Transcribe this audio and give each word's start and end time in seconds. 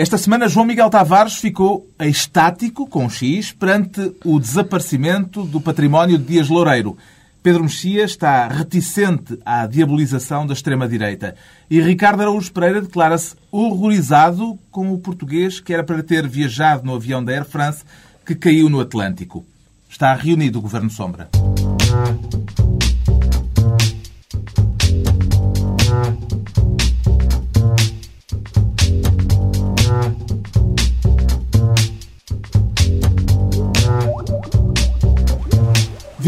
Esta 0.00 0.16
semana, 0.16 0.48
João 0.48 0.64
Miguel 0.64 0.88
Tavares 0.90 1.38
ficou 1.38 1.90
estático, 1.98 2.86
com 2.86 3.10
X, 3.10 3.50
perante 3.50 4.14
o 4.24 4.38
desaparecimento 4.38 5.42
do 5.42 5.60
património 5.60 6.16
de 6.16 6.22
Dias 6.22 6.48
Loureiro. 6.48 6.96
Pedro 7.42 7.64
Mexia 7.64 8.04
está 8.04 8.46
reticente 8.46 9.36
à 9.44 9.66
diabolização 9.66 10.46
da 10.46 10.52
extrema-direita. 10.52 11.34
E 11.68 11.80
Ricardo 11.80 12.20
Araújo 12.20 12.52
Pereira 12.52 12.80
declara-se 12.80 13.34
horrorizado 13.50 14.56
com 14.70 14.92
o 14.92 14.98
português 14.98 15.58
que 15.58 15.74
era 15.74 15.82
para 15.82 16.00
ter 16.00 16.28
viajado 16.28 16.86
no 16.86 16.94
avião 16.94 17.24
da 17.24 17.32
Air 17.32 17.44
France 17.44 17.82
que 18.24 18.36
caiu 18.36 18.68
no 18.68 18.78
Atlântico. 18.78 19.44
Está 19.90 20.14
reunido 20.14 20.60
o 20.60 20.62
Governo 20.62 20.90
Sombra. 20.90 21.28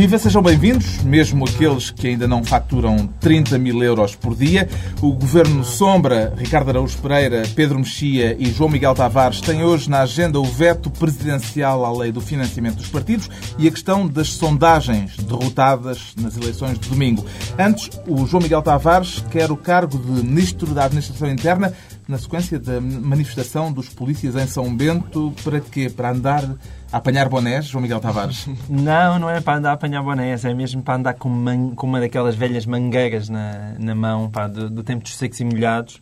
Viva, 0.00 0.16
sejam 0.16 0.40
bem-vindos, 0.40 1.02
mesmo 1.02 1.44
aqueles 1.44 1.90
que 1.90 2.08
ainda 2.08 2.26
não 2.26 2.42
faturam 2.42 3.06
30 3.20 3.58
mil 3.58 3.82
euros 3.82 4.16
por 4.16 4.34
dia. 4.34 4.66
O 5.02 5.12
Governo 5.12 5.62
Sombra, 5.62 6.32
Ricardo 6.38 6.70
Araújo 6.70 6.96
Pereira, 7.02 7.42
Pedro 7.54 7.78
Mexia 7.78 8.34
e 8.38 8.46
João 8.50 8.70
Miguel 8.70 8.94
Tavares 8.94 9.42
têm 9.42 9.62
hoje 9.62 9.90
na 9.90 10.00
agenda 10.00 10.40
o 10.40 10.44
veto 10.44 10.90
presidencial 10.90 11.84
à 11.84 11.92
lei 11.92 12.10
do 12.10 12.22
financiamento 12.22 12.76
dos 12.76 12.88
partidos 12.88 13.28
e 13.58 13.68
a 13.68 13.70
questão 13.70 14.08
das 14.08 14.28
sondagens 14.28 15.18
derrotadas 15.18 16.14
nas 16.18 16.34
eleições 16.34 16.78
de 16.78 16.88
domingo. 16.88 17.22
Antes, 17.58 17.90
o 18.08 18.26
João 18.26 18.42
Miguel 18.42 18.62
Tavares 18.62 19.22
quer 19.30 19.52
o 19.52 19.56
cargo 19.56 19.98
de 19.98 20.26
Ministro 20.26 20.72
da 20.72 20.86
Administração 20.86 21.30
Interna 21.30 21.74
na 22.08 22.16
sequência 22.16 22.58
da 22.58 22.80
manifestação 22.80 23.70
dos 23.70 23.90
polícias 23.90 24.34
em 24.34 24.46
São 24.46 24.74
Bento. 24.74 25.32
Para 25.44 25.60
quê? 25.60 25.90
Para 25.94 26.10
andar 26.10 26.56
a 26.92 26.96
apanhar 26.96 27.28
bonés, 27.28 27.66
João 27.66 27.82
Miguel 27.82 28.00
Tavares? 28.00 28.48
Não, 28.68 29.18
não 29.18 29.30
é 29.30 29.40
para 29.40 29.58
andar 29.58 29.70
a 29.70 29.72
apanhar 29.74 30.02
bonés, 30.02 30.44
é 30.44 30.52
mesmo 30.52 30.82
para 30.82 30.94
andar 30.94 31.14
com, 31.14 31.28
man... 31.28 31.70
com 31.74 31.86
uma 31.86 32.00
daquelas 32.00 32.34
velhas 32.34 32.66
mangueiras 32.66 33.28
na, 33.28 33.74
na 33.78 33.94
mão, 33.94 34.28
pá, 34.30 34.46
do, 34.46 34.68
do 34.68 34.82
tempo 34.82 35.02
dos 35.02 35.16
secos 35.16 35.40
e 35.40 35.44
molhados 35.44 36.00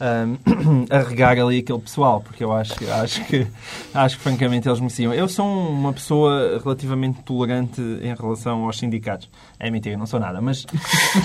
um, 0.00 0.86
a 0.90 0.98
regar 1.00 1.38
ali 1.38 1.58
aquele 1.58 1.78
pessoal, 1.80 2.20
porque 2.20 2.42
eu 2.44 2.52
acho, 2.52 2.74
acho, 2.90 3.24
que, 3.24 3.46
acho 3.92 4.16
que 4.16 4.22
francamente 4.22 4.68
eles 4.68 4.80
mereciam. 4.80 5.12
Eu 5.12 5.28
sou 5.28 5.46
uma 5.46 5.92
pessoa 5.92 6.60
relativamente 6.62 7.20
tolerante 7.22 7.80
em 7.80 8.14
relação 8.14 8.64
aos 8.64 8.78
sindicatos. 8.78 9.28
É 9.58 9.70
mentira, 9.70 9.96
não 9.96 10.06
sou 10.06 10.20
nada, 10.20 10.40
mas 10.40 10.64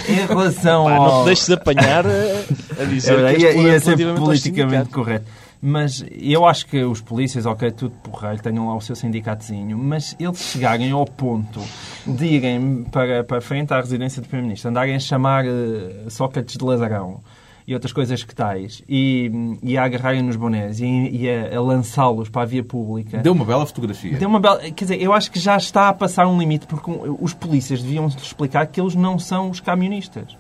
em 0.09 0.25
relação 0.25 0.85
Pá, 0.85 0.95
ao... 0.95 1.07
Não 1.07 1.21
te 1.21 1.25
deixes 1.25 1.47
de 1.47 1.53
apanhar 1.53 2.05
a, 2.05 2.85
dizer 2.85 3.19
é, 3.19 3.35
que 3.35 3.41
ia, 3.41 3.53
ia 3.53 3.79
ser 3.79 3.97
politicamente 4.16 4.89
correto. 4.89 5.25
Mas 5.66 6.03
eu 6.11 6.45
acho 6.45 6.66
que 6.66 6.83
os 6.83 7.00
polícias, 7.00 7.45
ok, 7.45 7.72
tudo 7.72 7.95
porreiro, 8.03 8.44
tenham 8.44 8.67
lá 8.67 8.75
o 8.75 8.81
seu 8.81 8.97
sindicatozinho, 8.97 9.78
mas 9.78 10.14
eles 10.19 10.38
chegarem 10.39 10.92
ao 10.92 11.06
ponto 11.06 11.61
de 12.06 12.25
irem 12.25 12.83
para, 12.92 13.23
para 13.23 13.39
frente 13.39 13.73
à 13.73 13.78
residência 13.80 14.22
do 14.22 14.28
Primeiro-Ministro, 14.28 14.69
andarem 14.69 14.94
a 14.94 15.00
chamar 15.00 15.45
uh, 15.45 16.11
Sócrates 16.11 16.58
de 16.58 16.66
Lazarão 16.66 17.22
e 17.66 17.73
outras 17.73 17.94
coisas 17.94 18.22
que 18.25 18.36
tais, 18.36 18.84
e, 18.89 19.31
e 19.64 19.78
a 19.78 19.86
agarrarem 19.86 20.22
nos 20.22 20.36
bonés 20.36 20.81
e, 20.81 20.86
e 20.86 21.30
a, 21.30 21.56
a 21.56 21.61
lançá-los 21.61 22.28
para 22.28 22.41
a 22.41 22.45
via 22.45 22.61
pública. 22.61 23.19
Deu 23.19 23.31
uma 23.31 23.45
bela 23.45 23.66
fotografia. 23.66 24.17
Deu 24.17 24.28
uma 24.28 24.41
bela... 24.41 24.59
Quer 24.59 24.84
dizer, 24.84 25.02
eu 25.02 25.14
acho 25.14 25.31
que 25.31 25.39
já 25.39 25.56
está 25.56 25.88
a 25.88 25.94
passar 25.94 26.28
um 26.28 26.38
limite, 26.38 26.67
porque 26.67 26.91
os 27.22 27.34
polícias 27.34 27.81
deviam 27.81 28.08
explicar 28.08 28.67
que 28.67 28.81
eles 28.81 28.95
não 28.95 29.17
são 29.17 29.50
os 29.50 29.61
camionistas. 29.61 30.36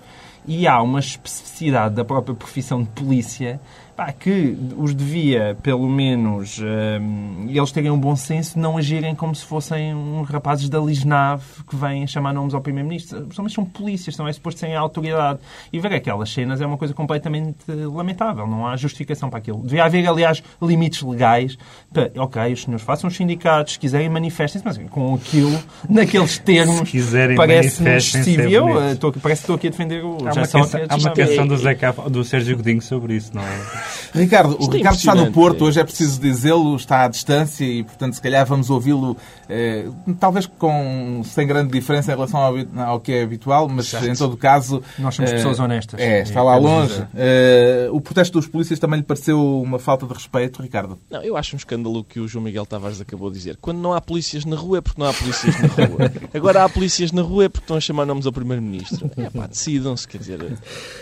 E 0.45 0.67
há 0.67 0.81
uma 0.81 0.99
especificidade 0.99 1.95
da 1.95 2.03
própria 2.03 2.35
profissão 2.35 2.83
de 2.83 2.89
polícia 2.89 3.61
pá, 3.95 4.11
que 4.11 4.57
os 4.77 4.93
devia, 4.93 5.57
pelo 5.61 5.87
menos, 5.89 6.59
hum, 6.59 7.45
eles 7.49 7.71
terem 7.71 7.91
um 7.91 7.97
bom 7.99 8.15
senso 8.15 8.55
de 8.55 8.59
não 8.59 8.77
agirem 8.77 9.13
como 9.15 9.33
se 9.35 9.45
fossem 9.45 9.93
uns 9.93 10.27
rapazes 10.29 10.67
da 10.69 10.79
Lisnave 10.79 11.43
que 11.67 11.75
vêm 11.75 12.05
chamar 12.07 12.33
nomes 12.33 12.53
ao 12.53 12.61
Primeiro-Ministro. 12.61 13.27
Os 13.29 13.37
homens 13.37 13.53
são 13.53 13.63
polícias, 13.65 14.17
não 14.17 14.27
é 14.27 14.33
suposto 14.33 14.59
serem 14.59 14.75
a 14.75 14.79
autoridade. 14.79 15.39
E 15.71 15.79
ver 15.79 15.93
aquelas 15.93 16.31
cenas 16.31 16.61
é 16.61 16.65
uma 16.65 16.77
coisa 16.77 16.93
completamente 16.93 17.57
lamentável. 17.67 18.47
Não 18.47 18.65
há 18.67 18.75
justificação 18.75 19.29
para 19.29 19.39
aquilo. 19.39 19.61
Devia 19.63 19.85
haver, 19.85 20.07
aliás, 20.07 20.43
limites 20.61 21.01
legais. 21.01 21.57
Para, 21.91 22.11
ok, 22.17 22.53
os 22.53 22.63
senhores 22.63 22.83
façam 22.85 23.07
os 23.07 23.15
sindicatos, 23.15 23.73
se 23.73 23.79
quiserem 23.79 24.09
manifestem-se, 24.09 24.65
mas 24.65 24.77
com 24.89 25.13
aquilo, 25.15 25.57
naqueles 25.89 26.37
termos, 26.39 26.89
quiserem 26.89 27.35
parece-me 27.37 27.89
manifestem-se, 27.89 28.29
excessivo. 28.31 28.69
é 28.69 28.87
Eu 28.87 28.93
estou- 28.93 29.13
parece 29.13 29.41
que 29.41 29.43
estou 29.43 29.55
aqui 29.55 29.67
a 29.67 29.69
defender 29.71 30.03
o 30.03 30.17
Há 30.19 30.33
uma, 30.33 30.33
canção, 30.33 30.61
há 30.89 30.95
uma 30.95 31.11
canção 31.11 31.47
do, 31.47 31.57
Zé 31.57 31.77
do 32.09 32.23
Sérgio 32.23 32.57
Godinho 32.57 32.81
sobre 32.81 33.15
isso, 33.15 33.31
não 33.33 33.41
é? 33.41 33.82
Ricardo, 34.13 34.57
o 34.59 34.71
é 34.71 34.77
Ricardo 34.77 34.97
está 34.97 35.15
no. 35.15 35.31
Porto, 35.31 35.65
hoje 35.65 35.79
é 35.79 35.83
preciso 35.83 36.19
dizê-lo, 36.19 36.75
está 36.75 37.05
à 37.05 37.07
distância 37.07 37.65
e, 37.65 37.83
portanto, 37.83 38.13
se 38.13 38.21
calhar 38.21 38.45
vamos 38.45 38.69
ouvi-lo, 38.69 39.17
eh, 39.49 39.85
talvez 40.19 40.45
com, 40.45 41.21
sem 41.23 41.47
grande 41.47 41.71
diferença 41.71 42.11
em 42.11 42.15
relação 42.15 42.39
ao, 42.39 42.55
ao 42.85 42.99
que 42.99 43.11
é 43.11 43.23
habitual, 43.23 43.67
mas 43.67 43.93
em 43.93 44.13
todo 44.13 44.37
caso. 44.37 44.81
Nós 44.99 45.15
somos 45.15 45.31
eh, 45.31 45.35
pessoas 45.35 45.59
honestas. 45.59 45.99
É, 45.99 46.21
está 46.21 46.43
lá 46.43 46.55
queremos 46.57 46.91
longe. 46.91 47.07
Eh, 47.15 47.87
o 47.91 47.99
protesto 47.99 48.39
dos 48.39 48.47
polícias 48.47 48.79
também 48.79 48.99
lhe 48.99 49.05
pareceu 49.05 49.61
uma 49.61 49.79
falta 49.79 50.05
de 50.05 50.13
respeito, 50.13 50.61
Ricardo? 50.61 50.99
Não, 51.09 51.21
eu 51.21 51.35
acho 51.35 51.55
um 51.55 51.57
escândalo 51.57 51.99
o 51.99 52.03
que 52.03 52.19
o 52.19 52.27
João 52.27 52.43
Miguel 52.43 52.65
Tavares 52.65 53.01
acabou 53.01 53.29
de 53.29 53.37
dizer. 53.37 53.57
Quando 53.59 53.79
não 53.79 53.93
há 53.93 54.01
polícias 54.01 54.45
na 54.45 54.55
rua 54.55 54.77
é 54.77 54.81
porque 54.81 55.01
não 55.01 55.07
há 55.07 55.13
polícias 55.13 55.55
na 55.59 55.85
rua. 55.85 56.11
Agora 56.33 56.63
há 56.63 56.69
polícias 56.69 57.11
na 57.11 57.21
rua 57.21 57.45
é 57.45 57.49
porque 57.49 57.63
estão 57.63 57.77
a 57.77 57.81
chamar 57.81 58.05
nomes 58.05 58.25
ao 58.25 58.31
Primeiro-Ministro. 58.31 59.09
É 59.17 59.29
pá, 59.29 59.47
decidam-se, 59.47 60.07
quer 60.07 60.17
dizer... 60.17 60.57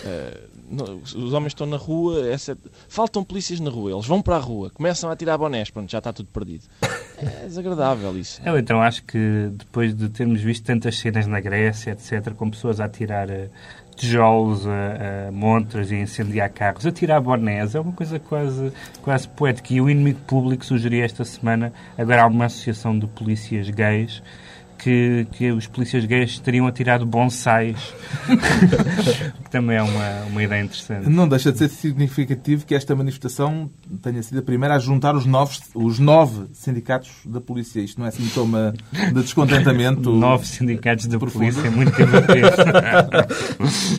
eh, 0.05 0.50
os 0.71 1.33
homens 1.33 1.51
estão 1.51 1.67
na 1.67 1.77
rua, 1.77 2.23
faltam 2.87 3.23
polícias 3.23 3.59
na 3.59 3.69
rua, 3.69 3.91
eles 3.91 4.05
vão 4.05 4.21
para 4.21 4.37
a 4.37 4.39
rua, 4.39 4.69
começam 4.69 5.09
a 5.09 5.15
tirar 5.15 5.37
bonés, 5.37 5.69
pronto, 5.69 5.91
já 5.91 5.97
está 5.97 6.13
tudo 6.13 6.29
perdido. 6.29 6.63
É 7.17 7.45
desagradável 7.45 8.17
isso. 8.17 8.41
Eu 8.45 8.57
então 8.57 8.81
acho 8.81 9.03
que 9.03 9.49
depois 9.51 9.93
de 9.93 10.09
termos 10.09 10.41
visto 10.41 10.63
tantas 10.65 10.97
cenas 10.97 11.27
na 11.27 11.39
Grécia, 11.39 11.91
etc., 11.91 12.33
com 12.33 12.49
pessoas 12.49 12.79
a 12.79 12.89
tirar 12.89 13.29
eh, 13.29 13.49
tijolos, 13.95 14.65
a, 14.65 15.27
a 15.27 15.31
montras 15.31 15.91
e 15.91 15.95
a 15.95 15.99
incendiar 15.99 16.49
carros, 16.49 16.85
a 16.85 16.91
tirar 16.91 17.19
bonés, 17.19 17.75
é 17.75 17.79
uma 17.79 17.91
coisa 17.93 18.19
quase, 18.19 18.71
quase 19.01 19.27
poética. 19.27 19.73
E 19.73 19.81
o 19.81 19.89
inimigo 19.89 20.19
público 20.21 20.65
sugeria 20.65 21.05
esta 21.05 21.23
semana, 21.23 21.71
agora 21.97 22.23
há 22.23 22.27
uma 22.27 22.45
associação 22.45 22.97
de 22.97 23.05
polícias 23.07 23.69
gays, 23.69 24.23
que, 24.81 25.27
que 25.33 25.51
os 25.51 25.67
polícias 25.67 26.05
gays 26.05 26.39
teriam 26.39 26.65
atirado 26.65 27.05
bonsais. 27.05 27.93
que 29.43 29.49
também 29.51 29.77
é 29.77 29.83
uma, 29.83 30.23
uma 30.23 30.43
ideia 30.43 30.63
interessante. 30.63 31.07
Não 31.07 31.27
deixa 31.27 31.51
de 31.51 31.59
ser 31.59 31.69
significativo 31.69 32.65
que 32.65 32.73
esta 32.73 32.95
manifestação 32.95 33.69
tenha 34.01 34.23
sido 34.23 34.39
a 34.39 34.41
primeira 34.41 34.75
a 34.75 34.79
juntar 34.79 35.15
os, 35.15 35.25
novos, 35.25 35.61
os 35.75 35.99
nove 35.99 36.47
sindicatos 36.53 37.11
da 37.25 37.39
polícia. 37.39 37.79
Isto 37.79 37.99
não 37.99 38.07
é 38.07 38.11
sintoma 38.11 38.73
de 38.91 39.21
descontentamento? 39.21 40.11
Nove 40.11 40.47
sindicatos 40.47 41.05
da 41.05 41.19
profundo. 41.19 41.43
polícia, 41.43 41.67
é 41.67 41.69
muito 41.69 41.95
divertido. 41.95 42.47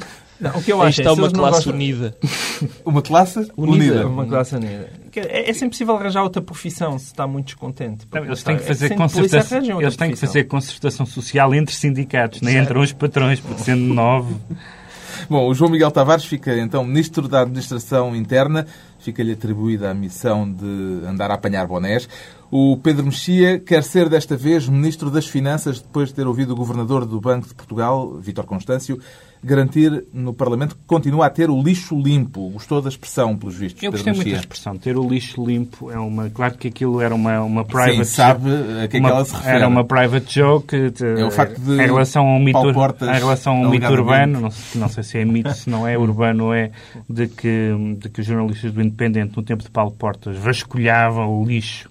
Não, 0.43 0.59
o 0.59 0.63
que 0.63 0.73
eu 0.73 0.83
acho 0.83 1.01
é 1.01 1.05
está 1.05 1.15
se 1.15 1.21
uma 1.21 1.31
classe 1.31 1.53
gostam- 1.55 1.73
unida. 1.75 2.17
Uma 2.85 3.03
classe 3.03 3.39
Unida. 3.57 3.85
unida. 3.95 4.07
Uma 4.09 4.27
classe 4.27 4.55
unida. 4.57 4.91
É, 5.17 5.51
é 5.51 5.53
sempre 5.53 5.71
possível 5.71 5.97
arranjar 5.97 6.23
outra 6.23 6.43
profissão 6.43 6.99
se 6.99 7.07
está 7.07 7.27
muito 7.27 7.47
descontente. 7.47 8.07
Não, 8.13 8.25
eles 8.25 8.43
têm 8.43 8.57
que 8.57 8.63
É 8.63 8.67
fazer 8.67 8.89
polícia, 8.95 9.21
concertação, 9.23 9.81
eles 9.83 9.97
têm 9.97 10.11
que 10.11 10.17
fazer 10.17 10.45
concertação 10.45 11.07
social 11.07 11.55
entre 11.55 11.75
sindicatos, 11.75 12.41
nem 12.41 12.57
entre 12.57 12.79
os 12.79 12.93
patrões, 12.93 13.41
porque 13.41 13.63
sendo 13.63 13.95
nove. 13.95 14.35
Bom, 15.29 15.47
o 15.49 15.55
João 15.55 15.71
Miguel 15.71 15.91
Tavares 15.91 16.25
fica 16.25 16.59
então 16.59 16.85
Ministro 16.85 17.29
da 17.29 17.43
Administração 17.43 18.15
Interna, 18.17 18.67
fica-lhe 18.99 19.33
atribuída 19.33 19.91
a 19.91 19.95
missão 19.95 20.51
de 20.51 21.07
andar 21.07 21.31
a 21.31 21.35
apanhar 21.35 21.67
bonés. 21.67 22.09
O 22.51 22.77
Pedro 22.79 23.05
Mexia 23.05 23.59
quer 23.61 23.83
ser 23.85 24.09
desta 24.09 24.37
vez 24.37 24.69
Ministro 24.69 25.11
das 25.11 25.27
Finanças, 25.27 25.81
depois 25.81 26.09
de 26.09 26.15
ter 26.17 26.27
ouvido 26.27 26.53
o 26.53 26.57
Governador 26.57 27.07
do 27.07 27.21
Banco 27.21 27.47
de 27.47 27.55
Portugal, 27.55 28.19
Vítor 28.19 28.45
Constâncio, 28.47 28.99
garantir 29.45 30.05
no 30.13 30.33
Parlamento 30.33 30.75
que 30.77 30.83
continua 30.87 31.27
a 31.27 31.31
ter 31.31 31.51
o 31.51 31.63
lixo 31.63 31.99
limpo. 32.01 32.49
Gostou 32.51 32.81
da 32.81 32.89
expressão, 32.89 33.37
pelos 33.37 33.55
vistos, 33.57 33.83
Eu 33.83 33.91
gostei 33.91 34.13
muito 34.13 34.31
da 34.31 34.41
expressão. 34.41 34.79
Ter 34.79 34.97
o 34.97 35.09
lixo 35.09 35.45
limpo 35.45 35.91
é 35.91 35.99
uma. 35.99 36.31
Claro 36.31 36.55
que 36.57 36.69
aquilo 36.69 37.01
era 37.01 37.15
uma, 37.15 37.41
uma 37.43 37.65
private. 37.65 38.05
Sim, 38.05 38.05
sabe 38.05 38.51
a 38.51 38.55
que 38.55 38.83
é 38.85 38.89
que 38.89 38.99
uma- 39.01 39.09
ela 39.11 39.25
se 39.25 39.35
refere. 39.35 39.57
Era 39.57 39.69
uma 39.69 39.85
private 39.85 40.35
joke 40.41 40.91
te- 40.93 41.05
É 41.05 41.25
o 41.25 41.31
facto 41.31 41.61
de 41.61 41.73
em 41.75 41.77
relação 41.87 42.27
a 42.27 42.37
um 42.37 42.39
mito, 42.39 42.53
Paulo 42.53 42.73
Portas, 42.73 43.09
em 43.09 43.19
relação 43.21 43.53
a 43.65 43.67
um 43.67 43.71
mito 43.71 43.87
urbano, 43.93 44.41
não 44.41 44.51
sei, 44.51 44.81
não 44.81 44.89
sei 44.89 45.03
se 45.03 45.19
é 45.19 45.25
mito, 45.25 45.53
se 45.55 45.69
não 45.69 45.87
é 45.89 45.99
urbano, 45.99 46.53
é 46.53 46.71
de 47.09 47.27
que, 47.27 47.71
de 47.99 48.09
que 48.09 48.21
os 48.21 48.27
jornalistas 48.27 48.73
do 48.73 48.81
Independente, 48.81 49.37
no 49.37 49.43
tempo 49.43 49.63
de 49.65 49.71
Paulo 49.71 49.91
Portas, 49.93 50.37
vasculhavam 50.39 51.29
o 51.41 51.45
lixo. 51.45 51.91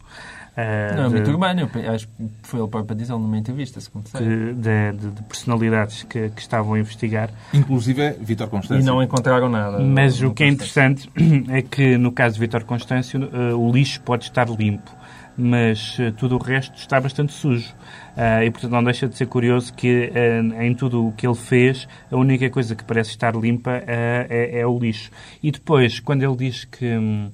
Eh, 0.56 0.94
Não, 0.96 1.06
é 1.06 1.08
de- 1.08 1.16
muito 1.16 1.32
urbano. 1.32 1.70
Eu 1.76 1.92
acho 1.94 2.08
que 2.08 2.14
foi 2.44 2.60
ele 2.60 2.68
próprio 2.70 2.86
para 2.88 2.96
dizer 2.96 3.14
numa 3.14 3.38
entrevista, 3.38 3.80
segundo 3.80 4.08
sei. 4.08 4.22
de, 4.22 4.54
de- 4.54 4.92
de- 4.98 5.12
de 5.12 5.24
personalidades 5.24 6.04
que, 6.04 6.30
que 6.30 6.42
estavam 6.42 6.74
a 6.74 6.80
investigar. 6.80 7.30
Inclusive 7.54 8.02
é 8.02 8.12
Vítor 8.14 8.48
E 8.48 8.50
Constâncio. 8.50 8.86
não 8.86 9.02
encontraram 9.02 9.50
nada. 9.50 9.80
Mas 9.80 10.22
o 10.22 10.32
que 10.34 10.44
é 10.44 10.48
interessante 10.48 11.10
é 11.50 11.62
que, 11.62 11.98
no 11.98 12.12
caso 12.12 12.36
de 12.36 12.42
Vítor 12.42 12.64
Constâncio, 12.64 13.30
eh, 13.34 13.54
o 13.54 13.72
lixo 13.72 14.02
pode 14.02 14.26
estar 14.26 14.50
limpo, 14.50 14.92
mas 15.38 15.98
eh, 16.00 16.12
tudo 16.12 16.36
o 16.36 16.38
resto 16.38 16.76
está 16.78 17.00
bastante 17.00 17.32
sujo. 17.34 17.74
Ah, 18.18 18.44
e, 18.44 18.52
portanto, 18.52 18.72
não 18.74 18.84
deixa 18.84 19.08
de 19.08 19.16
ser 19.16 19.26
curioso 19.28 19.74
que 19.74 20.12
eh, 20.14 20.42
em 20.66 20.76
tudo 20.76 21.08
o 21.08 21.12
que 21.14 21.26
ele 21.26 21.34
fez, 21.36 21.88
a 22.12 22.18
única 22.18 22.50
coisa 22.50 22.76
que 22.76 22.84
parece 22.84 23.12
estar 23.12 23.34
limpa 23.38 23.82
eh, 23.88 24.28
é, 24.30 24.60
é 24.60 24.68
o 24.68 24.78
lixo. 24.78 25.10
E 25.42 25.50
depois, 25.50 26.00
quando 26.02 26.22
ele 26.24 26.36
diz 26.36 26.66
que. 26.66 26.86
hum, 26.86 27.32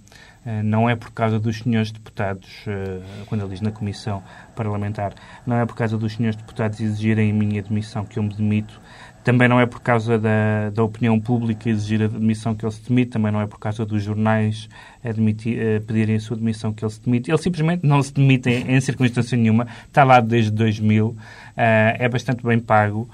não 0.64 0.90
é 0.90 0.96
por 0.96 1.12
causa 1.12 1.40
dos 1.40 1.60
senhores 1.60 1.92
deputados, 1.92 2.64
eh, 2.68 3.02
quando 3.26 3.42
ele 3.42 3.50
diz 3.50 3.62
na 3.62 3.72
Comissão 3.72 4.24
Parlamentar, 4.56 5.14
não 5.46 5.58
é 5.58 5.66
por 5.66 5.76
causa 5.76 5.98
dos 5.98 6.14
senhores 6.14 6.38
deputados 6.38 6.80
exigirem 6.80 7.32
a 7.32 7.34
minha 7.34 7.62
demissão 7.62 8.06
que 8.06 8.18
eu 8.18 8.24
me 8.24 8.34
demito, 8.34 8.80
também 9.26 9.50
não 9.50 9.60
é 9.60 9.66
por 9.66 9.82
causa 9.82 10.18
da, 10.18 10.70
da 10.74 10.82
opinião 10.84 11.20
pública 11.20 11.70
exigir 11.70 12.02
a 12.02 12.08
demissão 12.08 12.56
que 12.56 12.64
ele 12.64 12.72
se 12.72 12.88
demite, 12.88 13.12
também 13.12 13.30
não 13.30 13.42
é 13.42 13.46
por 13.46 13.60
causa 13.60 13.86
dos 13.86 14.02
jornais 14.02 14.70
admitir, 15.04 15.60
eh, 15.60 15.80
pedirem 15.82 16.16
a 16.16 16.20
sua 16.20 16.38
demissão 16.38 16.72
que 16.72 16.86
ele 16.86 16.92
se 16.92 17.02
demite. 17.02 17.30
Ele 17.30 17.38
simplesmente 17.38 17.86
não 17.86 18.02
se 18.02 18.14
demite 18.14 18.50
em, 18.50 18.76
em 18.76 18.80
circunstância 18.80 19.38
nenhuma, 19.38 19.68
está 19.86 20.06
lá 20.06 20.22
desde 20.22 20.52
2000, 20.52 21.14
é 21.58 22.08
bastante 22.08 22.42
bem 22.42 22.60
pago, 22.60 23.10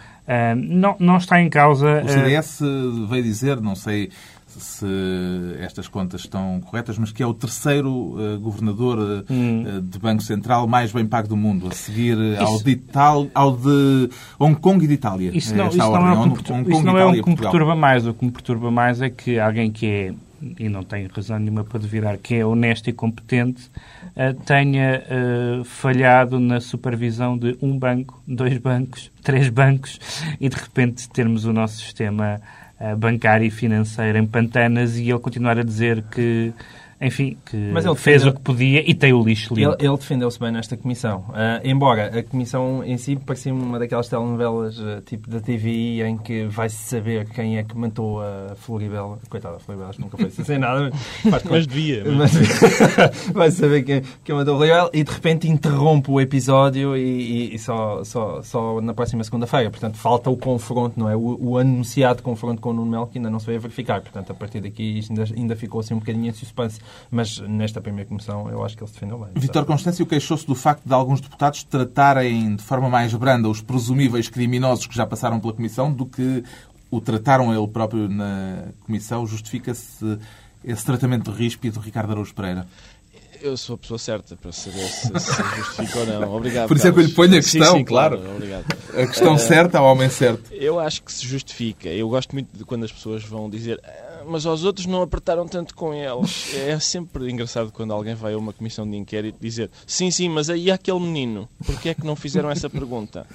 não, 0.58 0.96
não 1.00 1.18
está 1.18 1.42
em 1.42 1.50
causa... 1.50 2.04
O 2.04 2.10
CDS 2.10 2.60
veio 3.10 3.24
dizer, 3.24 3.60
não 3.60 3.74
sei 3.74 4.12
se 4.60 4.86
estas 5.60 5.88
contas 5.88 6.22
estão 6.22 6.60
corretas, 6.62 6.98
mas 6.98 7.12
que 7.12 7.22
é 7.22 7.26
o 7.26 7.34
terceiro 7.34 7.90
uh, 7.90 8.40
governador 8.40 8.98
uh, 8.98 9.26
hum. 9.30 9.82
de 9.82 10.00
Banco 10.00 10.24
Central 10.24 10.68
mais 10.68 10.92
bem 10.92 11.06
pago 11.06 11.28
do 11.28 11.38
mundo, 11.38 11.68
a 11.68 11.72
seguir 11.72 12.18
isso... 12.18 12.42
ao, 12.42 12.62
de 12.62 12.72
Ital... 12.72 13.28
ao 13.34 13.56
de 13.56 14.10
Hong 14.40 14.56
Kong 14.60 14.84
e 14.84 14.88
de 14.88 14.94
Itália. 14.94 15.32
Isso 15.34 15.56
não, 15.56 15.68
isso 15.68 15.78
não 15.78 16.08
é, 16.08 16.14
o 16.14 16.32
que, 16.32 16.72
isso 16.72 16.84
não 16.84 16.98
é 16.98 17.06
o 17.06 17.24
que 17.24 17.30
me 17.30 17.36
perturba 17.36 17.76
mais. 17.76 18.06
O 18.08 18.14
que 18.14 18.26
me 18.26 18.32
perturba 18.32 18.72
mais 18.72 19.02
é 19.02 19.10
que 19.10 19.40
alguém 19.40 19.72
que 19.72 19.86
é 19.86 20.14
e 20.60 20.68
não 20.68 20.84
tem 20.84 21.08
razão 21.08 21.40
nenhuma 21.40 21.64
para 21.64 21.80
duvidar, 21.80 22.18
que 22.18 22.36
é 22.36 22.46
honesto 22.46 22.90
e 22.90 22.94
competente, 22.94 23.72
uh, 24.08 24.34
tenha 24.46 25.04
falhado 25.64 26.38
na 26.38 26.60
supervisão 26.60 27.38
de 27.38 27.58
um 27.62 27.78
banco, 27.80 28.22
dois 28.28 28.58
bancos, 28.58 29.10
três 29.24 29.48
bancos 29.48 30.00
e 30.40 30.50
de 30.50 30.56
repente 30.56 31.08
termos 31.10 31.46
o 31.46 31.54
nosso 31.54 31.78
sistema 31.78 32.42
bancária 32.98 33.46
e 33.46 33.52
financeira 33.52 34.20
em 34.20 34.26
pantanas 34.26 34.98
e 34.98 35.10
ele 35.10 35.20
continuar 35.20 35.58
a 35.58 35.64
dizer 35.64 36.04
que 36.12 36.54
enfim, 37.04 37.38
que 37.46 37.58
Mas 37.72 37.86
ele 37.86 37.96
fez 37.96 38.26
o 38.26 38.34
que 38.34 38.42
podia 38.42 38.90
e 38.90 38.94
tem 38.94 39.14
o 39.14 39.24
lixo 39.24 39.54
limpo. 39.54 39.76
Ele, 39.80 39.88
ele 39.88 39.98
defendeu-se 39.98 40.40
bem 40.40 40.52
nesta 40.52 40.78
comissão. 40.78 41.26
Uh, 41.30 41.62
embora 41.64 42.20
a 42.20 42.24
comissão 42.24 42.84
em 42.84 42.98
si 42.98 43.16
parecia 43.16 43.54
uma 43.54 43.80
daquelas 43.80 44.08
telenovelas 44.08 44.80
uh, 44.80 45.02
tipo 45.06 45.30
da 45.30 45.40
TVI 45.40 46.02
em 46.02 46.18
que 46.18 46.46
vai-se 46.46 46.78
saber 46.78 47.28
quem 47.30 47.58
é 47.58 47.64
que 47.64 47.78
matou 47.78 48.22
a 48.22 48.56
Floribela. 48.56 49.20
Coitada, 49.30 49.58
a 49.58 49.60
Floribela 49.60 49.92
nunca 50.00 50.18
foi 50.18 50.30
sem 50.44 50.58
nada. 50.58 50.92
Mas, 51.26 51.44
mas 51.44 51.68
devia. 51.68 52.04
Mas, 52.06 52.32
vai-se 53.34 53.58
saber 53.58 53.84
quem, 53.84 54.02
quem 54.24 54.36
matou 54.36 54.56
a 54.56 54.58
Floribela 54.58 54.90
e 54.94 55.04
de 55.04 55.12
repente 55.12 55.48
interrompe 55.48 56.12
o 56.12 56.20
episódio 56.20 56.96
e, 56.96 57.52
e, 57.52 57.56
e 57.56 57.60
só, 57.60 58.04
só, 58.04 58.42
só 58.42 58.82
na 58.82 58.94
próxima 58.94 59.24
segunda-feira. 59.24 59.70
Portanto, 59.70 59.98
falta 59.98 60.30
o 60.30 60.38
confronto, 60.38 61.00
não 61.00 61.10
é? 61.10 61.16
O, 61.16 61.38
o, 61.40 61.58
anunciado 61.58 62.22
confronto 62.22 62.62
com 62.62 62.70
o 62.70 62.74
Nuno 62.74 62.92
Melo 62.92 63.08
que 63.08 63.18
ainda 63.18 63.30
não 63.30 63.40
se 63.40 63.46
veio 63.46 63.58
a 63.58 63.62
verificar. 63.62 64.02
Portanto, 64.02 64.32
a 64.32 64.34
partir 64.34 64.62
daqui 64.62 65.00
isto 65.00 65.12
ainda, 65.12 65.24
ainda 65.36 65.56
ficou 65.56 65.80
assim 65.80 65.94
um 65.94 66.00
bocadinho 66.00 66.28
em 66.28 66.34
suspense. 66.34 66.80
Mas 67.10 67.40
nesta 67.40 67.82
primeira 67.82 68.08
comissão 68.08 68.50
eu 68.50 68.64
acho 68.64 68.76
que 68.76 68.84
ele 68.84 68.88
se 68.88 68.94
defendeu 68.94 69.20
bem. 69.20 69.30
Vítor 69.36 69.66
Constâncio 69.66 70.06
queixou-se 70.06 70.46
do 70.46 70.56
facto 70.56 70.84
de 70.86 70.94
alguns 70.94 71.22
deputados 71.22 71.64
tratarem 71.64 72.56
de 72.56 72.64
forma 72.64 72.90
mais 72.90 73.14
branda 73.14 73.50
os 73.50 73.62
presumíveis 73.62 74.30
criminosos 74.30 74.88
que 74.88 74.96
já 74.96 75.06
passaram 75.06 75.40
pela 75.40 75.54
comissão 75.54 75.92
do 75.92 76.06
que 76.06 76.44
o 76.90 77.02
trataram 77.02 77.54
ele 77.54 77.68
próprio 77.68 78.08
na 78.08 78.66
comissão. 78.86 79.26
Justifica-se 79.26 80.20
esse 80.64 80.86
tratamento 80.86 81.32
ríspido 81.32 81.80
de 81.80 81.86
Ricardo 81.86 82.12
Araújo 82.12 82.34
Pereira? 82.34 82.68
Eu 83.42 83.58
sou 83.58 83.76
a 83.76 83.78
pessoa 83.78 83.98
certa 83.98 84.38
para 84.38 84.54
saber 84.54 84.88
se, 84.88 85.08
se 85.20 85.44
justifica 85.58 86.00
ou 86.00 86.06
não. 86.06 86.36
Obrigado. 86.36 86.68
Por 86.70 86.78
isso 86.78 86.86
Carlos. 86.86 86.86
é 86.86 86.92
que 86.92 87.00
eu 87.00 87.04
lhe 87.04 87.14
ponho 87.14 87.32
a 87.34 87.42
questão, 87.42 87.72
sim, 87.74 87.78
sim, 87.80 87.84
claro. 87.84 88.18
claro. 88.18 88.36
Obrigado. 88.36 88.66
A 88.94 89.08
questão 89.08 89.34
uh, 89.34 89.40
certa 89.40 89.80
ao 89.80 89.86
homem 89.86 90.10
certo. 90.10 90.54
Eu 90.54 90.80
acho 90.80 91.04
que 91.04 91.12
se 91.12 91.28
justifica. 91.28 91.90
Eu 91.90 92.08
gosto 92.08 92.32
muito 92.32 92.58
de 92.58 92.64
quando 92.64 92.86
as 92.86 92.92
pessoas 92.92 93.22
vão 93.26 93.50
dizer 93.50 93.82
mas 94.28 94.46
aos 94.46 94.64
outros 94.64 94.86
não 94.86 95.02
apertaram 95.02 95.48
tanto 95.48 95.76
com 95.76 95.94
eles. 95.94 96.54
É 96.64 96.80
sempre 96.80 97.30
engraçado 97.32 97.72
quando 97.72 97.92
alguém 97.92 98.16
vai 98.16 98.34
a 98.34 98.38
uma 98.38 98.54
comissão 98.54 98.90
de 98.90 98.96
inquérito 98.96 99.38
dizer 99.40 99.70
sim, 99.86 100.10
sim, 100.12 100.30
mas 100.30 100.50
aí 100.50 100.72
aquele 100.72 101.00
menino. 101.00 101.50
Porquê 101.66 101.90
é 101.90 101.94
que 101.94 102.06
não 102.06 102.16
fizeram 102.16 102.50
essa 102.50 102.70
pergunta? 102.70 103.26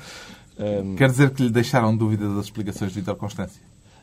Um... 0.58 0.94
Quer 0.96 1.10
dizer 1.10 1.30
que 1.30 1.42
lhe 1.42 1.50
deixaram 1.50 1.96
dúvidas 1.96 2.34
das 2.34 2.46
explicações 2.46 2.92
de 2.92 3.00
Vitor 3.00 3.16
Constância? 3.16 3.60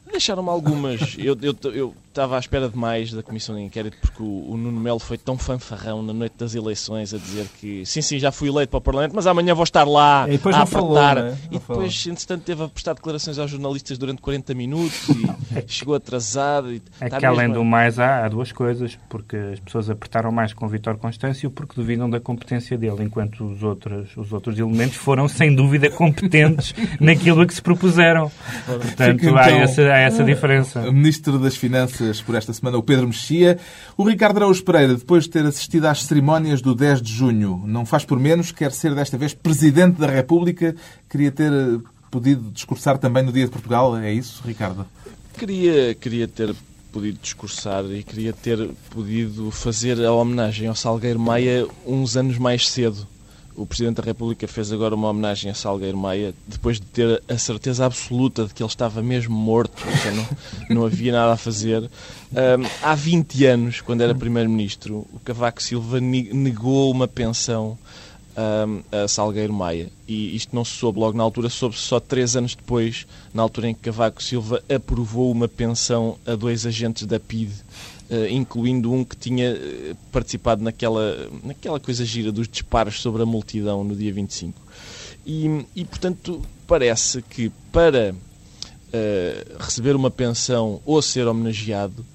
Deixaram-me 0.10 0.50
algumas. 0.50 1.16
Eu, 1.18 1.38
eu, 1.42 1.56
eu 1.72 1.96
estava 2.16 2.38
à 2.38 2.40
espera 2.40 2.70
demais 2.70 3.12
da 3.12 3.22
comissão 3.22 3.56
de 3.56 3.62
inquérito 3.62 3.98
porque 4.00 4.24
o, 4.24 4.52
o, 4.52 4.58
Nuno 4.58 4.80
Melo 4.80 5.00
foi 5.00 5.18
tão 5.18 5.38
fanfarrão 5.38 6.02
na 6.02 6.14
noite 6.14 6.36
das 6.38 6.56
eleições 6.56 7.14
a 7.14 7.18
dizer 7.18 7.46
que 7.60 7.86
sim, 7.86 8.02
sim, 8.02 8.18
já 8.18 8.32
fui 8.32 8.48
eleito 8.48 8.70
para 8.70 8.78
o 8.78 8.82
Parlamento, 8.82 9.14
mas 9.14 9.28
amanhã 9.28 9.54
vou 9.54 9.66
estar 9.66 9.84
lá 9.84 10.26
e 10.28 10.32
depois 10.32 10.56
a 10.56 10.62
apertar. 10.62 10.80
Falou, 10.80 11.16
né? 11.16 11.38
E 11.48 11.60
depois, 11.60 12.02
falou. 12.02 12.14
entretanto, 12.14 12.44
teve 12.44 12.64
a 12.64 12.70
prestar 12.70 12.94
declarações 12.94 13.38
aos 13.38 13.52
jornalistas 13.52 13.98
durante 13.98 14.22
40 14.22 14.54
minutos 14.54 15.10
e 15.10 15.64
chegou 15.68 15.96
atrasado. 15.96 16.74
E 16.74 16.82
é 17.02 17.10
que 17.10 17.26
além 17.26 17.50
do 17.50 17.66
mais 17.66 18.00
há, 18.00 18.26
há, 18.26 18.30
duas 18.30 18.52
coisas, 18.52 18.98
porque 19.10 19.36
as 19.36 19.60
pessoas 19.60 19.90
apertaram 19.90 20.32
mais 20.32 20.54
com 20.54 20.66
o 20.66 20.70
Vitor 20.70 20.98
Constâncio 20.98 21.52
porque 21.52 21.74
duvidam 21.76 22.10
da 22.10 22.22
competência 22.22 22.78
dele, 22.78 23.04
enquanto 23.04 23.46
os 23.46 23.62
outros, 23.62 24.16
os 24.16 24.32
outros 24.32 24.58
elementos 24.58 24.96
foram 24.96 25.28
sem 25.28 25.54
dúvida 25.54 25.90
competentes 25.90 26.74
naquilo 27.00 27.42
a 27.42 27.46
que 27.46 27.54
se 27.54 27.62
propuseram. 27.62 28.32
Portanto, 28.66 29.20
Fica, 29.20 29.30
então, 29.30 29.38
há, 29.38 29.50
essa, 29.50 29.82
há 29.82 30.00
essa 30.00 30.24
diferença. 30.24 30.80
O 30.82 30.94
Ministro 30.94 31.38
das 31.38 31.58
Finanças 31.58 32.05
por 32.26 32.36
esta 32.36 32.54
semana, 32.54 32.78
o 32.78 32.84
Pedro 32.84 33.08
Mexia. 33.08 33.58
O 33.98 34.04
Ricardo 34.04 34.38
Araújo 34.38 34.64
Pereira, 34.64 34.96
depois 34.96 35.26
de 35.26 35.30
ter 35.32 35.46
assistido 35.46 35.86
às 35.86 36.04
cerimónias 36.04 36.62
do 36.62 36.76
10 36.76 37.02
de 37.02 37.12
junho, 37.12 37.64
não 37.66 37.86
faz 37.86 38.06
por 38.06 38.20
menos, 38.20 38.52
quer 38.52 38.72
ser 38.72 38.94
desta 38.94 39.18
vez 39.18 39.34
Presidente 39.34 40.00
da 40.00 40.08
República. 40.08 40.76
Queria 41.10 41.32
ter 41.32 41.52
eh, 41.52 41.80
podido 42.12 42.50
discursar 42.52 42.98
também 42.98 43.24
no 43.24 43.32
Dia 43.32 43.46
de 43.46 43.52
Portugal, 43.52 43.98
é 43.98 44.12
isso, 44.14 44.44
Ricardo? 44.46 44.86
Queria, 45.38 45.94
queria 45.96 46.28
ter 46.28 46.56
podido 46.92 47.20
discursar 47.22 47.84
e 47.86 48.04
queria 48.04 48.32
ter 48.32 48.70
podido 48.90 49.52
fazer 49.52 50.04
a 50.06 50.14
homenagem 50.14 50.68
ao 50.68 50.76
Salgueiro 50.76 51.20
Maia 51.20 51.68
uns 51.86 52.16
anos 52.16 52.38
mais 52.38 52.70
cedo 52.70 53.06
o 53.56 53.66
Presidente 53.66 53.98
da 53.98 54.04
República 54.04 54.48
fez 54.48 54.72
agora 54.72 54.96
uma 54.96 55.10
homenagem 55.10 55.50
a 55.50 55.54
Salgueiro 55.54 55.98
Maia, 55.98 56.34
depois 56.48 56.80
de 56.80 56.86
ter 56.86 57.24
a 57.28 57.38
certeza 57.38 57.86
absoluta 57.86 58.46
de 58.46 58.54
que 58.54 58.62
ele 58.62 58.70
estava 58.70 59.02
mesmo 59.02 59.36
morto, 59.36 59.84
não, 60.70 60.78
não 60.78 60.86
havia 60.86 61.12
nada 61.12 61.34
a 61.34 61.38
fazer. 61.38 61.82
Um, 61.84 62.68
há 62.82 62.96
20 62.96 63.46
anos, 63.46 63.82
quando 63.82 64.02
era 64.02 64.14
Primeiro-Ministro, 64.14 65.06
o 65.14 65.20
Cavaco 65.24 65.62
Silva 65.62 66.00
negou 66.00 66.92
uma 66.92 67.08
pensão 67.08 67.78
um, 68.38 68.84
a 68.92 69.08
Salgueiro 69.08 69.54
Maia. 69.54 69.90
E 70.08 70.36
isto 70.36 70.56
não 70.56 70.66
se 70.66 70.72
soube 70.72 71.00
logo 71.00 71.18
na 71.18 71.24
altura, 71.24 71.50
soube-se 71.50 71.82
só 71.82 72.00
três 72.00 72.36
anos 72.36 72.56
depois, 72.56 73.08
na 73.34 73.42
altura 73.42 73.70
em 73.70 73.74
que 73.74 73.82
Cavaco 73.82 74.22
Silva 74.22 74.62
aprovou 74.74 75.32
uma 75.32 75.48
pensão 75.48 76.18
a 76.26 76.36
dois 76.36 76.66
agentes 76.66 77.06
da 77.06 77.20
PIDE 77.20 77.54
incluindo 78.30 78.92
um 78.92 79.04
que 79.04 79.16
tinha 79.16 79.48
eh, 79.48 79.96
participado 80.12 80.64
naquela, 80.64 81.30
naquela 81.44 81.80
coisa 81.80 82.06
gira 82.06 82.32
dos 82.32 82.48
disparos 82.48 83.02
sobre 83.02 83.24
a 83.24 83.26
multidão 83.26 83.84
no 83.84 83.96
dia 83.96 84.14
25. 84.14 84.62
E, 85.26 85.66
e 85.76 85.84
portanto, 85.84 86.42
parece 86.68 87.22
que 87.24 87.52
para 87.72 88.14
uh, 88.14 89.56
receber 89.60 89.96
uma 89.96 90.12
pensão 90.12 90.82
ou 90.86 91.02
ser 91.02 91.28
homenageado, 91.28 92.06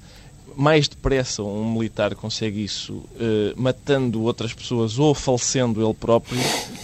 mais 0.56 0.88
depressa 0.88 1.42
um 1.42 1.72
militar 1.72 2.14
consegue 2.14 2.62
isso 2.62 2.94
uh, 2.94 3.54
matando 3.56 4.22
outras 4.22 4.52
pessoas 4.52 4.98
ou 4.98 5.14
falecendo 5.14 5.82
ele 5.82 5.94
próprio 5.94 6.38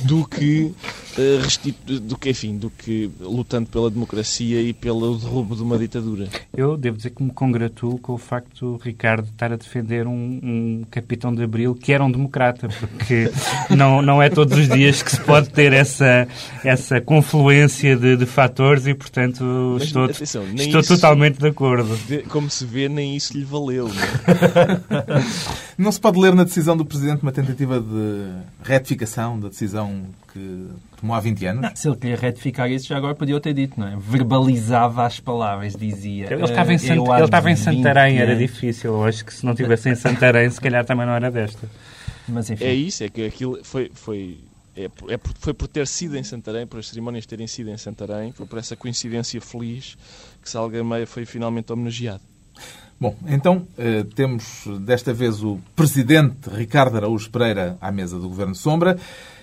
do 0.05 0.27
que 0.27 0.73
uh, 1.19 2.01
do 2.01 2.17
que 2.17 2.31
enfim 2.31 2.57
do 2.57 2.71
que 2.71 3.11
lutando 3.21 3.69
pela 3.69 3.91
democracia 3.91 4.61
e 4.61 4.73
pelo 4.73 5.17
derrubo 5.17 5.55
de 5.55 5.63
uma 5.63 5.79
ditadura. 5.79 6.29
Eu 6.57 6.77
devo 6.77 6.97
dizer 6.97 7.11
que 7.11 7.23
me 7.23 7.31
congratulo 7.31 7.99
com 7.99 8.15
o 8.15 8.19
facto 8.19 8.79
de 8.79 8.85
Ricardo 8.85 9.29
estar 9.29 9.53
a 9.53 9.57
defender 9.57 10.07
um, 10.07 10.41
um 10.43 10.85
capitão 10.91 11.35
de 11.35 11.43
Abril 11.43 11.75
que 11.75 11.93
era 11.93 12.05
um 12.05 12.11
democrata, 12.11 12.69
porque 12.69 13.31
não, 13.77 14.03
não 14.03 14.23
é 14.23 14.29
todos 14.29 14.57
os 14.57 14.69
dias 14.69 15.03
que 15.03 15.11
se 15.11 15.21
pode 15.21 15.51
ter 15.51 15.73
essa, 15.73 16.27
essa 16.65 17.01
confluência 17.01 17.97
de, 17.97 18.17
de 18.17 18.27
fatores 18.27 18.87
e, 18.87 18.95
portanto, 18.95 19.45
Mas, 19.75 19.85
estou, 19.85 20.05
atenção, 20.05 20.45
estou 20.55 20.81
isso, 20.81 20.95
totalmente 20.95 21.39
de 21.39 21.49
acordo. 21.49 21.97
Como 22.29 22.51
se 22.51 22.65
vê, 22.65 22.89
nem 22.89 23.17
isso 23.17 23.37
lhe 23.37 23.45
valeu. 23.59 23.89
Não, 23.89 23.95
não 25.87 25.93
se 25.93 26.01
pode 26.01 26.19
ler 26.19 26.35
na 26.35 26.45
decisão 26.45 26.77
do 26.77 26.85
Presidente 26.85 27.23
uma 27.23 27.33
tentativa 27.33 27.81
de 27.81 28.33
retificação 28.63 29.39
da 29.41 29.49
decisão 29.49 30.05
que 30.33 30.69
tomou 31.01 31.17
há 31.17 31.21
20 31.21 31.47
anos? 31.47 31.63
Não, 31.63 31.77
se 31.77 31.89
ele 31.89 31.97
queria 31.97 32.17
retificar 32.17 32.71
isso, 32.71 32.87
já 32.87 32.97
agora 32.97 33.15
podia 33.15 33.41
ter 33.41 33.55
dito, 33.55 33.79
não 33.81 33.87
é? 33.87 33.97
Verbalizava 33.99 35.07
as 35.07 35.19
palavras, 35.19 35.75
dizia. 35.75 36.33
Ele 36.33 36.45
estava 36.45 36.73
em, 36.73 36.79
Sant... 36.79 36.99
ele 36.99 37.25
estava 37.25 37.51
em 37.51 37.57
Santarém, 37.57 38.19
era 38.19 38.37
difícil. 38.37 38.93
Eu 38.93 39.05
acho 39.05 39.25
que 39.25 39.33
se 39.33 39.45
não 39.45 39.55
tivesse 39.55 39.89
em 39.89 39.95
Santarém, 39.95 40.51
se 40.51 40.61
calhar 40.61 40.85
também 40.85 41.07
não 41.07 41.15
era 41.15 41.31
desta. 41.31 41.69
Mas, 42.29 42.51
enfim. 42.51 42.65
É 42.65 42.75
isso, 42.75 43.05
é 43.05 43.09
que 43.09 43.25
aquilo 43.25 43.61
foi, 43.63 43.91
foi, 43.95 44.39
é, 44.77 44.85
é, 44.85 45.21
foi 45.39 45.55
por 45.55 45.69
ter 45.69 45.87
sido 45.87 46.17
em 46.17 46.25
Santarém, 46.25 46.67
por 46.67 46.81
as 46.81 46.89
cerimónias 46.89 47.25
terem 47.25 47.47
sido 47.47 47.71
em 47.71 47.77
Santarém, 47.77 48.33
foi 48.33 48.47
por 48.47 48.59
essa 48.59 48.77
coincidência 48.77 49.41
feliz 49.41 49.97
que 50.43 50.51
Salgueiro 50.51 50.85
Meia 50.85 51.07
foi 51.07 51.25
finalmente 51.25 51.73
homenageado. 51.73 52.23
Bom, 52.99 53.15
então 53.27 53.67
eh, 53.77 54.05
temos 54.15 54.67
desta 54.81 55.13
vez 55.13 55.45
o 55.45 55.59
Presidente 55.75 56.49
Ricardo 56.51 56.97
Araújo 56.97 57.31
Pereira 57.31 57.77
à 57.81 57.93
mesa 57.93 58.19
do 58.19 58.27
Governo 58.27 58.55
Sombra 58.55 58.97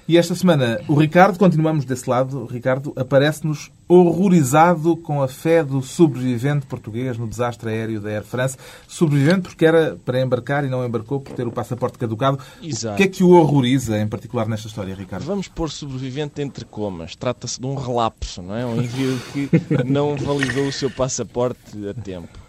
E 0.05 0.17
esta 0.17 0.36
semana 0.36 0.82
o 0.89 0.96
Ricardo, 0.96 1.39
continuamos 1.39 1.86
desse 1.86 2.10
lado, 2.10 2.46
Ricardo 2.46 2.91
aparece-nos 2.93 3.72
horrorizado 3.88 4.98
com 4.98 5.22
a 5.22 5.29
fé 5.29 5.63
do 5.63 5.82
sobrevivente 5.82 6.65
português 6.65 7.17
no 7.17 7.25
desastre 7.25 7.70
aéreo 7.70 8.01
da 8.01 8.10
Air 8.10 8.24
France. 8.24 8.58
Sobrevivente 8.86 9.43
porque 9.43 9.65
era 9.65 9.98
para 10.03 10.20
embarcar 10.20 10.65
e 10.65 10.70
não 10.70 10.86
embarcou 10.86 11.22
por 11.22 11.34
ter 11.34 11.48
o 11.48 11.51
passaporte 11.51 11.98
caducado. 11.98 12.38
Exato. 12.62 12.96
O 12.96 12.98
que 12.98 13.03
é 13.03 13.08
que 13.08 13.24
o 13.24 13.29
horroriza, 13.29 13.98
em 13.98 14.08
particular, 14.08 14.46
nesta 14.46 14.67
história, 14.67 14.93
Ricardo? 14.93 15.24
Vamos 15.24 15.48
pôr 15.48 15.70
sobrevivente 15.70 16.41
entre 16.41 16.65
comas. 16.65 17.15
Trata-se 17.15 17.62
de 17.62 17.65
um 17.65 17.75
relapso, 17.75 18.41
não 18.41 18.55
é? 18.55 18.65
Um 18.65 18.77
indivíduo 18.77 19.20
que 19.32 19.50
não 19.86 20.17
validou 20.17 20.67
o 20.67 20.72
seu 20.72 20.91
passaporte 20.91 21.77
a 21.88 21.93
tempo. 21.93 22.42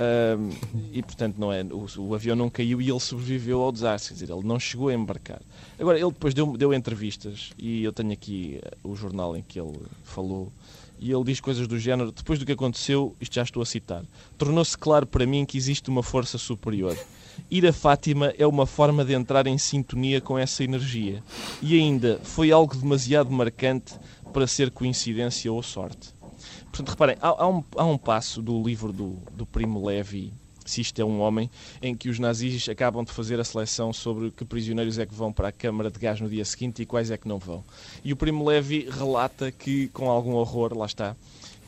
Ahm, 0.00 0.50
e 0.92 1.02
portanto 1.02 1.38
não 1.38 1.52
é, 1.52 1.62
o, 1.64 1.86
o 2.02 2.14
avião 2.14 2.36
não 2.36 2.48
caiu 2.48 2.80
e 2.80 2.88
ele 2.88 3.00
sobreviveu 3.00 3.60
ao 3.60 3.72
desastre, 3.72 4.14
quer 4.14 4.20
dizer, 4.20 4.32
ele 4.32 4.46
não 4.46 4.58
chegou 4.58 4.88
a 4.88 4.94
embarcar. 4.94 5.42
Agora, 5.78 5.98
ele 5.98 6.12
depois 6.12 6.32
deu, 6.34 6.56
deu 6.56 6.72
entrevistas 6.72 7.50
e 7.58 7.82
eu 7.82 7.92
tenho 7.92 8.12
aqui 8.12 8.60
eh, 8.62 8.76
o 8.84 8.94
jornal 8.94 9.36
em 9.36 9.42
que 9.42 9.58
ele 9.58 9.76
falou 10.04 10.52
e 11.00 11.10
ele 11.10 11.24
diz 11.24 11.40
coisas 11.40 11.66
do 11.66 11.78
género: 11.78 12.12
depois 12.12 12.38
do 12.38 12.46
que 12.46 12.52
aconteceu, 12.52 13.16
isto 13.20 13.34
já 13.34 13.42
estou 13.42 13.62
a 13.62 13.66
citar, 13.66 14.04
tornou-se 14.36 14.76
claro 14.76 15.06
para 15.06 15.26
mim 15.26 15.44
que 15.44 15.56
existe 15.56 15.88
uma 15.88 16.02
força 16.02 16.38
superior. 16.38 16.96
Ir 17.50 17.66
a 17.66 17.72
Fátima 17.72 18.32
é 18.36 18.46
uma 18.46 18.66
forma 18.66 19.04
de 19.04 19.14
entrar 19.14 19.46
em 19.46 19.58
sintonia 19.58 20.20
com 20.20 20.36
essa 20.36 20.64
energia. 20.64 21.22
E 21.62 21.78
ainda, 21.78 22.20
foi 22.22 22.50
algo 22.50 22.76
demasiado 22.76 23.30
marcante 23.30 23.94
para 24.32 24.46
ser 24.46 24.70
coincidência 24.70 25.52
ou 25.52 25.62
sorte. 25.62 26.17
Portanto, 26.70 26.90
reparem, 26.90 27.16
há, 27.20 27.28
há 27.28 27.48
um, 27.48 27.64
há 27.76 27.84
um 27.84 27.98
passo 27.98 28.42
do 28.42 28.62
livro 28.62 28.92
do, 28.92 29.18
do 29.32 29.46
Primo 29.46 29.84
Levi, 29.84 30.32
se 30.68 30.82
isto 30.82 31.00
é 31.00 31.04
um 31.04 31.20
homem, 31.20 31.50
em 31.80 31.94
que 31.94 32.08
os 32.08 32.18
nazis 32.18 32.68
acabam 32.68 33.02
de 33.02 33.10
fazer 33.10 33.40
a 33.40 33.44
seleção 33.44 33.92
sobre 33.92 34.30
que 34.30 34.44
prisioneiros 34.44 34.98
é 34.98 35.06
que 35.06 35.14
vão 35.14 35.32
para 35.32 35.48
a 35.48 35.52
Câmara 35.52 35.90
de 35.90 35.98
Gás 35.98 36.20
no 36.20 36.28
dia 36.28 36.44
seguinte 36.44 36.82
e 36.82 36.86
quais 36.86 37.10
é 37.10 37.16
que 37.16 37.26
não 37.26 37.38
vão. 37.38 37.64
E 38.04 38.12
o 38.12 38.16
Primo 38.16 38.46
Levi 38.46 38.86
relata 38.90 39.50
que, 39.50 39.88
com 39.88 40.10
algum 40.10 40.34
horror, 40.34 40.76
lá 40.76 40.84
está, 40.84 41.16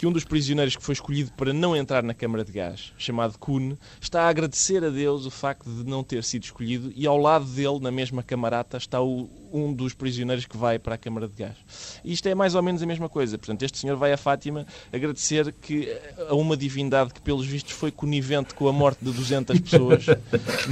que 0.01 0.07
um 0.07 0.13
dos 0.13 0.25
prisioneiros 0.25 0.77
que 0.77 0.83
foi 0.83 0.95
escolhido 0.95 1.31
para 1.33 1.53
não 1.53 1.77
entrar 1.77 2.03
na 2.03 2.15
Câmara 2.15 2.45
de 2.45 2.53
Gás, 2.53 2.93
chamado 2.97 3.39
Kuhn, 3.39 3.75
está 4.01 4.23
a 4.23 4.29
agradecer 4.29 4.83
a 4.85 4.91
Deus 4.91 5.27
o 5.27 5.31
facto 5.31 5.71
de 5.71 5.85
não 5.85 6.03
ter 6.03 6.25
sido 6.25 6.45
escolhido 6.45 6.93
e 6.95 7.07
ao 7.07 7.19
lado 7.19 7.45
dele, 7.45 7.81
na 7.81 7.91
mesma 7.91 8.23
camarata, 8.23 8.79
está 8.79 9.01
o, 9.01 9.29
um 9.53 9.73
dos 9.73 9.95
prisioneiros 9.95 10.47
que 10.47 10.57
vai 10.57 10.79
para 10.79 10.95
a 10.95 10.99
Câmara 10.99 11.27
de 11.29 11.35
Gás. 11.43 11.55
E 12.05 12.13
isto 12.13 12.29
é 12.29 12.35
mais 12.35 12.55
ou 12.55 12.63
menos 12.63 12.83
a 12.83 12.87
mesma 12.87 13.09
coisa. 13.09 13.37
Portanto, 13.39 13.63
este 13.63 13.79
senhor 13.79 13.97
vai 13.97 14.13
a 14.13 14.17
Fátima 14.17 14.67
agradecer 14.93 15.53
que, 15.61 15.89
a 16.29 16.35
uma 16.35 16.57
divindade 16.57 17.13
que, 17.13 17.21
pelos 17.21 17.47
vistos, 17.47 17.73
foi 17.73 17.91
conivente 17.91 18.55
com 18.55 18.69
a 18.69 18.73
morte 18.73 18.99
de 19.05 19.11
200 19.13 19.59
pessoas, 19.61 20.07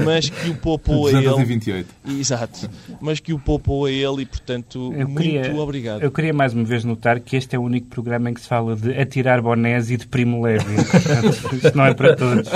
mas 0.05 0.29
que 0.31 0.51
o 0.51 0.55
poupou 0.57 1.07
a 1.07 1.11
ele. 1.11 1.23
228. 1.23 1.89
Exato. 2.19 2.71
Mas 3.01 3.21
que 3.21 3.33
o 3.33 3.39
poupou 3.39 3.87
a 3.87 3.91
ele 3.91 4.23
e, 4.23 4.27
portanto, 4.27 4.93
Eu 4.97 5.09
muito 5.09 5.23
queria- 5.23 5.55
obrigado. 5.61 6.03
Eu 6.03 6.11
queria 6.11 6.33
mais 6.33 6.53
uma 6.55 6.65
vez 6.65 6.85
notar 6.85 7.21
que 7.21 7.37
este 7.37 7.57
é 7.57 7.59
o 7.59 7.63
único 7.63 7.87
programa 7.89 8.31
em 8.31 8.35
que 8.35 8.41
se 8.41 8.49
fala 8.49 8.75
de 8.77 8.99
atirar 8.99 9.41
bonés 9.43 9.91
e 9.91 9.97
de 9.97 10.07
primo 10.07 10.43
leve. 10.43 10.65
Isto 11.57 11.77
não 11.77 11.87
é 11.87 11.95
para 11.95 12.15
todos. 12.17 12.49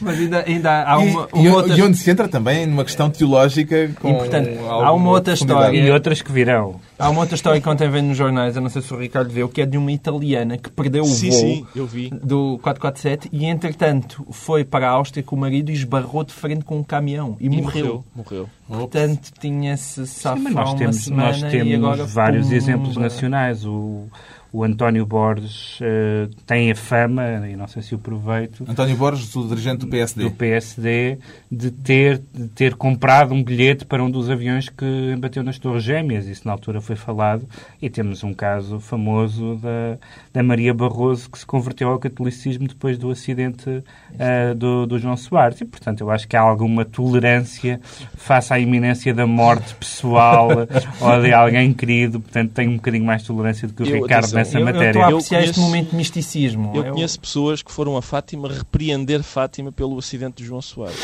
Mas 0.00 0.18
ainda, 0.18 0.44
ainda 0.46 0.84
há 0.84 0.98
uma, 0.98 1.28
e, 1.34 1.38
uma 1.38 1.44
e- 1.44 1.50
outra... 1.50 1.76
e 1.76 1.82
onde 1.82 1.96
se 1.96 2.10
entra 2.10 2.28
também 2.28 2.66
numa 2.66 2.84
questão 2.84 3.10
teológica 3.10 3.88
com 4.00 4.10
Importante. 4.10 4.58
Há 4.58 4.92
uma 4.92 5.10
outra 5.10 5.34
profundidade. 5.36 5.67
História. 5.70 5.88
E 5.88 5.90
outras 5.90 6.22
que 6.22 6.32
virão. 6.32 6.80
Há 6.98 7.08
uma 7.10 7.20
outra 7.20 7.34
história 7.34 7.60
que 7.60 7.68
ontem 7.68 7.88
vem 7.90 8.02
nos 8.02 8.16
jornais, 8.16 8.56
eu 8.56 8.62
não 8.62 8.68
sei 8.68 8.82
se 8.82 8.92
o 8.92 8.98
Ricardo 8.98 9.30
viu, 9.30 9.48
que 9.48 9.62
é 9.62 9.66
de 9.66 9.76
uma 9.78 9.92
italiana 9.92 10.56
que 10.58 10.70
perdeu 10.70 11.02
o 11.04 11.06
Sim, 11.06 11.30
voo 11.30 11.38
sim, 11.40 11.66
eu 11.76 11.86
vi. 11.86 12.10
do 12.10 12.58
447 12.62 13.28
e, 13.32 13.44
entretanto, 13.46 14.26
foi 14.30 14.64
para 14.64 14.88
a 14.88 14.90
Áustria 14.90 15.22
com 15.22 15.36
o 15.36 15.38
marido 15.38 15.70
e 15.70 15.74
esbarrou 15.74 16.24
de 16.24 16.32
frente 16.32 16.64
com 16.64 16.78
um 16.78 16.82
caminhão 16.82 17.36
e, 17.40 17.46
E 17.46 17.48
morreu. 17.48 18.04
morreu. 18.14 18.48
Morreu. 18.68 18.88
Portanto, 18.88 19.30
tinha-se 19.40 20.06
safado 20.06 20.48
uma 20.50 20.76
temos, 20.76 20.96
semana 20.96 21.22
nós 21.30 21.42
e 21.42 21.48
temos 21.50 21.74
agora 21.74 22.04
vários 22.04 22.44
pumba. 22.44 22.56
exemplos 22.56 22.96
nacionais. 22.96 23.64
O, 23.64 24.04
o 24.52 24.64
António 24.64 25.04
Borges 25.04 25.78
eh, 25.80 26.28
tem 26.46 26.70
a 26.70 26.74
fama, 26.74 27.46
e 27.48 27.56
não 27.56 27.66
sei 27.66 27.82
se 27.82 27.94
o 27.94 27.98
proveito, 27.98 28.64
António 28.68 28.96
Borges, 28.96 29.34
o 29.36 29.46
dirigente 29.46 29.78
do 29.78 29.88
PSD. 29.88 30.22
do 30.24 30.30
PSD 30.30 31.18
de 31.50 31.70
ter, 31.70 32.22
de 32.32 32.48
ter 32.48 32.74
comprado 32.74 33.34
um 33.34 33.42
bilhete 33.42 33.84
para 33.84 34.02
um 34.02 34.10
dos 34.10 34.30
aviões 34.30 34.68
que 34.68 35.16
bateu 35.18 35.42
nas 35.42 35.58
Torres 35.58 35.82
Gêmeas. 35.82 36.26
Isso 36.26 36.42
na 36.46 36.52
altura 36.52 36.80
foi 36.80 36.96
falado. 36.96 37.46
E 37.80 37.88
temos 37.90 38.24
um 38.24 38.32
caso 38.32 38.80
famoso 38.80 39.56
da, 39.56 39.98
da 40.32 40.42
Maria 40.42 40.72
Barroso 40.72 41.30
que 41.30 41.38
se 41.38 41.46
converteu 41.46 41.88
ao 41.88 41.98
catolicismo 41.98 42.68
depois 42.68 42.98
do 42.98 43.10
acidente 43.10 43.82
ah, 44.18 44.54
do, 44.54 44.86
do 44.86 44.98
João 44.98 45.16
Soares. 45.16 45.60
E, 45.60 45.64
portanto, 45.64 46.00
eu 46.00 46.10
acho 46.10 46.26
que 46.26 46.36
há 46.36 46.40
alguma 46.40 46.84
tolerância 46.84 47.80
face 48.16 48.52
à 48.52 48.58
iminência 48.58 49.12
da 49.14 49.26
morte 49.26 49.74
pessoal 49.74 50.48
ou 51.00 51.22
de 51.22 51.32
alguém 51.32 51.72
querido. 51.72 52.20
Portanto, 52.20 52.52
tenho 52.52 52.72
um 52.72 52.76
bocadinho 52.76 53.04
mais 53.04 53.22
tolerância 53.22 53.68
do 53.68 53.74
que 53.74 53.82
o 53.82 53.86
Eu, 53.86 54.02
Ricardo 54.02 54.37
nessa 54.38 54.56
Eu, 54.56 54.60
eu 54.60 54.64
matéria. 54.66 54.88
estou 54.90 55.02
a 55.04 55.10
Eu 55.10 55.18
este 55.18 55.28
conheço- 55.28 55.60
momento 55.60 55.90
de 55.90 55.96
misticismo. 55.96 56.72
Eu 56.74 56.84
conheço 56.92 57.20
pessoas 57.20 57.62
que 57.62 57.70
foram 57.72 57.96
a 57.96 58.02
Fátima 58.02 58.48
repreender 58.48 59.22
Fátima 59.22 59.70
pelo 59.72 59.98
acidente 59.98 60.42
de 60.42 60.48
João 60.48 60.62
Soares. 60.62 60.96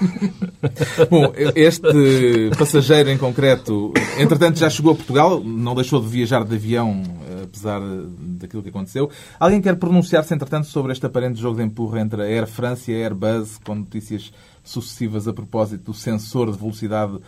Bom, 1.10 1.32
este 1.54 2.50
passageiro 2.58 3.10
em 3.10 3.18
concreto, 3.18 3.92
entretanto, 4.18 4.58
já 4.58 4.68
chegou 4.70 4.92
a 4.92 4.94
Portugal, 4.94 5.42
não 5.42 5.74
deixou 5.74 6.00
de 6.00 6.06
viajar 6.08 6.44
de 6.44 6.54
avião, 6.54 7.02
apesar 7.42 7.80
daquilo 8.20 8.62
que 8.62 8.68
aconteceu. 8.68 9.10
Alguém 9.38 9.60
quer 9.60 9.76
pronunciar-se, 9.76 10.32
entretanto, 10.34 10.66
sobre 10.66 10.92
este 10.92 11.04
aparente 11.06 11.40
jogo 11.40 11.56
de 11.56 11.62
empurra 11.62 12.00
entre 12.00 12.22
a 12.22 12.24
Air 12.24 12.46
France 12.46 12.90
e 12.90 12.94
a 12.94 12.98
Airbus, 12.98 13.58
com 13.64 13.74
notícias 13.74 14.32
sucessivas 14.62 15.26
a 15.26 15.32
propósito 15.32 15.84
do 15.84 15.94
sensor 15.94 16.50
de 16.52 16.58
velocidade 16.58 17.18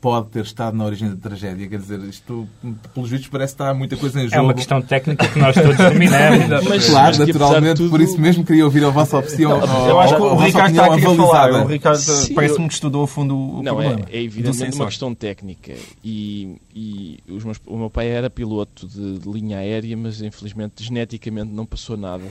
pode 0.00 0.28
ter 0.28 0.42
estado 0.44 0.76
na 0.76 0.84
origem 0.84 1.08
da 1.10 1.16
tragédia? 1.16 1.68
Quer 1.68 1.78
dizer, 1.78 2.00
isto, 2.00 2.48
pelos 2.94 3.10
vistos, 3.10 3.28
parece 3.28 3.54
que 3.54 3.62
está 3.62 3.74
muita 3.74 3.96
coisa 3.96 4.18
em 4.20 4.24
jogo. 4.24 4.36
É 4.36 4.40
uma 4.40 4.54
questão 4.54 4.80
técnica 4.80 5.28
que 5.28 5.38
nós 5.38 5.54
todos 5.54 5.76
dominamos. 5.76 6.64
Mas- 6.68 6.86
Claro, 6.90 7.16
mas 7.18 7.28
naturalmente, 7.28 7.76
tudo- 7.76 7.90
por 7.90 8.00
isso 8.00 8.18
mesmo 8.20 8.44
queria 8.44 8.64
ouvir 8.64 8.84
a 8.84 8.90
vossa 8.90 9.18
opção. 9.18 9.40
Eu 9.88 10.00
acho 10.00 10.16
que 10.16 10.22
o 10.22 10.36
Ricardo 10.36 10.70
está 10.70 10.88
opinião 10.88 11.12
aqui 11.12 11.22
a 11.22 11.26
falar. 11.26 11.52
O 11.62 11.66
Ricardo 11.66 11.98
Sim, 11.98 12.34
parece-me 12.34 12.68
que 12.68 12.74
estudou 12.74 13.04
a 13.04 13.08
fundo 13.08 13.36
o 13.36 13.62
Não, 13.62 13.80
é, 13.80 13.84
problema. 13.86 14.08
é 14.10 14.12
do 14.12 14.16
evidentemente 14.18 14.76
uma 14.76 14.86
questão 14.86 15.14
técnica. 15.14 15.74
E, 16.04 16.56
e 16.74 17.18
os 17.28 17.44
meus- 17.44 17.60
o 17.66 17.76
meu 17.76 17.90
pai 17.90 18.08
era 18.08 18.30
piloto 18.30 18.86
de, 18.86 19.18
de 19.18 19.28
linha 19.30 19.58
aérea, 19.58 19.96
mas 19.96 20.20
infelizmente 20.22 20.82
geneticamente 20.82 21.52
não 21.52 21.66
passou 21.66 21.96
nada. 21.96 22.24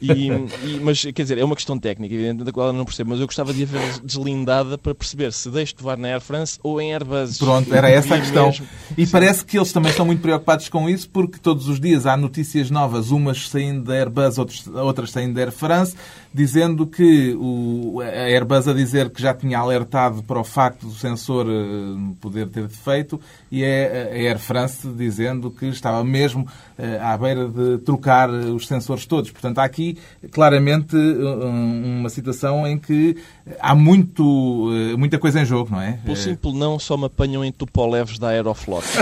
E, 0.00 0.28
e- 0.28 0.80
mas 0.82 1.02
quer 1.02 1.22
dizer, 1.22 1.38
é 1.38 1.44
uma 1.44 1.54
questão 1.54 1.78
técnica, 1.78 2.14
evidentemente, 2.14 2.44
da 2.44 2.52
qual 2.52 2.68
eu 2.68 2.72
não 2.72 2.84
percebo. 2.84 3.10
Mas 3.10 3.20
eu 3.20 3.26
gostava 3.26 3.52
de 3.52 3.62
a 3.62 3.66
ver 3.66 4.00
deslindada 4.02 4.76
para 4.78 4.94
perceber 4.94 5.32
se 5.32 5.48
deixo 5.50 5.76
de 5.76 5.82
voar 5.82 5.96
na 5.96 6.08
Air 6.08 6.20
France 6.20 6.58
ou 6.62 6.80
em 6.80 6.92
Airbus. 7.02 7.38
Pronto, 7.38 7.74
era 7.74 7.88
essa 7.90 8.14
a 8.14 8.18
questão. 8.20 8.46
mesmo- 8.46 8.66
E 8.96 9.06
parece 9.06 9.44
que 9.44 9.56
eles 9.58 9.72
também 9.72 9.90
estão 9.90 10.04
muito 10.06 10.20
preocupados 10.20 10.68
com 10.68 10.88
isso, 10.88 11.08
porque 11.10 11.38
todos 11.38 11.68
os 11.68 11.80
dias 11.80 12.06
há 12.06 12.16
notícias 12.16 12.70
novas, 12.70 13.10
umas 13.10 13.48
saindo 13.48 13.84
da 13.84 13.94
Airbus, 13.94 14.38
outras 14.38 15.10
saindo 15.10 15.34
da 15.34 15.40
Air 15.40 15.52
France, 15.52 15.94
dizendo 16.34 16.86
que 16.86 17.36
o, 17.38 18.00
a 18.00 18.24
Airbus 18.24 18.66
a 18.66 18.72
dizer 18.72 19.10
que 19.10 19.20
já 19.20 19.34
tinha 19.34 19.58
alertado 19.58 20.22
para 20.22 20.40
o 20.40 20.44
facto 20.44 20.86
do 20.86 20.94
sensor 20.94 21.46
eh, 21.48 22.14
poder 22.20 22.48
ter 22.48 22.66
defeito 22.66 23.20
e 23.50 23.62
é 23.62 24.10
a 24.10 24.14
Air 24.14 24.38
France 24.38 24.88
dizendo 24.88 25.50
que 25.50 25.66
estava 25.66 26.02
mesmo 26.02 26.46
eh, 26.78 26.98
à 27.00 27.16
beira 27.18 27.48
de 27.48 27.78
trocar 27.78 28.30
eh, 28.30 28.46
os 28.46 28.66
sensores 28.66 29.04
todos. 29.04 29.30
Portanto, 29.30 29.58
há 29.58 29.64
aqui 29.64 29.98
claramente 30.30 30.96
uma 30.96 32.08
situação 32.08 32.66
em 32.66 32.78
que 32.78 33.16
há 33.60 33.74
muito, 33.74 34.70
muita 34.96 35.18
coisa 35.18 35.40
em 35.40 35.44
jogo, 35.44 35.70
não 35.72 35.80
é? 35.80 35.98
Pelo 36.04 36.16
simples 36.16 36.54
não, 36.54 36.78
só 36.78 36.96
me 36.96 37.06
apanham 37.06 37.44
em 37.44 37.52
tupoleves 37.52 38.18
da 38.18 38.28
Aeroflot. 38.28 38.84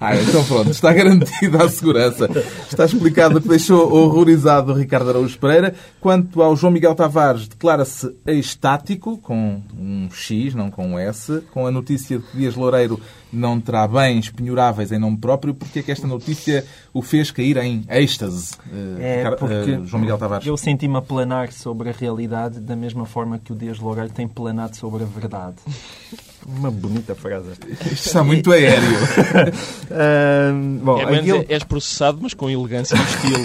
Ah, 0.00 0.16
então 0.16 0.44
pronto, 0.44 0.70
está 0.70 0.92
garantida 0.92 1.64
a 1.64 1.68
segurança. 1.68 2.28
Está 2.70 2.84
explicado 2.84 3.38
o 3.38 3.40
que 3.40 3.48
deixou 3.48 3.92
horrorizado 3.92 4.72
o 4.72 4.74
Ricardo 4.74 5.10
Araújo 5.10 5.38
Pereira. 5.38 5.74
Quanto 6.08 6.42
ao 6.42 6.56
João 6.56 6.72
Miguel 6.72 6.94
Tavares, 6.94 7.46
declara-se 7.48 8.16
estático, 8.26 9.18
com 9.18 9.60
um 9.78 10.08
X, 10.10 10.54
não 10.54 10.70
com 10.70 10.86
um 10.86 10.98
S, 10.98 11.42
com 11.52 11.66
a 11.66 11.70
notícia 11.70 12.18
de 12.18 12.24
que 12.24 12.38
Dias 12.38 12.56
Loureiro 12.56 12.98
não 13.30 13.60
terá 13.60 13.86
bens 13.86 14.30
penhoráveis 14.30 14.90
em 14.90 14.98
nome 14.98 15.18
próprio. 15.18 15.52
Porque 15.52 15.80
é 15.80 15.82
que 15.82 15.92
esta 15.92 16.06
notícia 16.06 16.64
o 16.94 17.02
fez 17.02 17.30
cair 17.30 17.58
em 17.58 17.84
êxtase? 17.90 18.54
eh, 18.98 19.22
É 19.26 19.30
porque 19.32 19.72
eh, 19.72 19.80
João 19.84 20.00
Miguel 20.00 20.16
Tavares. 20.16 20.46
eu 20.46 20.56
senti-me 20.56 20.96
a 20.96 21.02
planar 21.02 21.52
sobre 21.52 21.90
a 21.90 21.92
realidade 21.92 22.58
da 22.58 22.74
mesma 22.74 23.04
forma 23.04 23.38
que 23.38 23.52
o 23.52 23.54
Dias 23.54 23.78
Loureiro 23.78 24.10
tem 24.10 24.26
planado 24.26 24.76
sobre 24.78 25.02
a 25.02 25.06
verdade. 25.06 25.56
Uma 26.46 26.70
bonita 26.70 27.14
frase. 27.14 27.50
Isto 27.70 27.92
está 27.92 28.24
muito 28.24 28.50
aéreo. 28.52 28.78
Ahm, 29.90 30.78
bom, 30.78 30.98
É 31.00 31.04
menos 31.06 31.18
aquilo, 31.20 31.44
és 31.48 31.62
processado, 31.64 32.18
mas 32.22 32.32
com 32.34 32.48
elegância 32.48 32.96
e 32.96 33.00
estilo. 33.00 33.44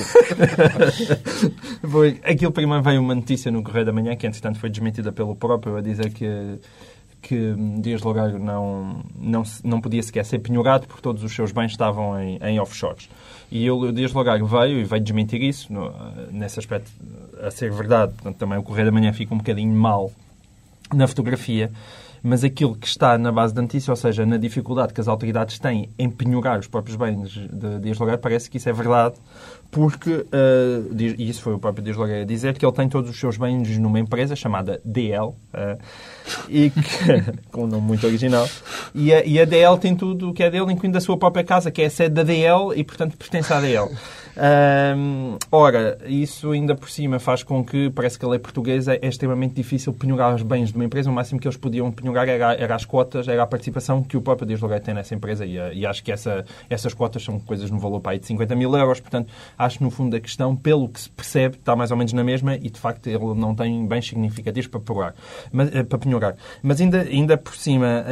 foi, 1.90 2.20
aquilo 2.24 2.52
primeiro 2.52 2.84
veio 2.84 3.02
uma 3.02 3.16
notícia 3.16 3.52
no 3.52 3.64
Correio 3.64 3.86
da 3.86 3.92
Manhã, 3.92 4.16
que 4.16 4.26
entretanto 4.28 4.60
foi 4.60 4.70
desmentida 4.70 5.12
pelo 5.12 5.36
próprio, 5.36 5.76
a 5.78 5.82
dizer 5.82 6.12
que 6.12 6.60
que 7.22 7.56
Dias 7.80 8.02
Loureiro 8.02 8.38
não, 8.38 9.02
não, 9.18 9.44
não 9.64 9.80
podia 9.80 10.04
sequer 10.04 10.26
ser 10.26 10.40
penhorado 10.40 10.86
porque 10.88 11.02
todos 11.02 11.24
os 11.24 11.34
seus 11.34 11.54
bens 11.54 11.72
estavam 11.72 12.20
em, 12.22 12.38
em 12.44 12.60
offshores. 12.60 13.08
E 13.50 13.60
ele, 13.60 13.70
o 13.72 13.92
Dias 13.94 14.12
Loureiro 14.12 14.46
veio 14.46 14.80
e 14.80 14.84
veio 14.84 15.02
desmentir 15.02 15.42
isso, 15.42 15.72
no- 15.72 15.94
nesse 16.34 16.60
aspecto, 16.60 16.92
a 17.42 17.50
ser 17.50 17.72
verdade. 17.72 18.12
Portanto, 18.16 18.36
também 18.36 18.58
o 18.58 18.62
Correio 18.64 18.88
da 18.88 18.92
Manhã 18.92 19.14
fica 19.14 19.34
um 19.34 19.38
bocadinho 19.38 19.74
mal 19.74 20.12
na 20.94 21.08
fotografia. 21.08 21.72
Mas 22.24 22.42
aquilo 22.42 22.74
que 22.74 22.88
está 22.88 23.18
na 23.18 23.34
base 23.34 23.54
da 23.54 23.62
notícia, 23.62 23.92
ou 23.92 23.98
seja, 23.98 24.26
na 24.26 24.38
dificuldade 24.38 24.94
que 24.94 25.02
as 25.02 25.10
autoridades 25.10 25.60
têm 25.60 25.90
em 26.00 26.10
penhorar 26.10 26.58
os 26.58 26.68
próprios 26.68 26.96
bens 26.96 27.32
de 27.32 27.80
Dias 27.82 28.00
Logar, 28.00 28.18
parece 28.18 28.50
que 28.50 28.56
isso 28.56 28.70
é 28.70 28.72
verdade, 28.72 29.16
porque, 29.70 30.10
uh, 30.10 30.96
e 30.98 31.30
isso 31.30 31.42
foi 31.42 31.54
o 31.54 31.60
próprio 31.60 31.84
Dias 31.84 31.98
Logar 31.98 32.22
a 32.22 32.24
dizer, 32.24 32.58
que 32.58 32.66
ele 32.66 32.72
tem 32.72 32.88
todos 32.88 33.10
os 33.10 33.20
seus 33.20 33.36
bens 33.36 33.78
numa 33.78 34.00
empresa 34.00 34.38
chamada 34.38 34.80
DL, 34.86 35.26
uh, 35.26 35.36
e 36.48 36.70
que, 36.70 36.82
com 37.52 37.66
um 37.66 37.68
nome 37.68 37.86
muito 37.86 38.08
original, 38.08 38.48
e 38.96 39.14
a, 39.14 39.26
e 39.26 39.38
a 39.38 39.44
DL 39.44 39.78
tem 39.78 39.94
tudo 39.94 40.30
o 40.30 40.34
que 40.34 40.44
é 40.44 40.50
dele, 40.50 40.72
incluindo 40.72 40.98
a 40.98 41.02
sua 41.02 41.18
própria 41.18 41.44
casa, 41.44 41.70
que 41.70 41.82
é 41.82 41.88
a 41.88 41.90
sede 41.90 42.16
da 42.16 42.24
DL 42.24 42.74
e, 42.74 42.86
portanto, 42.86 43.18
pertence 43.18 43.52
à 43.52 43.60
DL. 43.60 43.90
Ora, 45.52 45.98
isso 46.06 46.52
ainda 46.52 46.76
por 46.76 46.90
cima 46.90 47.20
faz 47.20 47.44
com 47.44 47.64
que, 47.64 47.90
parece 47.90 48.18
que 48.18 48.26
a 48.26 48.28
lei 48.28 48.40
portuguesa 48.40 48.96
é 48.96 49.08
extremamente 49.08 49.54
difícil 49.54 49.94
penhorar 49.94 50.34
os 50.34 50.42
bens 50.42 50.70
de 50.70 50.76
uma 50.76 50.86
empresa. 50.86 51.10
O 51.10 51.14
máximo 51.14 51.40
que 51.40 51.48
eles 51.48 51.58
podiam 51.58 51.92
penhorar 51.92 52.28
era, 52.28 52.54
era 52.54 52.76
as 52.76 52.86
cotas, 52.86 53.28
era 53.28 53.44
a 53.44 53.48
participação 53.48 54.02
que 54.02 54.18
o 54.18 54.22
próprio 54.22 54.48
Dias 54.48 54.62
Loreto 54.62 54.86
tem 54.86 54.94
nessa 54.94 55.14
empresa. 55.14 55.46
E, 55.46 55.56
e 55.56 55.86
acho 55.86 56.04
que 56.04 56.12
essa, 56.12 56.46
essas 56.70 56.94
cotas 56.94 57.24
são 57.24 57.40
coisas 57.40 57.70
no 57.70 57.80
valor 57.80 58.00
para 58.00 58.14
aí 58.14 58.20
de 58.20 58.26
50 58.26 58.56
mil 58.56 58.76
euros. 58.76 59.00
Portanto, 59.00 59.32
acho 59.58 59.84
no 59.84 59.90
fundo 59.90 60.16
a 60.16 60.20
questão, 60.20 60.56
pelo 60.56 60.90
que 60.90 61.02
se 61.02 61.10
percebe, 61.10 61.58
está 61.58 61.76
mais 61.76 61.92
ou 61.92 61.98
menos 61.98 62.14
na 62.14 62.24
mesma 62.24 62.56
e 62.56 62.70
de 62.70 62.80
facto 62.80 63.08
ele 63.08 63.34
não 63.36 63.54
tem 63.56 63.86
bens 63.86 64.08
significativos 64.08 64.68
para, 64.68 64.80
penhorar. 64.80 65.16
Mas, 65.52 65.76
eh, 65.76 65.84
para 65.84 65.98
penhorar. 66.00 66.36
Mas 66.62 66.82
ainda, 66.82 67.02
ainda 67.02 67.38
por 67.38 67.56
cima 67.56 68.06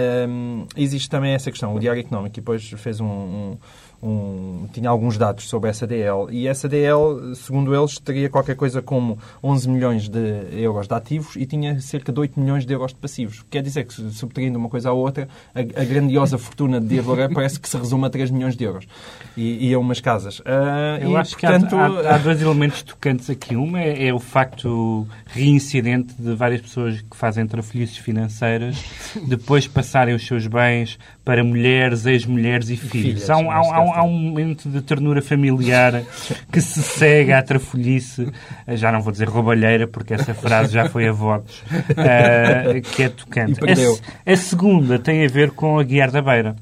existe 0.76 1.10
também 1.10 1.34
essa 1.34 1.50
questão. 1.50 1.76
O 1.76 1.80
Diário 1.80 2.00
Económico 2.00 2.36
depois 2.36 2.70
fez 2.78 3.00
um, 3.00 3.06
um 3.06 3.58
um, 4.02 4.68
tinha 4.74 4.90
alguns 4.90 5.18
dados 5.18 5.48
sobre 5.48 5.70
essa 5.70 5.86
DL 5.86 6.28
e 6.32 6.48
essa 6.48 6.68
DL, 6.68 7.36
segundo 7.36 7.76
eles, 7.76 8.00
teria 8.00 8.30
qualquer 8.30 8.56
coisa 8.56 8.82
como 8.82 9.18
11 9.44 9.70
milhões 9.70 10.10
de 10.10 10.62
euros 10.62 10.88
de 10.88 10.94
ativos 10.94 11.36
e 11.36 11.46
tinha 11.46 11.80
cerca 11.80 12.12
de 12.12 12.20
8 12.20 12.40
milhões 12.40 12.66
de 12.66 12.74
euros 12.74 12.92
de 12.92 13.00
passivos. 13.00 13.46
Quer 13.50 13.62
dizer 13.62 13.86
que, 13.86 13.94
subtraindo 14.12 14.58
uma 14.58 14.70
coisa 14.70 14.90
à 14.90 14.94
outra, 14.94 15.28
a, 15.54 15.60
a 15.60 15.86
grandiosa 15.86 16.38
fortuna 16.38 16.82
de 16.82 17.00
Loureiro 17.02 17.34
parece 17.36 17.60
que 17.60 17.70
se 17.70 17.78
resume 17.78 18.06
a 18.06 18.10
3 18.10 18.32
milhões 18.32 18.56
de 18.56 18.64
euros 18.64 18.88
e, 19.38 19.70
e 19.70 19.74
a 19.74 19.80
umas 19.80 20.00
casas. 20.00 20.40
Uh, 20.40 21.02
Eu 21.02 21.12
e, 21.12 21.16
acho 21.16 21.38
portanto, 21.38 21.70
que 21.70 21.76
há, 21.76 21.86
há, 21.86 22.16
há, 22.16 22.18
dois 22.18 22.42
elementos 22.42 22.84
tocantes 22.84 23.30
aqui. 23.30 23.56
Um 23.56 23.78
é, 23.78 24.08
é, 24.08 24.14
o 24.14 24.20
facto 24.20 25.08
reincidente 25.28 26.14
de 26.18 26.34
várias 26.36 26.62
pessoas 26.62 27.02
que 27.02 27.16
fazem 27.16 27.46
trafolhices 27.46 27.98
financeiras 27.98 28.84
depois 29.28 29.68
passarem 29.68 30.16
os 30.16 30.26
seus 30.26 30.48
bens 30.48 30.98
para 31.24 31.44
mulheres, 31.44 32.06
ex-mulheres 32.06 32.70
e 32.70 32.78
filhos. 32.78 33.24
filhas, 33.24 33.30
há, 33.30 33.38
um, 33.38 33.52
há, 33.52 33.91
há, 33.94 34.00
há, 34.00 34.04
um 34.04 34.18
momento 34.18 34.70
de 34.70 34.82
ternura 34.82 35.22
familiar 35.22 36.04
que 36.52 36.62
se 36.62 36.82
segue 36.82 37.32
à 37.32 37.42
trafolhice, 37.42 38.32
já 38.68 38.92
não 38.92 39.02
vou 39.02 39.12
dizer 39.12 39.28
roubalheira, 39.30 39.88
porque 39.88 40.14
essa 40.14 40.34
frase 40.34 40.74
já 40.74 40.90
foi 40.90 41.08
a 41.08 41.12
votos, 41.12 41.62
uh, 41.62 42.82
que 42.96 43.04
é 43.04 43.10
tocante. 43.10 43.60
A, 43.62 44.32
a, 44.32 44.36
segunda 44.36 45.00
tem 45.00 45.26
a 45.26 45.28
ver 45.28 45.52
com 45.52 45.80
a 45.80 45.84
Guiar 45.84 46.12
da 46.12 46.22
Beira. 46.22 46.56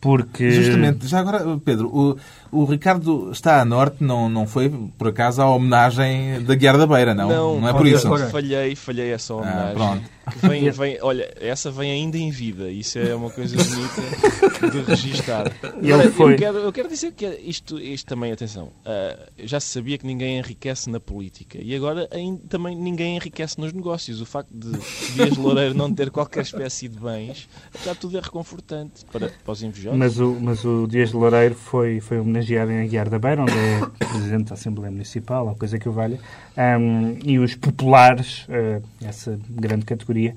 Porque... 0.00 0.50
Justamente, 0.52 1.08
já 1.08 1.18
agora, 1.18 1.58
Pedro, 1.64 1.88
o, 1.88 2.16
o 2.50 2.64
Ricardo 2.64 3.30
está 3.30 3.60
a 3.60 3.64
norte, 3.64 4.02
não, 4.02 4.28
não 4.28 4.46
foi 4.46 4.70
por 4.96 5.08
acaso 5.08 5.42
a 5.42 5.50
homenagem 5.50 6.42
da 6.42 6.54
Guiar 6.54 6.78
da 6.78 6.86
Beira, 6.86 7.14
não? 7.14 7.28
Não, 7.28 7.60
não 7.60 7.68
é 7.68 7.72
por 7.72 7.86
isso. 7.86 8.08
Falhei, 8.30 8.74
falhei 8.74 9.10
essa 9.12 9.32
ah, 9.32 9.36
homenagem. 9.36 9.70
Ah, 9.70 9.74
pronto. 9.74 10.18
Vem, 10.36 10.70
vem, 10.70 10.98
olha, 11.00 11.32
essa 11.40 11.70
vem 11.70 11.90
ainda 11.90 12.18
em 12.18 12.30
vida. 12.30 12.70
Isso 12.70 12.98
é 12.98 13.14
uma 13.14 13.30
coisa 13.30 13.56
bonita 13.62 14.70
de 14.70 14.82
registar. 14.82 15.52
Eu, 15.82 16.12
foi... 16.12 16.34
eu, 16.34 16.36
quero, 16.36 16.58
eu 16.58 16.72
quero 16.72 16.88
dizer 16.88 17.12
que 17.12 17.26
isto, 17.26 17.78
isto 17.78 18.06
também, 18.06 18.32
atenção, 18.32 18.66
uh, 18.66 19.26
já 19.38 19.58
se 19.58 19.68
sabia 19.68 19.96
que 19.96 20.06
ninguém 20.06 20.38
enriquece 20.38 20.90
na 20.90 21.00
política 21.00 21.58
e 21.60 21.74
agora 21.74 22.08
ainda, 22.12 22.40
também 22.48 22.76
ninguém 22.76 23.16
enriquece 23.16 23.58
nos 23.58 23.72
negócios. 23.72 24.20
O 24.20 24.26
facto 24.26 24.50
de 24.52 24.70
Dias 25.14 25.36
Loureiro 25.36 25.74
não 25.74 25.92
ter 25.92 26.10
qualquer 26.10 26.42
espécie 26.42 26.88
de 26.88 26.98
bens, 26.98 27.48
já 27.84 27.94
tudo 27.94 28.18
é 28.18 28.20
reconfortante 28.20 29.04
para, 29.06 29.28
para 29.28 29.52
os 29.52 29.62
invejosos. 29.62 29.98
Mas 29.98 30.18
o, 30.20 30.36
mas 30.40 30.64
o 30.64 30.86
Dias 30.86 31.12
Loureiro 31.12 31.54
foi, 31.54 32.00
foi 32.00 32.18
homenageado 32.38 32.70
em 32.70 32.82
Aguiar 32.82 33.08
da 33.08 33.18
Beira, 33.18 33.42
onde 33.42 33.52
é 33.52 34.06
presidente 34.06 34.48
da 34.48 34.54
Assembleia 34.54 34.90
Municipal, 34.90 35.44
uma 35.44 35.54
coisa 35.54 35.78
que 35.78 35.86
eu 35.86 35.92
valha, 35.92 36.18
um, 36.56 37.16
e 37.24 37.38
os 37.38 37.54
populares, 37.54 38.46
uh, 38.48 38.82
essa 39.04 39.38
grande 39.48 39.84
categoria, 39.84 40.34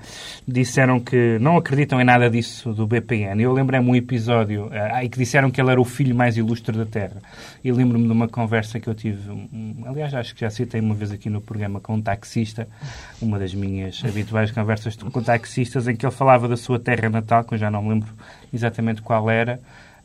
disseram 0.47 0.99
que 0.99 1.37
não 1.39 1.57
acreditam 1.57 2.01
em 2.01 2.03
nada 2.03 2.29
disso 2.29 2.73
do 2.73 2.87
BPN. 2.87 3.41
Eu 3.41 3.53
lembrei-me 3.53 3.89
um 3.89 3.95
episódio 3.95 4.67
uh, 4.67 5.09
que 5.09 5.17
disseram 5.17 5.51
que 5.51 5.61
ele 5.61 5.71
era 5.71 5.79
o 5.79 5.85
filho 5.85 6.15
mais 6.15 6.37
ilustre 6.37 6.75
da 6.77 6.85
Terra. 6.85 7.21
E 7.63 7.71
lembro-me 7.71 8.05
de 8.05 8.11
uma 8.11 8.27
conversa 8.27 8.79
que 8.79 8.87
eu 8.87 8.95
tive, 8.95 9.29
um, 9.29 9.83
aliás, 9.85 10.13
acho 10.13 10.33
que 10.33 10.41
já 10.41 10.49
citei 10.49 10.81
uma 10.81 10.95
vez 10.95 11.11
aqui 11.11 11.29
no 11.29 11.41
programa 11.41 11.79
com 11.79 11.95
um 11.95 12.01
taxista, 12.01 12.67
uma 13.21 13.37
das 13.37 13.53
minhas 13.53 14.01
habituais 14.03 14.51
conversas 14.51 14.95
com 14.95 15.21
taxistas, 15.21 15.87
em 15.87 15.95
que 15.95 16.05
ele 16.05 16.13
falava 16.13 16.47
da 16.47 16.57
sua 16.57 16.79
terra 16.79 17.09
natal, 17.09 17.43
que 17.43 17.53
eu 17.53 17.57
já 17.57 17.69
não 17.69 17.83
me 17.83 17.89
lembro 17.89 18.09
exatamente 18.53 19.01
qual 19.01 19.29
era, 19.29 19.59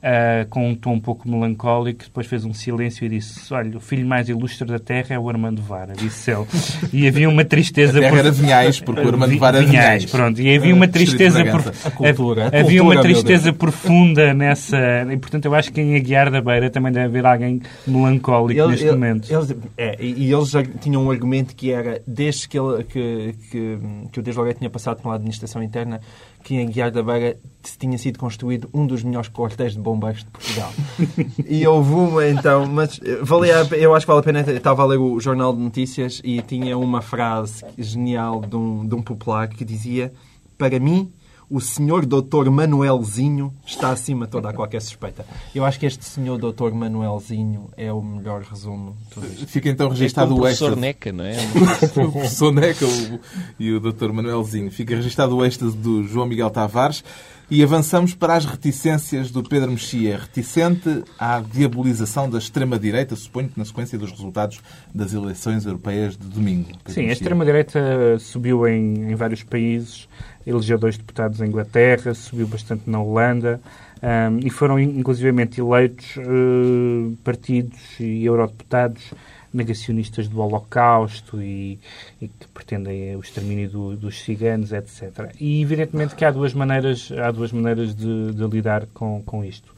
uh, 0.06 0.48
com 0.48 0.70
um 0.70 0.74
tom 0.74 0.94
um 0.94 1.00
pouco 1.00 1.28
melancólico, 1.28 2.04
depois 2.04 2.26
fez 2.26 2.44
um 2.44 2.54
silêncio 2.54 3.04
e 3.04 3.08
disse: 3.08 3.52
Olha, 3.52 3.76
o 3.76 3.80
filho 3.80 4.06
mais 4.06 4.28
ilustre 4.28 4.66
da 4.66 4.78
Terra 4.78 5.14
é 5.16 5.18
o 5.18 5.28
Armando 5.28 5.60
Vara, 5.60 5.94
disse 5.94 6.30
ele. 6.30 6.46
E 6.92 7.08
havia 7.08 7.28
uma 7.28 7.44
tristeza. 7.44 7.98
A 7.98 8.00
terra 8.00 8.12
por... 8.12 8.18
era 8.18 8.30
Vinhais, 8.30 8.80
porque 8.80 9.00
o 9.00 9.08
Armando 9.08 9.38
Vara 9.38 9.58
era 9.58 9.66
Vinhais. 9.66 10.06
Pronto, 10.06 10.40
e 10.40 10.54
havia 10.54 10.74
uma 10.74 10.86
tristeza. 10.88 11.44
Por... 11.44 11.92
Cultura, 11.92 12.50
havia 12.52 12.82
uma 12.82 13.00
tristeza 13.00 13.52
profunda 13.52 14.32
nessa. 14.32 14.76
E 15.10 15.16
portanto, 15.16 15.46
eu 15.46 15.54
acho 15.54 15.72
que 15.72 15.80
em 15.80 15.96
Aguiar 15.96 16.30
da 16.30 16.40
Beira 16.40 16.70
também 16.70 16.92
deve 16.92 17.06
haver 17.06 17.26
alguém 17.26 17.60
melancólico 17.86 18.60
ele, 18.60 18.68
neste 18.68 18.86
ele, 18.86 18.92
momento. 18.92 19.32
Eles, 19.32 19.54
é, 19.76 19.96
e 20.00 20.32
eles 20.32 20.50
já 20.50 20.62
tinham 20.62 21.04
um 21.04 21.10
argumento 21.10 21.54
que 21.54 21.72
era, 21.72 22.00
desde 22.06 22.48
que, 22.48 22.58
ele, 22.58 22.84
que, 22.84 23.34
que, 23.50 23.78
que 24.12 24.20
o 24.20 24.22
Desloguet 24.22 24.58
tinha 24.58 24.70
passado 24.70 25.02
pela 25.02 25.14
administração 25.14 25.62
interna, 25.62 26.00
que 26.46 26.54
em 26.54 26.66
Guiar 26.68 26.92
da 26.92 27.02
Beira 27.02 27.36
tinha 27.76 27.98
sido 27.98 28.20
construído 28.20 28.70
um 28.72 28.86
dos 28.86 29.02
melhores 29.02 29.28
quartéis 29.28 29.72
de 29.72 29.80
bombeiros 29.80 30.20
de 30.22 30.30
Portugal. 30.30 30.72
e 31.44 31.66
houve 31.66 31.92
uma, 31.92 32.28
então, 32.28 32.64
mas 32.66 33.00
valia, 33.20 33.66
eu 33.72 33.92
acho 33.92 34.06
que 34.06 34.12
vale 34.12 34.20
a 34.20 34.22
pena. 34.22 34.52
Estava 34.52 34.84
a 34.84 34.86
ler 34.86 34.96
o 34.96 35.18
Jornal 35.18 35.52
de 35.52 35.58
Notícias 35.58 36.22
e 36.22 36.40
tinha 36.42 36.78
uma 36.78 37.02
frase 37.02 37.64
genial 37.76 38.40
de 38.40 38.54
um, 38.54 38.86
de 38.86 38.94
um 38.94 39.02
popular 39.02 39.48
que 39.48 39.64
dizia: 39.64 40.12
Para 40.56 40.78
mim, 40.78 41.12
o 41.48 41.60
senhor 41.60 42.04
doutor 42.04 42.50
Manuelzinho 42.50 43.54
está 43.64 43.90
acima 43.90 44.26
de 44.26 44.32
toda 44.32 44.50
a 44.50 44.52
qualquer 44.52 44.80
suspeita. 44.82 45.24
Eu 45.54 45.64
acho 45.64 45.78
que 45.78 45.86
este 45.86 46.04
senhor 46.04 46.38
doutor 46.38 46.74
Manuelzinho 46.74 47.70
é 47.76 47.92
o 47.92 48.02
melhor 48.02 48.42
resumo 48.42 48.96
de 49.04 49.10
tudo 49.10 49.26
isto. 49.26 49.46
Fica 49.46 49.68
então 49.68 49.88
registado 49.88 50.32
é 50.32 50.34
o, 50.34 50.38
o 50.38 50.40
professor 50.40 50.76
Neca, 50.76 51.12
não 51.12 51.24
é? 51.24 51.36
o 52.04 52.12
professor 52.12 52.52
Neca 52.52 52.84
o, 52.84 53.20
e 53.58 53.72
o 53.72 53.80
doutor 53.80 54.12
Manuelzinho. 54.12 54.70
Fica 54.70 54.96
registado 54.96 55.36
o 55.36 55.44
êxtase 55.44 55.76
do 55.76 56.02
João 56.04 56.26
Miguel 56.26 56.50
Tavares. 56.50 57.04
E 57.48 57.62
avançamos 57.62 58.12
para 58.12 58.34
as 58.34 58.44
reticências 58.44 59.30
do 59.30 59.40
Pedro 59.40 59.70
Mexia, 59.70 60.18
reticente 60.18 61.04
à 61.16 61.40
diabolização 61.40 62.28
da 62.28 62.38
extrema-direita, 62.38 63.14
suponho 63.14 63.48
que 63.48 63.56
na 63.56 63.64
sequência 63.64 63.96
dos 63.96 64.10
resultados 64.10 64.60
das 64.92 65.12
eleições 65.12 65.64
europeias 65.64 66.16
de 66.16 66.26
domingo. 66.26 66.66
Pedro 66.66 66.92
Sim, 66.92 67.02
Mexia. 67.02 67.08
a 67.08 67.12
extrema-direita 67.12 68.18
subiu 68.18 68.66
em, 68.66 69.12
em 69.12 69.14
vários 69.14 69.44
países, 69.44 70.08
elegeu 70.44 70.76
dois 70.76 70.96
deputados 70.96 71.38
na 71.38 71.46
Inglaterra, 71.46 72.14
subiu 72.14 72.48
bastante 72.48 72.90
na 72.90 73.00
Holanda 73.00 73.60
um, 74.02 74.44
e 74.44 74.50
foram 74.50 74.78
inclusivamente 74.80 75.60
eleitos 75.60 76.16
uh, 76.16 77.16
partidos 77.22 77.78
e 78.00 78.24
eurodeputados 78.24 79.12
negacionistas 79.52 80.28
do 80.28 80.40
Holocausto 80.40 81.40
e, 81.40 81.78
e 82.20 82.28
que 82.28 82.48
pretendem 82.52 83.16
o 83.16 83.20
extermínio 83.20 83.68
do, 83.68 83.96
dos 83.96 84.22
ciganos, 84.22 84.72
etc. 84.72 85.34
E 85.40 85.62
evidentemente 85.62 86.14
que 86.14 86.24
há 86.24 86.30
duas 86.30 86.52
maneiras, 86.54 87.10
há 87.12 87.30
duas 87.30 87.52
maneiras 87.52 87.94
de, 87.94 88.32
de 88.32 88.46
lidar 88.46 88.86
com, 88.92 89.22
com 89.22 89.44
isto. 89.44 89.76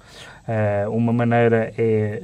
Uh, 0.48 0.90
uma 0.90 1.12
maneira 1.12 1.74
é, 1.76 2.22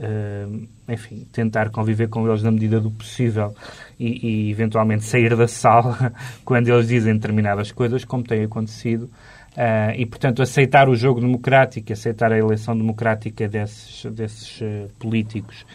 uh, 0.49 0.69
enfim, 0.91 1.27
tentar 1.31 1.69
conviver 1.69 2.09
com 2.09 2.27
eles 2.27 2.43
na 2.43 2.51
medida 2.51 2.81
do 2.81 2.91
possível 2.91 3.55
e, 4.01 4.47
e, 4.47 4.51
eventualmente 4.51 5.05
sair 5.05 5.37
da 5.37 5.47
sala 5.47 6.11
quando 6.43 6.69
eles 6.69 6.89
dizem 6.89 7.13
determinadas 7.13 7.71
coisas, 7.71 8.03
como 8.03 8.25
tem 8.25 8.43
acontecido. 8.43 9.11
Uh, 9.53 9.93
e, 9.97 10.07
portanto, 10.07 10.43
aceitar 10.43 10.89
o 10.89 10.97
jogo 10.97 11.21
democrático, 11.21 11.93
aceitar 11.93 12.33
a 12.33 12.39
eleição 12.39 12.75
democrática 12.75 13.47
desses, 13.47 14.11
desses 14.11 14.59
políticos 14.99 15.67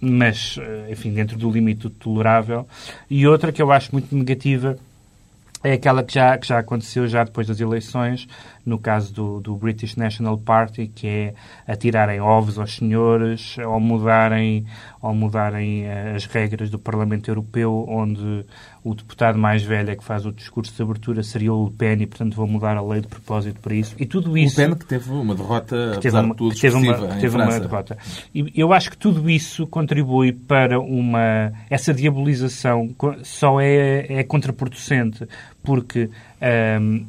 mas, 0.00 0.56
enfim, 0.90 1.12
dentro 1.12 1.36
do 1.36 1.50
limite 1.50 1.88
tolerável. 1.90 2.66
E 3.10 3.26
outra 3.26 3.52
que 3.52 3.60
eu 3.60 3.70
acho 3.72 3.92
muito 3.92 4.14
negativa 4.14 4.76
é 5.64 5.72
aquela 5.72 6.04
que 6.04 6.12
já, 6.12 6.36
que 6.36 6.46
já 6.46 6.58
aconteceu 6.58 7.08
já 7.08 7.24
depois 7.24 7.46
das 7.46 7.58
eleições, 7.58 8.28
no 8.66 8.78
caso 8.78 9.14
do, 9.14 9.40
do 9.40 9.56
British 9.56 9.96
National 9.96 10.36
Party, 10.36 10.86
que 10.88 11.08
é 11.08 11.34
atirarem 11.66 12.20
ovos 12.20 12.58
aos 12.58 12.76
senhores 12.76 13.56
ou 13.58 13.80
mudarem, 13.80 14.66
ou 15.00 15.14
mudarem 15.14 15.86
eh, 15.86 16.12
as 16.14 16.26
regras 16.26 16.68
do 16.68 16.78
Parlamento 16.78 17.30
Europeu, 17.30 17.86
onde 17.88 18.44
o 18.84 18.94
deputado 18.94 19.38
mais 19.38 19.62
velho 19.62 19.90
é 19.90 19.96
que 19.96 20.04
faz 20.04 20.26
o 20.26 20.30
discurso 20.30 20.74
de 20.76 20.82
abertura 20.82 21.22
seria 21.22 21.54
o 21.54 21.64
Le 21.64 21.72
Pen 21.72 22.02
e, 22.02 22.06
portanto, 22.06 22.36
vou 22.36 22.46
mudar 22.46 22.76
a 22.76 22.82
lei 22.82 23.00
de 23.00 23.08
propósito 23.08 23.58
para 23.60 23.74
isso. 23.74 23.96
E 23.98 24.04
tudo 24.04 24.36
isso... 24.36 24.60
O 24.60 24.62
Le 24.62 24.68
Pen 24.68 24.78
que 24.78 24.84
teve 24.84 25.10
uma 25.10 25.34
derrota, 25.34 25.98
teve 26.02 26.16
uma, 26.18 26.34
tudo, 26.34 26.54
teve 26.54 26.76
uma, 26.76 26.94
teve 27.16 27.34
uma 27.34 27.58
derrota. 27.58 27.96
E 28.34 28.52
eu 28.54 28.74
acho 28.74 28.90
que 28.90 28.98
tudo 28.98 29.30
isso 29.30 29.66
contribui 29.66 30.32
para 30.32 30.78
uma... 30.78 31.50
Essa 31.70 31.94
diabolização 31.94 32.94
só 33.22 33.58
é, 33.58 34.04
é 34.12 34.22
contraproducente, 34.22 35.26
porque... 35.62 36.10
Um, 36.78 37.06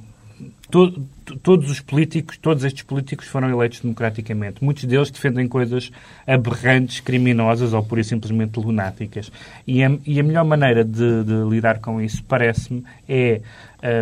to, 0.71 1.05
todos 1.41 1.69
os 1.69 1.79
políticos, 1.79 2.37
todos 2.37 2.63
estes 2.63 2.83
políticos 2.83 3.27
foram 3.27 3.49
eleitos 3.49 3.79
democraticamente. 3.79 4.63
Muitos 4.63 4.85
deles 4.85 5.09
defendem 5.09 5.47
coisas 5.47 5.91
aberrantes, 6.27 6.99
criminosas 6.99 7.73
ou 7.73 7.83
pura 7.83 8.01
e 8.01 8.03
simplesmente 8.03 8.59
lunáticas. 8.59 9.31
E 9.65 9.83
a, 9.83 9.91
e 10.05 10.19
a 10.19 10.23
melhor 10.23 10.45
maneira 10.45 10.83
de, 10.83 11.23
de 11.23 11.49
lidar 11.49 11.79
com 11.79 12.01
isso, 12.01 12.23
parece-me, 12.23 12.83
é, 13.07 13.41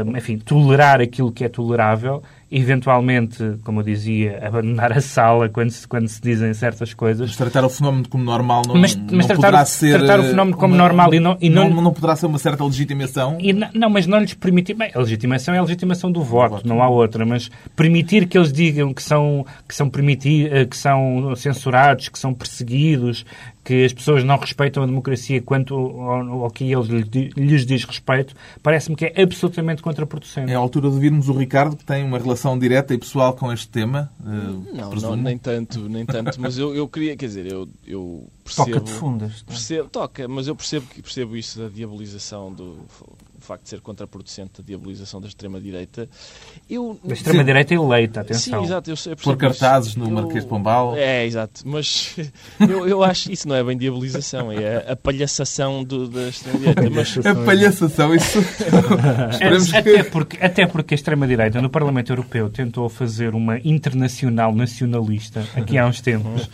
um, 0.05 0.17
enfim, 0.17 0.37
tolerar 0.37 1.01
aquilo 1.01 1.31
que 1.31 1.43
é 1.43 1.49
tolerável 1.49 2.21
eventualmente, 2.55 3.57
como 3.63 3.79
eu 3.79 3.83
dizia, 3.83 4.39
abandonar 4.45 4.91
a 4.93 5.01
sala 5.01 5.49
quando 5.49 5.71
se, 5.71 5.87
quando 5.87 6.07
se 6.07 6.21
dizem 6.21 6.53
certas 6.53 6.93
coisas. 6.93 7.29
Mas 7.29 7.35
tratar 7.35 7.65
o 7.65 7.69
fenómeno 7.69 8.07
como 8.07 8.23
normal 8.23 8.61
não, 8.67 8.75
mas, 8.75 8.95
não 8.95 9.05
mas 9.11 9.25
tratar, 9.25 9.41
poderá 9.41 9.65
ser... 9.65 9.97
tratar 9.97 10.19
o 10.19 10.23
fenómeno 10.23 10.55
como 10.55 10.75
uma, 10.75 10.83
normal 10.83 11.13
e 11.13 11.19
não... 11.19 11.37
E 11.41 11.49
não, 11.49 11.67
não, 11.67 11.81
não, 11.81 11.91
poderá 11.93 12.15
ser 12.15 12.27
uma 12.27 12.37
certa 12.37 12.63
legitimação? 12.63 13.37
E 13.39 13.51
não, 13.53 13.69
não, 13.73 13.89
mas 13.89 14.05
não 14.05 14.19
lhes 14.19 14.35
permitir... 14.35 14.75
Bem, 14.75 14.91
a 14.93 14.99
legitimação 14.99 15.55
é 15.55 15.57
a 15.57 15.61
legitimação 15.63 16.11
do 16.11 16.21
voto, 16.21 16.51
voto, 16.51 16.67
não 16.67 16.83
há 16.83 16.87
outra, 16.87 17.25
mas 17.25 17.49
permitir 17.75 18.27
que 18.27 18.37
eles 18.37 18.53
digam 18.53 18.93
que 18.93 19.01
são, 19.01 19.45
que 19.67 19.73
são, 19.73 19.89
permitir, 19.89 20.53
eh, 20.53 20.65
que 20.65 20.77
são 20.77 21.35
censurados, 21.35 22.09
que 22.09 22.19
são 22.19 22.33
perseguidos, 22.33 23.25
que 23.63 23.85
as 23.85 23.93
pessoas 23.93 24.23
não 24.23 24.37
respeitam 24.37 24.83
a 24.83 24.85
democracia 24.85 25.41
quanto 25.41 25.73
ao, 25.75 26.43
ao 26.43 26.51
que 26.51 26.71
eles 26.71 26.87
lhes 27.35 27.65
diz 27.65 27.85
respeito, 27.85 28.35
parece-me 28.61 28.95
que 28.95 29.05
é 29.05 29.21
absolutamente 29.21 29.81
contraproducente. 29.81 30.51
É 30.51 30.55
a 30.55 30.57
altura 30.57 30.89
de 30.89 30.99
virmos 30.99 31.29
o 31.29 31.33
Ricardo, 31.33 31.75
que 31.75 31.85
tem 31.85 32.03
uma 32.03 32.17
relação 32.17 32.57
direta 32.57 32.93
e 32.93 32.97
pessoal 32.97 33.33
com 33.33 33.51
este 33.51 33.67
tema? 33.69 34.11
Uh, 34.19 34.75
não, 34.75 34.91
não, 34.91 35.15
nem 35.15 35.37
tanto, 35.37 35.87
nem 35.87 36.05
tanto, 36.05 36.39
mas 36.39 36.57
eu, 36.57 36.75
eu 36.75 36.87
queria, 36.87 37.15
quer 37.15 37.27
dizer, 37.27 37.51
eu, 37.51 37.69
eu 37.85 38.27
percebo... 38.43 38.71
Toca 38.71 38.81
de 38.81 38.91
fundas. 38.91 39.43
Percebo, 39.43 39.89
toca, 39.89 40.27
mas 40.27 40.47
eu 40.47 40.55
percebo, 40.55 40.85
percebo 41.01 41.37
isso 41.37 41.59
da 41.59 41.69
diabolização 41.69 42.51
do 42.51 42.79
facto 43.43 43.63
de 43.63 43.69
ser 43.69 43.81
contraproducente 43.81 44.61
a 44.61 44.63
diabolização 44.63 45.21
da 45.21 45.27
extrema-direita. 45.27 46.09
Eu... 46.69 46.99
Da 47.03 47.13
extrema-direita 47.13 47.73
eleita, 47.73 48.21
atenção. 48.21 48.59
Sim, 48.59 48.65
exato. 48.65 48.89
Eu, 48.89 48.95
eu 49.05 49.15
Por 49.17 49.37
cartazes 49.37 49.95
no 49.95 50.05
eu... 50.05 50.11
Marquês 50.11 50.43
de 50.43 50.49
Pombal. 50.49 50.95
É, 50.95 51.25
exato. 51.25 51.61
Mas 51.65 52.15
eu, 52.59 52.87
eu 52.87 53.03
acho 53.03 53.31
isso 53.31 53.47
não 53.47 53.55
é 53.55 53.63
bem 53.63 53.77
diabolização, 53.77 54.51
é 54.51 54.77
a, 54.87 54.93
a 54.93 54.95
palhaçação 54.95 55.83
do, 55.83 56.07
da 56.07 56.29
extrema-direita. 56.29 56.89
Mas... 56.89 57.25
A 57.25 57.35
palhaçação, 57.35 58.15
isso... 58.15 58.39
é, 59.39 59.77
até, 59.77 60.03
porque, 60.03 60.37
até 60.41 60.67
porque 60.67 60.93
a 60.93 60.95
extrema-direita 60.95 61.61
no 61.61 61.69
Parlamento 61.69 62.11
Europeu 62.11 62.49
tentou 62.49 62.89
fazer 62.89 63.35
uma 63.35 63.59
internacional 63.63 64.53
nacionalista 64.53 65.45
aqui 65.55 65.77
há 65.77 65.85
uns 65.85 66.01
tempos 66.01 66.49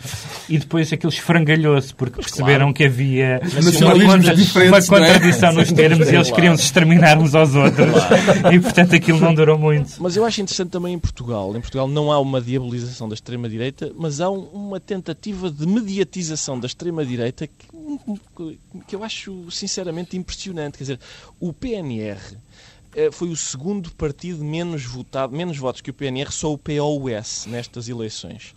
e 0.48 0.58
depois 0.58 0.92
aquilo 0.92 1.12
esfrangalhou-se 1.12 1.94
porque 1.94 2.20
perceberam 2.20 2.72
claro. 2.72 2.74
que 2.74 2.84
havia 2.84 3.40
uma, 3.42 4.68
uma 4.68 4.78
é? 4.78 4.82
contradição 4.82 5.50
é? 5.50 5.52
nos 5.52 5.72
termos 5.72 6.10
e 6.10 6.14
eles 6.14 6.30
queriam 6.30 6.56
se 6.56 6.62
exterminar 6.80 7.18
uns 7.18 7.34
aos 7.34 7.54
outros. 7.54 7.90
Claro. 7.90 8.54
E, 8.54 8.60
portanto, 8.60 8.94
aquilo 8.94 9.20
não 9.20 9.34
durou 9.34 9.58
muito. 9.58 10.02
Mas 10.02 10.16
eu 10.16 10.24
acho 10.24 10.40
interessante 10.40 10.70
também 10.70 10.94
em 10.94 10.98
Portugal. 10.98 11.56
Em 11.56 11.60
Portugal 11.60 11.86
não 11.86 12.10
há 12.10 12.18
uma 12.18 12.40
diabolização 12.40 13.08
da 13.08 13.14
extrema-direita, 13.14 13.92
mas 13.96 14.20
há 14.20 14.30
um, 14.30 14.44
uma 14.46 14.80
tentativa 14.80 15.50
de 15.50 15.66
mediatização 15.66 16.58
da 16.58 16.66
extrema-direita 16.66 17.46
que, 17.46 18.58
que 18.86 18.96
eu 18.96 19.04
acho, 19.04 19.50
sinceramente, 19.50 20.16
impressionante. 20.16 20.78
Quer 20.78 20.84
dizer, 20.84 21.00
o 21.38 21.52
PNR 21.52 22.18
eh, 22.94 23.10
foi 23.10 23.28
o 23.28 23.36
segundo 23.36 23.92
partido 23.92 24.44
menos 24.44 24.84
votado, 24.84 25.36
menos 25.36 25.56
votos 25.56 25.80
que 25.80 25.90
o 25.90 25.94
PNR, 25.94 26.32
só 26.32 26.52
o 26.52 26.58
POS 26.58 27.46
nestas 27.46 27.88
eleições. 27.88 28.54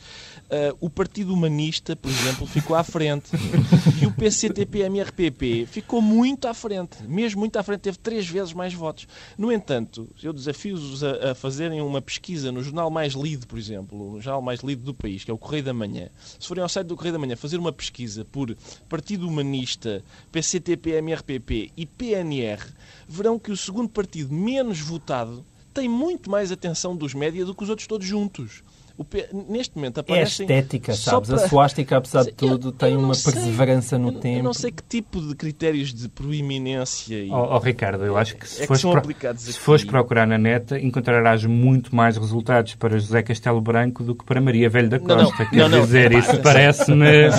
Uh, 0.54 0.78
o 0.80 0.88
Partido 0.88 1.34
Humanista, 1.34 1.96
por 1.96 2.12
exemplo, 2.12 2.46
ficou 2.46 2.76
à 2.76 2.84
frente. 2.84 3.32
E 4.00 4.06
o 4.06 4.12
PCTP-MRPP 4.12 5.66
ficou 5.66 6.00
muito 6.00 6.48
à 6.48 6.54
frente. 6.54 7.02
Mesmo 7.08 7.40
muito 7.40 7.58
à 7.58 7.64
frente, 7.64 7.82
teve 7.82 7.98
três 7.98 8.28
vezes 8.28 8.54
mais 8.54 8.72
votos. 8.72 9.08
No 9.36 9.52
entanto, 9.52 10.08
eu 10.22 10.32
desafio-os 10.32 11.04
a, 11.04 11.32
a, 11.32 11.36
fazerem 11.36 11.82
uma 11.82 12.02
pesquisa 12.04 12.52
no 12.52 12.62
jornal 12.62 12.92
mais 12.92 13.14
lido, 13.14 13.48
por 13.48 13.58
exemplo, 13.58 14.12
o 14.12 14.22
jornal 14.22 14.44
mais 14.44 14.60
lido 14.60 14.84
do 14.84 14.94
país, 14.94 15.24
que 15.24 15.32
é 15.32 15.34
o 15.34 15.40
Correio 15.40 15.64
da 15.64 15.74
Manhã. 15.74 16.10
Se 16.40 16.48
forem 16.48 16.62
ao 16.62 16.70
site 16.70 16.86
do 16.86 16.96
Correio 16.96 17.14
da 17.14 17.20
Manhã 17.20 17.36
fazer 17.36 17.58
uma 17.58 17.74
pesquisa 17.74 18.24
por 18.24 18.56
Partido 18.88 19.28
Humanista, 19.28 20.04
PCTP-MRPP 20.32 21.72
e 21.76 21.86
PNR, 21.88 22.62
verão 23.08 23.40
que 23.40 23.52
o 23.52 23.58
segundo 23.58 23.90
partido 23.90 24.32
menos 24.32 24.80
votado 24.80 25.44
tem 25.74 25.90
muito 25.90 26.30
mais 26.30 26.52
atenção 26.52 26.96
dos 26.96 27.16
média 27.16 27.44
do 27.44 27.56
que 27.56 27.64
os 27.64 27.70
outros 27.70 27.88
todos 27.88 28.06
juntos. 28.06 28.64
Neste 29.50 29.76
momento 29.76 30.00
aparecem... 30.00 30.46
É 30.46 30.54
estética, 30.54 30.94
sabes? 30.94 31.30
Para... 31.30 31.44
A 31.44 31.50
suástica, 31.50 31.98
apesar 31.98 32.26
de 32.26 32.32
tudo, 32.32 32.72
tem 32.72 32.96
uma 32.96 33.16
perseverança 33.16 33.98
no 33.98 34.10
eu, 34.10 34.20
tempo. 34.20 34.38
Eu 34.38 34.44
não 34.44 34.54
sei 34.54 34.72
que 34.72 34.84
tipo 34.84 35.20
de 35.20 35.36
critérios 35.36 35.92
de 35.92 36.08
proeminência... 36.08 37.16
E... 37.16 37.32
Oh, 37.32 37.56
oh, 37.56 37.58
Ricardo, 37.58 38.06
eu 38.06 38.16
acho 38.16 38.38
que 38.38 38.48
se, 38.48 38.64
é 38.64 38.68
fores, 38.68 38.84
pro... 38.84 39.38
se 39.38 39.54
fores 39.54 39.84
procurar 39.84 40.28
na 40.28 40.38
neta, 40.38 40.80
encontrarás 40.80 41.44
muito 41.44 41.96
mais 41.96 42.18
resultados 42.18 42.76
para 42.76 43.00
José 43.00 43.24
Castelo 43.24 43.60
Branco 43.60 44.04
do 44.04 44.14
que 44.14 44.24
para 44.24 44.40
Maria 44.40 44.70
Velho 44.70 44.90
da 44.90 45.00
Costa. 45.00 45.16
Não, 45.16 45.24
não, 45.32 45.50
Quer 45.50 45.70
não, 45.70 45.82
dizer, 45.82 46.12
não, 46.12 46.20
isso 46.20 46.38
parece-me 46.42 47.30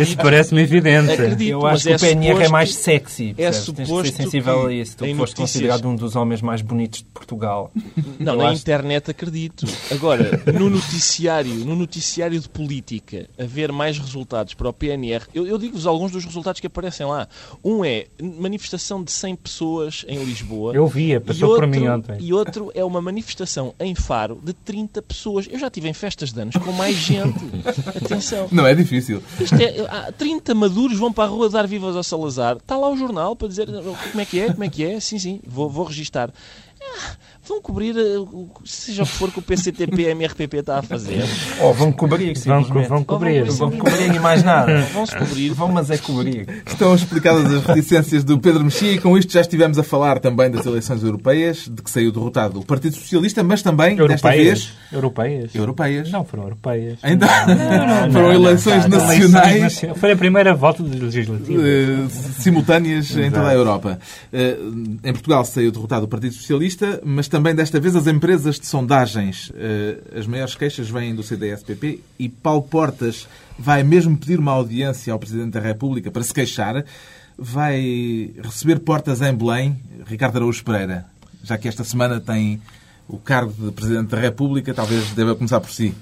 isso 0.00 0.16
parece 0.16 0.56
evidente. 0.56 1.12
Acredito, 1.12 1.50
eu 1.50 1.66
acho 1.66 1.84
que 1.84 1.92
é 1.92 1.96
o 1.96 2.00
PNR 2.00 2.44
é 2.44 2.48
mais 2.48 2.74
sexy. 2.74 3.34
É 3.36 3.52
suposto 3.52 3.94
Tens 3.94 4.04
de 4.04 4.10
ser 4.10 4.22
sensível 4.22 4.66
a 4.66 4.72
isso. 4.72 4.96
Tu 4.96 5.04
foste 5.04 5.18
notícias... 5.18 5.36
considerado 5.36 5.86
um 5.86 5.96
dos 5.96 6.16
homens 6.16 6.40
mais 6.40 6.62
bonitos 6.62 7.00
de 7.00 7.06
Portugal. 7.06 7.70
Não, 8.18 8.32
eu 8.32 8.38
na 8.38 8.48
acho... 8.48 8.62
internet 8.62 9.10
acredito. 9.10 9.66
Agora, 9.90 10.42
no 10.46 10.70
noticiário 10.70 10.93
noticiário, 10.94 11.54
no 11.64 11.74
noticiário 11.74 12.40
de 12.40 12.48
política, 12.48 13.28
haver 13.38 13.72
mais 13.72 13.98
resultados 13.98 14.54
para 14.54 14.68
o 14.68 14.72
PNR, 14.72 15.24
eu, 15.34 15.46
eu 15.46 15.58
digo-vos 15.58 15.86
alguns 15.86 16.12
dos 16.12 16.24
resultados 16.24 16.60
que 16.60 16.66
aparecem 16.66 17.04
lá. 17.04 17.28
Um 17.64 17.84
é 17.84 18.06
manifestação 18.20 19.02
de 19.02 19.10
100 19.10 19.36
pessoas 19.36 20.04
em 20.08 20.22
Lisboa. 20.22 20.72
Eu 20.72 20.86
via, 20.86 21.20
passou 21.20 21.50
outro, 21.50 21.68
por 21.68 21.78
mim 21.78 21.88
ontem. 21.88 22.16
E 22.20 22.32
outro 22.32 22.70
é 22.74 22.84
uma 22.84 23.00
manifestação 23.00 23.74
em 23.80 23.94
Faro 23.94 24.40
de 24.42 24.52
30 24.52 25.02
pessoas. 25.02 25.48
Eu 25.50 25.58
já 25.58 25.68
tive 25.68 25.88
em 25.88 25.92
festas 25.92 26.32
de 26.32 26.40
anos 26.40 26.56
com 26.56 26.72
mais 26.72 26.96
gente. 26.96 27.44
Atenção. 28.04 28.48
Não 28.52 28.66
é 28.66 28.74
difícil. 28.74 29.22
Isto 29.40 29.56
é, 29.56 30.12
30 30.12 30.54
maduros 30.54 30.98
vão 30.98 31.12
para 31.12 31.24
a 31.24 31.26
rua 31.26 31.48
dar 31.48 31.66
vivas 31.66 31.96
ao 31.96 32.04
Salazar. 32.04 32.56
Está 32.56 32.76
lá 32.76 32.88
o 32.88 32.96
jornal 32.96 33.34
para 33.34 33.48
dizer 33.48 33.66
como 33.66 34.20
é 34.20 34.24
que 34.24 34.40
é, 34.40 34.52
como 34.52 34.64
é 34.64 34.68
que 34.68 34.84
é. 34.84 35.00
Sim, 35.00 35.18
sim, 35.18 35.40
vou, 35.44 35.68
vou 35.68 35.84
registar. 35.84 36.32
Ah, 36.80 37.16
vão 37.46 37.60
cobrir, 37.60 37.96
eh, 37.96 38.24
seja 38.64 39.02
o 39.02 39.06
que 39.06 39.12
for 39.12 39.30
que 39.30 39.38
o 39.38 39.42
PCTP 39.42 40.02
MRPP 40.10 40.58
está 40.58 40.78
a 40.78 40.82
fazer. 40.82 41.24
Ou 41.60 41.74
vão 41.74 41.92
cobrir, 41.92 42.34
vão, 42.38 42.62
vão 42.62 43.04
cobrir. 43.04 43.44
Vão, 43.44 43.70
vão 43.70 43.78
cobrir 43.78 44.14
e 44.14 44.18
mais 44.18 44.42
nada. 44.42 44.82
Vão-se 44.92 45.16
cobrir. 45.16 45.52
Vão, 45.52 45.68
mas 45.68 45.90
é 45.90 45.98
cobrir. 45.98 46.46
Estão 46.66 46.94
explicadas 46.94 47.52
as 47.52 47.64
reticências 47.64 48.24
do 48.24 48.38
Pedro 48.38 48.64
Mexia 48.64 48.92
e 48.92 48.98
com 48.98 49.16
isto 49.18 49.32
já 49.32 49.40
estivemos 49.40 49.78
a 49.78 49.82
falar 49.82 50.18
também 50.18 50.50
das 50.50 50.64
eleições 50.64 51.02
europeias, 51.02 51.68
de 51.70 51.82
que 51.82 51.90
saiu 51.90 52.10
derrotado 52.10 52.60
o 52.60 52.64
Partido 52.64 52.96
Socialista, 52.96 53.42
mas 53.42 53.62
também, 53.62 53.98
europeias. 53.98 54.22
desta 54.22 54.30
vez... 54.30 54.72
Europeias. 54.92 55.54
Europeias. 55.54 56.10
Não, 56.10 56.24
foram 56.24 56.44
europeias. 56.44 56.98
Ainda? 57.02 57.26
Não, 57.26 58.06
não, 58.06 58.12
foram 58.12 58.28
não, 58.28 58.32
eleições 58.32 58.86
nacionais. 58.86 59.82
Foi 59.96 60.12
a 60.12 60.16
primeira 60.16 60.54
volta 60.54 60.82
legislativa. 60.82 61.60
Uh, 61.60 62.08
simultâneas 62.38 63.10
Exato. 63.10 63.26
em 63.26 63.30
toda 63.30 63.48
a 63.48 63.54
Europa. 63.54 63.98
Uh, 64.32 64.98
em 65.02 65.12
Portugal 65.12 65.44
saiu 65.44 65.70
derrotado 65.70 66.04
o 66.04 66.08
Partido 66.08 66.34
Socialista, 66.34 67.00
mas 67.04 67.28
também 67.34 67.52
desta 67.52 67.80
vez 67.80 67.96
as 67.96 68.06
empresas 68.06 68.60
de 68.60 68.66
sondagens. 68.66 69.50
Eh, 69.56 70.20
as 70.20 70.24
maiores 70.24 70.54
queixas 70.54 70.88
vêm 70.88 71.12
do 71.16 71.20
CDS-PP 71.24 71.98
e 72.16 72.28
Paulo 72.28 72.62
Portas 72.62 73.26
vai 73.58 73.82
mesmo 73.82 74.16
pedir 74.16 74.38
uma 74.38 74.52
audiência 74.52 75.12
ao 75.12 75.18
Presidente 75.18 75.50
da 75.50 75.58
República 75.58 76.12
para 76.12 76.22
se 76.22 76.32
queixar. 76.32 76.84
Vai 77.36 78.30
receber 78.40 78.78
Portas 78.78 79.20
em 79.20 79.34
Belém, 79.34 79.76
Ricardo 80.06 80.36
Araújo 80.36 80.62
Pereira, 80.62 81.06
já 81.42 81.58
que 81.58 81.66
esta 81.66 81.82
semana 81.82 82.20
tem 82.20 82.62
o 83.08 83.18
cargo 83.18 83.52
de 83.52 83.72
Presidente 83.72 84.10
da 84.10 84.20
República, 84.20 84.72
talvez 84.72 85.10
deva 85.10 85.34
começar 85.34 85.58
por 85.58 85.72
si. 85.72 85.92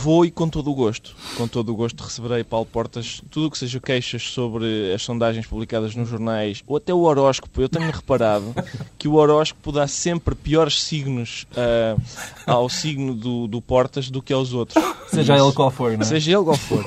Vou 0.00 0.24
e 0.24 0.30
com 0.30 0.48
todo 0.48 0.70
o 0.70 0.74
gosto. 0.74 1.12
Com 1.36 1.48
todo 1.48 1.72
o 1.72 1.74
gosto 1.74 2.04
receberei, 2.04 2.44
Paulo 2.44 2.64
Portas, 2.64 3.20
tudo 3.28 3.48
o 3.48 3.50
que 3.50 3.58
seja 3.58 3.80
queixas 3.80 4.22
sobre 4.22 4.92
as 4.94 5.02
sondagens 5.02 5.44
publicadas 5.44 5.96
nos 5.96 6.08
jornais 6.08 6.62
ou 6.68 6.76
até 6.76 6.94
o 6.94 7.00
horóscopo. 7.00 7.60
Eu 7.60 7.68
tenho 7.68 7.90
reparado 7.90 8.54
que 8.96 9.08
o 9.08 9.14
horóscopo 9.14 9.72
dá 9.72 9.88
sempre 9.88 10.36
piores 10.36 10.80
signos 10.84 11.48
uh, 11.50 12.00
ao 12.46 12.68
signo 12.68 13.12
do, 13.12 13.48
do 13.48 13.60
Portas 13.60 14.08
do 14.08 14.22
que 14.22 14.32
aos 14.32 14.52
outros. 14.52 14.82
Seja 15.08 15.36
ele 15.36 15.52
qual 15.52 15.70
for, 15.72 15.90
não 15.92 16.02
é? 16.02 16.04
Seja 16.04 16.30
ele 16.30 16.44
qual 16.44 16.56
for. 16.56 16.84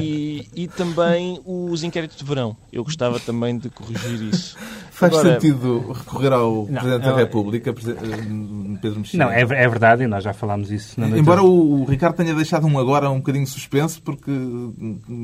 E, 0.00 0.48
e 0.54 0.68
também 0.68 1.40
os 1.44 1.82
inquéritos 1.82 2.16
de 2.16 2.24
verão. 2.24 2.56
Eu 2.72 2.84
gostava 2.84 3.18
também 3.20 3.58
de 3.58 3.70
corrigir 3.70 4.22
isso. 4.22 4.56
Faz 4.98 5.14
Agora, 5.14 5.34
sentido 5.34 5.92
recorrer 5.92 6.32
ao 6.32 6.66
não, 6.68 6.80
Presidente 6.80 7.04
da 7.04 7.16
República, 7.16 7.70
eh, 7.70 7.74
Pedro 8.82 8.98
Mexia? 8.98 9.18
Não, 9.18 9.30
é, 9.30 9.42
é, 9.42 9.68
verdade 9.68 10.02
e 10.02 10.08
nós 10.08 10.24
já 10.24 10.32
falámos 10.32 10.72
isso. 10.72 11.00
Embora 11.00 11.40
o, 11.40 11.82
o 11.82 11.84
Ricardo 11.84 12.16
tenha 12.16 12.34
deixado 12.38 12.66
um 12.66 12.78
agora 12.78 13.10
um 13.10 13.18
bocadinho 13.18 13.46
suspenso, 13.46 14.00
porque 14.02 14.30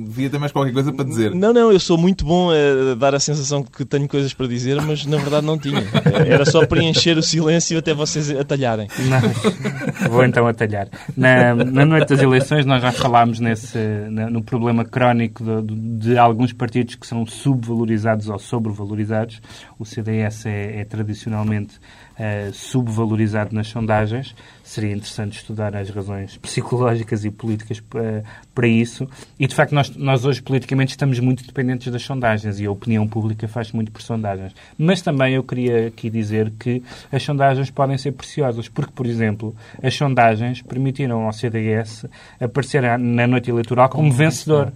devia 0.06 0.28
ter 0.28 0.38
mais 0.38 0.52
qualquer 0.52 0.72
coisa 0.72 0.92
para 0.92 1.04
dizer. 1.04 1.34
Não, 1.34 1.52
não, 1.52 1.72
eu 1.72 1.80
sou 1.80 1.96
muito 1.96 2.24
bom 2.24 2.50
a 2.50 2.94
dar 2.94 3.14
a 3.14 3.20
sensação 3.20 3.62
que 3.62 3.84
tenho 3.84 4.06
coisas 4.08 4.34
para 4.34 4.46
dizer, 4.46 4.80
mas 4.82 5.06
na 5.06 5.16
verdade 5.16 5.46
não 5.46 5.58
tinha. 5.58 5.82
Era 6.26 6.44
só 6.44 6.66
preencher 6.66 7.16
o 7.16 7.22
silêncio 7.22 7.78
até 7.78 7.94
vocês 7.94 8.30
atalharem. 8.30 8.88
Não, 9.08 10.10
vou 10.10 10.24
então 10.24 10.46
atalhar. 10.46 10.88
Na, 11.16 11.54
na 11.54 11.84
noite 11.84 12.08
das 12.08 12.20
eleições 12.20 12.66
nós 12.66 12.82
já 12.82 12.92
falámos 12.92 13.40
nesse, 13.40 13.78
no 14.30 14.42
problema 14.42 14.84
crónico 14.84 15.44
de, 15.62 16.08
de 16.10 16.18
alguns 16.18 16.52
partidos 16.52 16.96
que 16.96 17.06
são 17.06 17.24
subvalorizados 17.26 18.28
ou 18.28 18.38
sobrevalorizados 18.38 19.40
o 19.78 19.84
CDS 19.84 20.46
é, 20.46 20.80
é 20.80 20.84
tradicionalmente 20.84 21.76
uh, 21.76 22.52
subvalorizado 22.52 23.54
nas 23.54 23.68
sondagens. 23.68 24.34
Seria 24.74 24.90
interessante 24.90 25.36
estudar 25.36 25.76
as 25.76 25.88
razões 25.88 26.36
psicológicas 26.36 27.24
e 27.24 27.30
políticas 27.30 27.78
uh, 27.78 28.24
para 28.52 28.66
isso. 28.66 29.08
E, 29.38 29.46
de 29.46 29.54
facto, 29.54 29.72
nós, 29.72 29.94
nós 29.94 30.24
hoje 30.24 30.42
politicamente 30.42 30.90
estamos 30.90 31.20
muito 31.20 31.46
dependentes 31.46 31.92
das 31.92 32.02
sondagens 32.02 32.58
e 32.58 32.66
a 32.66 32.72
opinião 32.72 33.06
pública 33.06 33.46
faz 33.46 33.70
muito 33.70 33.92
por 33.92 34.02
sondagens. 34.02 34.52
Mas 34.76 35.00
também 35.00 35.34
eu 35.34 35.44
queria 35.44 35.86
aqui 35.86 36.10
dizer 36.10 36.52
que 36.58 36.82
as 37.12 37.22
sondagens 37.22 37.70
podem 37.70 37.96
ser 37.96 38.10
preciosas, 38.14 38.68
porque, 38.68 38.90
por 38.92 39.06
exemplo, 39.06 39.54
as 39.80 39.94
sondagens 39.94 40.60
permitiram 40.60 41.24
ao 41.24 41.32
CDS 41.32 42.06
aparecer 42.40 42.98
na 42.98 43.28
noite 43.28 43.50
eleitoral 43.50 43.88
como 43.88 44.10
vencedor. 44.10 44.72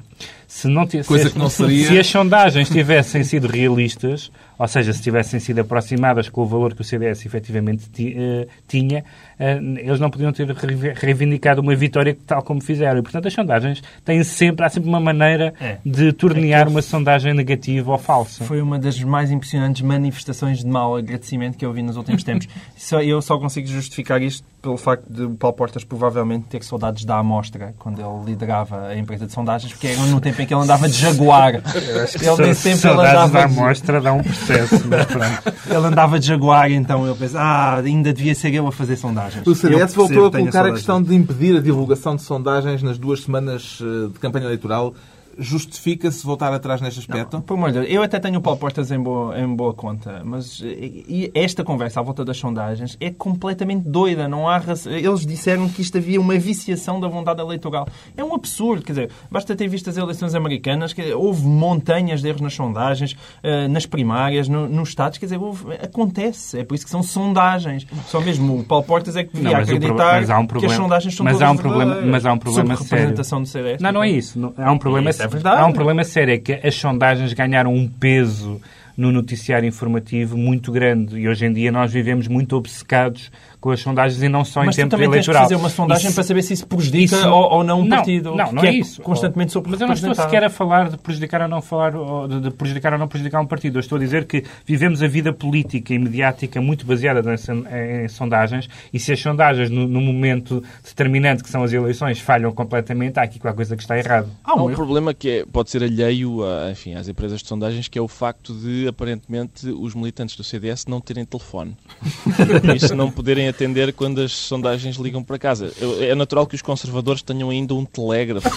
Se, 0.47 0.67
não 0.67 0.87
Coisa 0.87 1.29
se, 1.29 1.33
que 1.33 1.39
não 1.39 1.51
seria... 1.51 1.87
se 1.87 1.99
as 1.99 2.07
sondagens 2.07 2.71
tivessem 2.71 3.23
sido 3.23 3.47
realistas, 3.47 4.33
ou 4.59 4.67
seja, 4.67 4.93
se 4.93 5.01
tivessem 5.03 5.39
sido 5.39 5.61
aproximadas 5.61 6.29
com 6.29 6.41
o 6.41 6.47
valor 6.47 6.75
que 6.75 6.81
o 6.81 6.85
CDS 6.85 7.25
efetivamente 7.27 7.85
uh, 7.87 8.49
tinha, 8.67 9.05
uh, 9.39 9.79
eles 9.79 10.01
não 10.01 10.11
podiam 10.11 10.33
ter 10.33 10.49
reivindicado 10.95 11.61
uma 11.61 11.77
vitória 11.77 12.17
tal 12.27 12.43
como 12.43 12.63
fizeram. 12.63 12.99
E, 12.99 13.03
portanto, 13.03 13.29
as 13.29 13.35
sondagens 13.35 13.83
têm 14.05 14.25
sempre, 14.25 14.65
há 14.65 14.69
sempre 14.71 14.89
uma 14.89 14.99
maneira 14.99 15.55
é. 15.61 15.79
de 15.85 16.13
tornear 16.13 16.67
é 16.67 16.71
uma 16.71 16.83
sondagem 16.83 17.35
negativa 17.35 17.93
ou 17.93 17.99
falsa. 17.99 18.45
Foi 18.45 18.61
uma 18.61 18.79
das 18.79 19.01
mais 19.03 19.31
impressionantes 19.31 19.83
manifestações 19.83 20.59
de 20.59 20.67
mau 20.67 20.97
agradecimento 20.97 21.57
que 21.57 21.65
eu 21.65 21.73
vi 21.73 21.83
nos 21.83 21.97
últimos 21.97 22.25
tempos. 22.25 22.49
só, 22.77 23.03
eu 23.03 23.21
só 23.23 23.39
consigo 23.39 23.69
justificar 23.69 24.21
isto 24.23 24.45
pelo 24.61 24.77
facto 24.77 25.07
de 25.09 25.23
o 25.23 25.31
Paulo 25.31 25.57
Portas 25.57 25.85
provavelmente 25.85 26.47
ter 26.47 26.65
saudades 26.65 27.05
da 27.05 27.19
amostra 27.19 27.75
quando 27.79 28.01
ele 28.01 28.31
liderava 28.31 28.89
a 28.89 28.97
empresa 28.97 29.27
de 29.27 29.33
sondagens, 29.33 29.73
porque 29.73 29.87
era 29.87 30.01
no 30.09 30.21
tempo 30.21 30.41
em 30.43 30.47
que 30.47 30.55
ele 30.55 30.63
andava 30.63 30.89
de 30.89 30.97
Jaguar. 30.97 31.55
ele 31.55 32.43
nem 32.43 32.55
sempre 32.55 32.91
ele 32.91 33.01
andava 33.01 33.29
da 33.33 33.45
amostra 33.45 34.01
dá 34.01 34.13
um 34.13 34.23
processo, 34.23 34.87
mas 34.89 35.05
pronto. 35.07 35.59
Ele 35.69 35.87
andava 35.87 36.19
de 36.19 36.27
Jaguar, 36.27 36.71
então 36.71 37.07
ele 37.07 37.15
pensa, 37.15 37.39
ah, 37.39 37.77
ainda 37.77 38.13
devia 38.13 38.35
ser 38.35 38.53
eu 38.55 38.67
a 38.67 38.73
fazer 38.73 38.97
sondagens. 38.97 39.47
O 39.47 39.55
CDS 39.55 39.95
voltou 39.95 40.27
a 40.27 40.31
colocar 40.31 40.67
a 40.67 40.73
questão 40.73 41.03
de 41.03 41.15
impedir 41.15 41.57
a 41.57 41.61
divulgação 41.61 42.17
de 42.17 42.23
sondagens 42.23 42.83
nas 42.83 42.99
duas 42.99 43.21
semanas 43.21 43.79
eh, 43.83 44.09
de 44.13 44.19
campanha 44.19 44.47
eleitoral 44.47 44.95
justifica-se 45.39 46.25
voltar 46.27 46.53
atrás 46.53 46.81
neste 46.81 47.01
aspecto? 47.01 47.35
Não, 47.35 47.41
por 47.41 47.55
amor 47.55 47.71
de 47.71 47.81
Deus, 47.81 47.91
eu 47.91 48.03
até 48.03 48.19
tenho 48.19 48.39
o 48.39 48.43
Paulo 48.43 48.59
Portas 48.59 48.91
em 48.91 49.01
boa, 49.01 49.39
em 49.39 49.47
boa 49.55 49.73
conta, 49.73 50.23
mas 50.25 50.61
e 50.61 51.31
esta 51.35 51.63
conversa 51.63 52.01
à 52.01 52.03
volta 52.03 52.25
das 52.25 52.37
sondagens 52.37 52.97
é 53.01 53.11
completamente 53.11 53.89
doida. 53.89 54.27
Não 54.29 54.49
há 54.49 54.61
Eles 54.87 55.25
disseram 55.25 55.69
que 55.69 55.81
isto 55.81 55.97
havia 55.97 56.21
uma 56.21 56.37
viciação 56.39 56.99
da 57.01 57.07
vontade 57.07 57.41
eleitoral. 57.41 57.87
É 58.17 58.25
um 58.25 58.35
absurdo, 58.35 58.83
quer 58.83 58.93
dizer, 58.93 59.11
basta 59.31 59.55
ter 59.55 59.69
visto 59.69 59.89
as 59.89 59.97
eleições 59.97 60.35
americanas, 60.35 60.93
que 60.93 61.13
houve 61.13 61.47
montanhas 61.47 62.21
de 62.21 62.29
erros 62.29 62.41
nas 62.41 62.55
sondagens, 62.55 63.17
eh, 63.43 63.69
nas 63.69 63.87
primárias, 63.87 64.49
no, 64.49 64.69
nos 64.69 64.89
estados, 64.89 65.19
quer 65.19 65.27
dizer, 65.27 65.39
houve, 65.39 65.75
acontece. 65.75 66.59
É 66.59 66.65
por 66.65 66.75
isso 66.75 66.85
que 66.85 66.91
são 66.91 67.03
sondagens. 67.03 67.87
Só 68.07 68.21
mesmo 68.21 68.59
o 68.59 68.65
Paulo 68.65 68.85
Portas 68.85 69.17
é 69.17 69.25
que 69.25 69.35
devia 69.35 69.53
não, 69.53 69.61
acreditar 69.61 70.23
um 70.39 70.47
problema, 70.47 70.61
que 70.61 70.67
as 70.67 70.73
sondagens 70.73 71.15
são 71.15 71.25
mas 71.25 71.41
há 71.41 71.51
um 71.51 71.57
problema, 71.57 72.01
Mas 72.03 72.27
há 72.27 72.33
um 72.33 72.39
problema 72.39 72.77
sério. 72.77 73.15
do 73.15 73.47
CDS. 73.47 73.81
Não, 73.81 73.93
não 73.93 74.03
é 74.03 74.11
isso. 74.11 74.53
Há 74.57 74.73
um 74.73 74.79
problema 74.79 75.13
sério 75.13 75.28
verdade. 75.29 75.61
Há 75.61 75.67
um 75.67 75.73
problema 75.73 76.05
sério, 76.05 76.35
é 76.35 76.39
que 76.39 76.53
as 76.53 76.75
sondagens 76.75 77.33
ganharam 77.33 77.75
um 77.75 77.87
peso 77.89 78.61
no 78.97 79.13
noticiário 79.13 79.67
informativo 79.67 80.37
muito 80.37 80.73
grande 80.73 81.17
e 81.21 81.29
hoje 81.29 81.47
em 81.47 81.53
dia 81.53 81.71
nós 81.71 81.93
vivemos 81.93 82.27
muito 82.27 82.57
obcecados 82.57 83.31
com 83.61 83.71
as 83.71 83.81
sondagens 83.81 84.23
e 84.23 84.29
não 84.29 84.45
só 84.45 84.65
mas 84.65 84.79
em 84.79 84.89
tempo 84.89 85.03
eleitoral. 85.03 85.43
Mas 85.43 85.51
fazer 85.51 85.61
uma 85.61 85.69
sondagem 85.69 86.07
isso, 86.07 86.15
para 86.15 86.25
saber 86.25 86.43
se 86.43 86.53
isso 86.53 86.67
prejudica 86.67 87.17
isso, 87.17 87.29
ou, 87.29 87.53
ou, 87.55 87.65
não 87.65 87.81
um 87.81 87.85
não, 87.85 87.97
partido. 87.97 88.35
Não, 88.35 88.53
não 88.53 88.63
é, 88.63 88.69
é, 88.69 88.75
isso. 88.75 89.03
Constantemente 89.03 89.53
sobre 89.53 89.71
Mas 89.71 89.81
eu 89.81 89.87
não 89.87 89.95
estou 89.95 90.15
sequer 90.15 90.45
a 90.45 90.51
falar 90.51 90.91
de 90.91 90.97
prejudicar 90.97 91.43
ou 91.43 91.49
não 91.49 91.61
falar 91.61 91.93
de, 92.29 92.41
de 92.41 92.51
prejudicar 92.51 92.93
ou 92.93 92.99
não 92.99 93.09
prejudicar 93.09 93.41
um 93.41 93.47
partido. 93.47 93.79
Eu 93.79 93.81
estou 93.81 93.97
a 93.97 93.99
dizer 93.99 94.27
que 94.27 94.45
vivemos 94.65 95.03
a 95.03 95.09
vida 95.09 95.33
política 95.33 95.93
e 95.93 95.99
mediática 95.99 96.61
muito 96.61 96.87
baseada 96.87 97.21
em, 97.21 98.05
em 98.05 98.09
sondagens 98.09 98.69
e 98.93 99.01
se 99.01 99.13
as 99.13 99.21
sondagens 99.21 99.71
no, 99.71 99.89
no, 99.89 100.01
momento 100.01 100.63
determinante 100.85 101.43
que 101.43 101.51
são 101.51 101.63
as 101.63 101.73
eleições 101.73 102.21
falham 102.21 102.53
completamente, 102.53 103.19
há 103.19 103.23
aqui 103.23 103.39
qualquer 103.39 103.57
coisa 103.57 103.77
que 103.77 103.83
está 103.83 103.99
errado. 103.99 104.31
Há 104.45 104.55
um, 104.55 104.73
problema 104.73 105.13
que 105.13 105.31
é, 105.31 105.45
pode 105.45 105.71
ser 105.71 105.83
alheio 105.83 106.45
a, 106.45 106.71
enfim, 106.71 106.95
às 106.95 107.09
empresas 107.09 107.43
de 107.43 107.49
sondagens, 107.49 107.89
que 107.89 107.99
é 107.99 108.03
o 108.03 108.09
facto 108.09 108.55
de 108.55 108.87
aparentemente 108.87 109.69
os 109.69 109.95
militantes 109.95 110.37
do 110.37 110.45
CDS 110.45 110.87
não 110.87 111.01
terem 111.01 111.25
telefone. 111.25 111.77
Isso 112.77 112.95
não 112.95 113.11
poderem 113.11 113.48
atender 113.49 113.93
quando 113.93 114.21
as 114.21 114.33
sondagens 114.33 114.97
ligam 114.97 115.23
para 115.23 115.39
casa. 115.39 115.73
É 116.01 116.15
natural 116.15 116.47
que 116.47 116.55
os 116.55 116.63
conservadores 116.63 117.23
tenham 117.23 117.51
ainda 117.51 117.75
um 117.75 117.85
telégrafo 117.85 118.49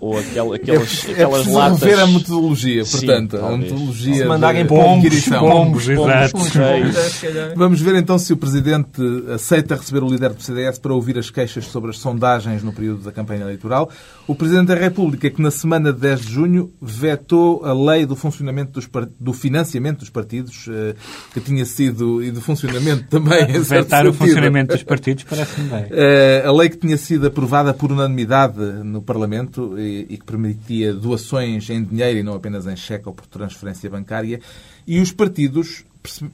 ou, 0.00 0.10
ou 0.12 0.18
aquel, 0.18 0.52
aquelas, 0.52 1.08
é, 1.08 1.12
aquelas 1.12 1.46
é 1.46 1.50
latas. 1.50 1.80
rever 1.80 2.00
a 2.00 2.06
metodologia, 2.06 2.84
portanto. 2.84 3.36
Sim, 3.36 3.44
a 3.44 3.56
metodologia. 3.56 4.14
Se 4.14 4.24
mandarem 4.24 4.66
pombos, 4.66 5.28
pombos, 5.28 5.86
pombos, 5.86 5.88
exato. 5.88 7.56
Vamos 7.56 7.80
ver 7.80 7.94
então 7.96 8.18
se 8.18 8.32
o 8.32 8.36
Presidente 8.36 9.00
aceita 9.32 9.76
receber 9.76 10.02
o 10.02 10.08
líder 10.08 10.32
do 10.32 10.42
CDS 10.42 10.78
para 10.78 10.92
ouvir 10.92 11.18
as 11.18 11.30
queixas 11.30 11.66
sobre 11.66 11.90
as 11.90 11.98
sondagens 11.98 12.62
no 12.62 12.72
período 12.72 13.02
da 13.02 13.12
campanha 13.12 13.42
eleitoral. 13.42 13.90
O 14.26 14.34
Presidente 14.34 14.66
da 14.66 14.74
República, 14.74 15.30
que 15.30 15.40
na 15.40 15.50
semana 15.50 15.92
de 15.92 16.00
10 16.00 16.20
de 16.20 16.32
junho 16.32 16.72
vetou 16.80 17.64
a 17.64 17.72
lei 17.72 18.04
do 18.04 18.14
funcionamento 18.14 18.72
dos, 18.72 18.88
do 19.18 19.32
financiamento 19.32 20.00
dos 20.00 20.10
partidos, 20.10 20.66
eh, 20.68 20.94
que 21.32 21.40
tinha 21.40 21.64
sido, 21.64 22.22
e 22.22 22.30
do 22.30 22.40
funcionamento 22.40 23.04
também. 23.08 23.47
Vetar 23.48 24.06
o 24.06 24.12
funcionamento 24.12 24.74
dos 24.74 24.82
partidos 24.82 25.24
parece-me 25.24 25.68
bem. 25.68 25.86
Eh, 25.90 26.42
a 26.44 26.52
lei 26.52 26.68
que 26.68 26.76
tinha 26.76 26.96
sido 26.96 27.26
aprovada 27.26 27.72
por 27.72 27.90
unanimidade 27.90 28.58
no 28.84 29.00
Parlamento 29.00 29.78
e, 29.78 30.06
e 30.10 30.16
que 30.18 30.24
permitia 30.24 30.92
doações 30.92 31.68
em 31.70 31.82
dinheiro 31.82 32.18
e 32.18 32.22
não 32.22 32.34
apenas 32.34 32.66
em 32.66 32.76
cheque 32.76 33.08
ou 33.08 33.14
por 33.14 33.26
transferência 33.26 33.88
bancária. 33.88 34.40
E 34.86 35.00
os 35.00 35.12
partidos 35.12 35.84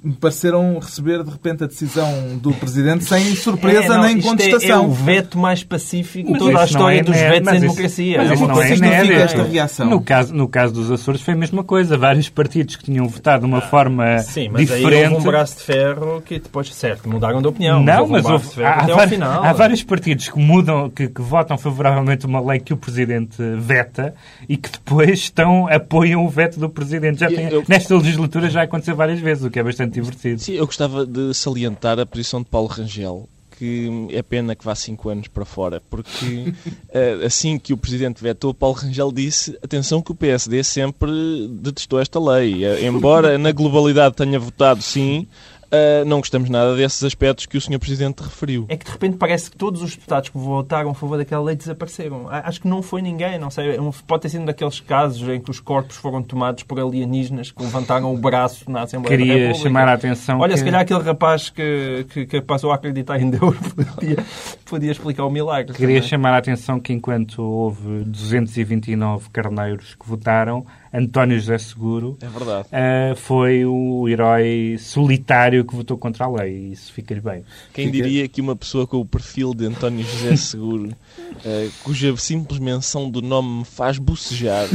me 0.03 0.15
pareceram 0.15 0.79
receber 0.79 1.23
de 1.23 1.31
repente 1.31 1.65
a 1.65 1.67
decisão 1.67 2.37
do 2.39 2.53
Presidente 2.53 3.05
sem 3.05 3.35
surpresa 3.37 3.85
é, 3.85 3.89
não, 3.89 4.03
nem 4.03 4.21
contestação. 4.21 4.83
É, 4.83 4.85
é, 4.85 4.87
o 4.87 4.91
veto 4.91 5.39
mais 5.39 5.63
pacífico 5.63 6.33
de 6.33 6.39
toda 6.39 6.61
a 6.61 6.65
história 6.65 7.01
é 7.01 7.03
dos 7.03 7.17
vetos 7.17 7.53
em 7.53 7.61
democracia. 7.61 8.19
Mas, 8.19 8.29
mas 8.29 8.41
é 8.41 8.45
uma 8.45 8.55
não 8.55 8.63
é 8.63 9.23
esta 9.23 9.43
reação. 9.43 9.87
No 9.91 10.01
caso, 10.01 10.35
no 10.35 10.49
caso 10.49 10.73
dos 10.73 10.91
Açores 10.91 11.21
foi 11.21 11.35
a 11.35 11.37
mesma 11.37 11.65
coisa. 11.65 11.97
Vários 11.97 12.29
partidos 12.29 12.77
que 12.77 12.85
tinham 12.85 13.07
votado 13.07 13.41
de 13.41 13.47
uma 13.47 13.61
forma 13.61 14.19
Sim, 14.19 14.49
mas 14.51 14.63
diferente. 14.63 14.95
Aí 14.95 15.05
houve 15.05 15.17
um 15.17 15.31
braço 15.31 15.57
de 15.57 15.63
ferro 15.63 16.23
que 16.25 16.39
depois, 16.39 16.73
certo, 16.75 17.09
mudaram 17.09 17.41
de 17.41 17.49
opinião. 17.49 17.83
Não, 17.83 18.07
mas, 18.07 18.25
houve, 18.25 18.61
um 18.61 18.67
há, 18.67 18.71
há, 18.71 19.51
há, 19.51 19.53
vários 19.53 19.83
partidos 19.83 20.29
que 20.29 20.39
mudam, 20.39 20.91
que, 20.91 21.09
que, 21.09 21.21
votam 21.21 21.59
favoravelmente 21.59 22.27
uma 22.27 22.41
lei 22.41 22.61
que 22.61 22.73
o 22.73 22.77
Presidente 22.77 23.37
veta 23.59 24.15
e 24.49 24.57
que 24.57 24.71
depois 24.71 25.19
estão, 25.21 25.67
apoiam 25.69 26.25
o 26.25 26.29
veto 26.29 26.59
do 26.61 26.69
Presidente. 26.69 27.21
Já 27.21 27.29
tem, 27.29 27.49
eu... 27.49 27.65
Nesta 27.69 27.97
legislatura 27.97 28.49
já 28.49 28.63
aconteceu 28.63 28.95
várias 28.95 29.21
vezes, 29.21 29.45
o 29.45 29.51
que 29.51 29.59
é 29.59 29.63
bastante 29.65 29.95
divertido. 29.95 30.41
Sim, 30.41 30.53
eu 30.53 30.67
gostava 30.67 31.07
de 31.07 31.33
salientar 31.35 31.99
a 31.99 32.07
posição 32.07 32.41
de 32.41 32.49
Paulo 32.49 32.69
Rangel, 32.69 33.29
que 33.59 34.09
é 34.11 34.23
pena 34.23 34.55
que 34.55 34.65
vá 34.65 34.75
cinco 34.75 35.09
anos 35.09 35.29
para 35.29 35.45
fora, 35.45 35.83
porque 35.89 36.53
eh, 36.91 37.21
assim 37.25 37.59
que 37.59 37.73
o 37.73 37.77
Presidente 37.77 38.23
vetou, 38.23 38.53
Paulo 38.53 38.77
Rangel 38.77 39.13
disse, 39.13 39.57
atenção 39.63 40.03
que 40.03 40.13
o 40.13 40.15
PSD 40.15 40.63
sempre 40.65 41.11
detestou 41.51 42.01
esta 42.01 42.19
lei, 42.19 42.65
eh, 42.65 42.87
embora 42.87 43.39
na 43.39 43.53
globalidade 43.53 44.15
tenha 44.15 44.39
votado 44.39 44.83
sim, 44.83 45.27
Uh, 45.75 46.05
não 46.05 46.19
gostamos 46.19 46.49
nada 46.49 46.77
desses 46.77 47.03
aspectos 47.03 47.47
que 47.47 47.57
o 47.57 47.61
Sr. 47.61 47.79
Presidente 47.79 48.23
referiu. 48.23 48.67
É 48.69 48.77
que 48.77 48.85
de 48.85 48.93
repente 48.93 49.17
parece 49.17 49.51
que 49.51 49.57
todos 49.57 49.83
os 49.83 49.95
deputados 49.95 50.29
que 50.29 50.39
votaram 50.39 50.91
a 50.91 50.95
favor 50.95 51.19
daquela 51.19 51.43
lei 51.43 51.57
desapareceram. 51.57 52.27
Acho 52.29 52.61
que 52.61 52.69
não 52.69 52.83
foi 52.83 53.03
ninguém, 53.03 53.39
não 53.39 53.51
sei. 53.51 53.71
É 53.71 53.79
pode 54.07 54.23
ter 54.23 54.29
sido 54.29 54.43
um 54.43 54.45
daqueles 54.45 54.81
casos 54.81 55.29
em 55.29 55.41
que 55.41 55.51
os 55.51 55.61
corpos 55.61 55.97
foram 55.97 56.23
tomados 56.23 56.63
por 56.63 56.79
alienígenas 56.79 57.51
que 57.51 57.63
levantaram 57.63 58.13
o 58.13 58.17
braço 58.17 58.71
na 58.71 58.83
Assembleia 58.83 59.17
Queria 59.17 59.33
da 59.33 59.41
República. 59.41 59.63
chamar 59.63 59.89
a 59.89 59.93
atenção. 59.95 60.41
Olha, 60.41 60.53
que... 60.53 60.59
se 60.59 60.65
calhar 60.65 60.81
aquele 60.81 61.01
rapaz 61.03 61.51
que, 61.51 62.07
que, 62.11 62.27
que, 62.27 62.41
passou 62.41 62.71
a 62.71 62.77
acreditar 62.77 63.21
em 63.21 63.31
Deus 63.31 63.57
podia, 63.95 64.17
podia 64.65 64.93
explicar 64.93 65.25
o 65.25 65.31
milagre. 65.31 65.75
Queria 65.75 65.97
também. 65.97 66.09
chamar 66.09 66.35
a 66.35 66.39
atenção 66.39 66.79
que 66.79 66.93
enquanto 66.93 67.43
houve 67.43 68.05
229 68.05 69.31
carneiros 69.31 69.95
que 69.95 70.07
votaram, 70.07 70.65
António 70.95 71.37
José 71.41 71.59
Seguro 71.59 72.17
é 72.23 72.29
verdade. 72.29 72.69
Uh, 72.69 73.17
foi 73.17 73.65
o 73.65 74.09
herói 74.09 74.77
solitário 74.79 75.65
que 75.65 75.75
votou 75.75 75.99
contra 75.99 76.25
a 76.25 76.31
lei. 76.31 76.69
Isso 76.71 76.93
fica-lhe 76.93 77.21
bem. 77.21 77.43
Quem 77.73 77.91
fica... 77.91 78.05
diria 78.05 78.29
que 78.29 78.41
uma 78.41 78.55
pessoa 78.55 78.87
com 78.87 78.99
o 78.99 79.05
perfil 79.05 79.53
de 79.55 79.67
António 79.67 80.05
José 80.05 80.37
Seguro, 80.55 80.91
uh, 80.91 81.73
cuja 81.83 82.17
simples 82.17 82.61
menção 82.61 83.11
do 83.11 83.21
nome 83.21 83.59
me 83.59 83.65
faz 83.65 83.99
bocejar, 83.99 84.69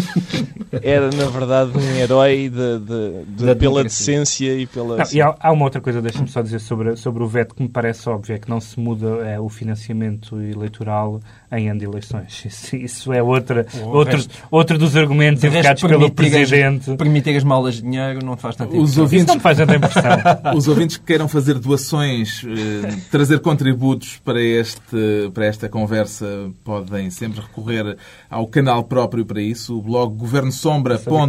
era 0.83 1.09
na 1.09 1.25
verdade 1.25 1.71
um 1.77 1.95
herói 1.95 2.49
de, 2.49 2.79
de, 2.79 3.45
de, 3.45 3.55
pela 3.55 3.81
decência 3.81 4.53
e 4.57 4.67
pela. 4.67 4.97
Não, 4.97 5.05
e 5.13 5.21
há, 5.21 5.33
há, 5.39 5.51
uma 5.53 5.63
outra 5.63 5.79
coisa, 5.79 6.01
deixa-me 6.01 6.27
só 6.27 6.41
dizer 6.41 6.59
sobre, 6.59 6.97
sobre 6.97 7.23
o 7.23 7.27
veto 7.27 7.55
que 7.55 7.63
me 7.63 7.69
parece 7.69 8.09
óbvio, 8.09 8.35
é 8.35 8.39
que 8.39 8.49
não 8.49 8.59
se 8.59 8.77
muda 8.77 9.07
é, 9.25 9.39
o 9.39 9.47
financiamento 9.47 10.41
eleitoral 10.41 11.21
em 11.49 11.69
ano 11.69 11.79
de 11.79 11.85
eleições. 11.85 12.43
Isso, 12.49 12.75
isso 12.75 13.13
é 13.13 13.21
outra, 13.21 13.65
outro, 13.83 14.19
outro 14.51 14.77
dos 14.77 14.95
argumentos 14.95 15.43
invocados 15.43 15.81
pelo 15.81 16.08
o 16.09 16.15
Presidente. 16.15 16.95
Permitir 16.95 17.35
as 17.37 17.43
malas 17.43 17.75
de 17.75 17.81
dinheiro 17.83 18.23
não 18.25 18.35
faz 18.37 18.55
tanto 18.55 18.69
Os 18.69 18.75
impressão. 18.75 18.91
Isso 18.91 19.01
ouvintes, 19.01 19.25
não 19.27 19.35
me 19.35 19.41
faz 19.41 19.57
tanta 19.57 19.75
impressão. 19.75 20.01
os 20.55 20.67
ouvintes 20.67 20.97
que 20.97 21.03
queiram 21.05 21.27
fazer 21.27 21.55
doações, 21.59 22.43
eh, 22.45 22.95
trazer 23.11 23.39
contributos 23.39 24.19
para, 24.23 24.41
este, 24.41 25.29
para 25.33 25.45
esta 25.45 25.69
conversa, 25.69 26.49
podem 26.63 27.09
sempre 27.09 27.41
recorrer 27.41 27.97
ao 28.29 28.45
canal 28.47 28.83
próprio 28.83 29.25
para 29.25 29.41
isso, 29.41 29.77
o 29.77 29.81
blog 29.81 30.15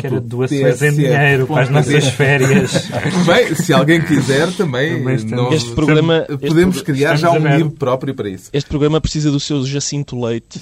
era 0.07 0.21
doações 0.21 0.83
em 0.83 0.93
dinheiro 0.93 1.47
para 1.47 1.63
as 1.63 1.69
nossas 1.71 2.05
férias. 2.09 2.89
Bem, 3.27 3.55
se 3.55 3.73
alguém 3.73 4.01
quiser, 4.03 4.51
também, 4.53 4.99
Também 4.99 5.15
estamos- 5.17 5.37
nós 5.45 5.55
Este 5.55 5.75
programa- 5.75 6.27
este 6.29 6.47
podemos 6.49 6.77
pro- 6.77 6.85
criar 6.85 7.17
já 7.17 7.31
um 7.31 7.57
livro 7.57 7.71
próprio 7.73 8.15
para 8.15 8.29
isso. 8.29 8.51
Este 8.53 8.69
programa 8.69 9.01
precisa 9.01 9.31
do 9.31 9.41
seu 9.41 9.65
Jacinto 9.65 10.19
Leite. 10.21 10.59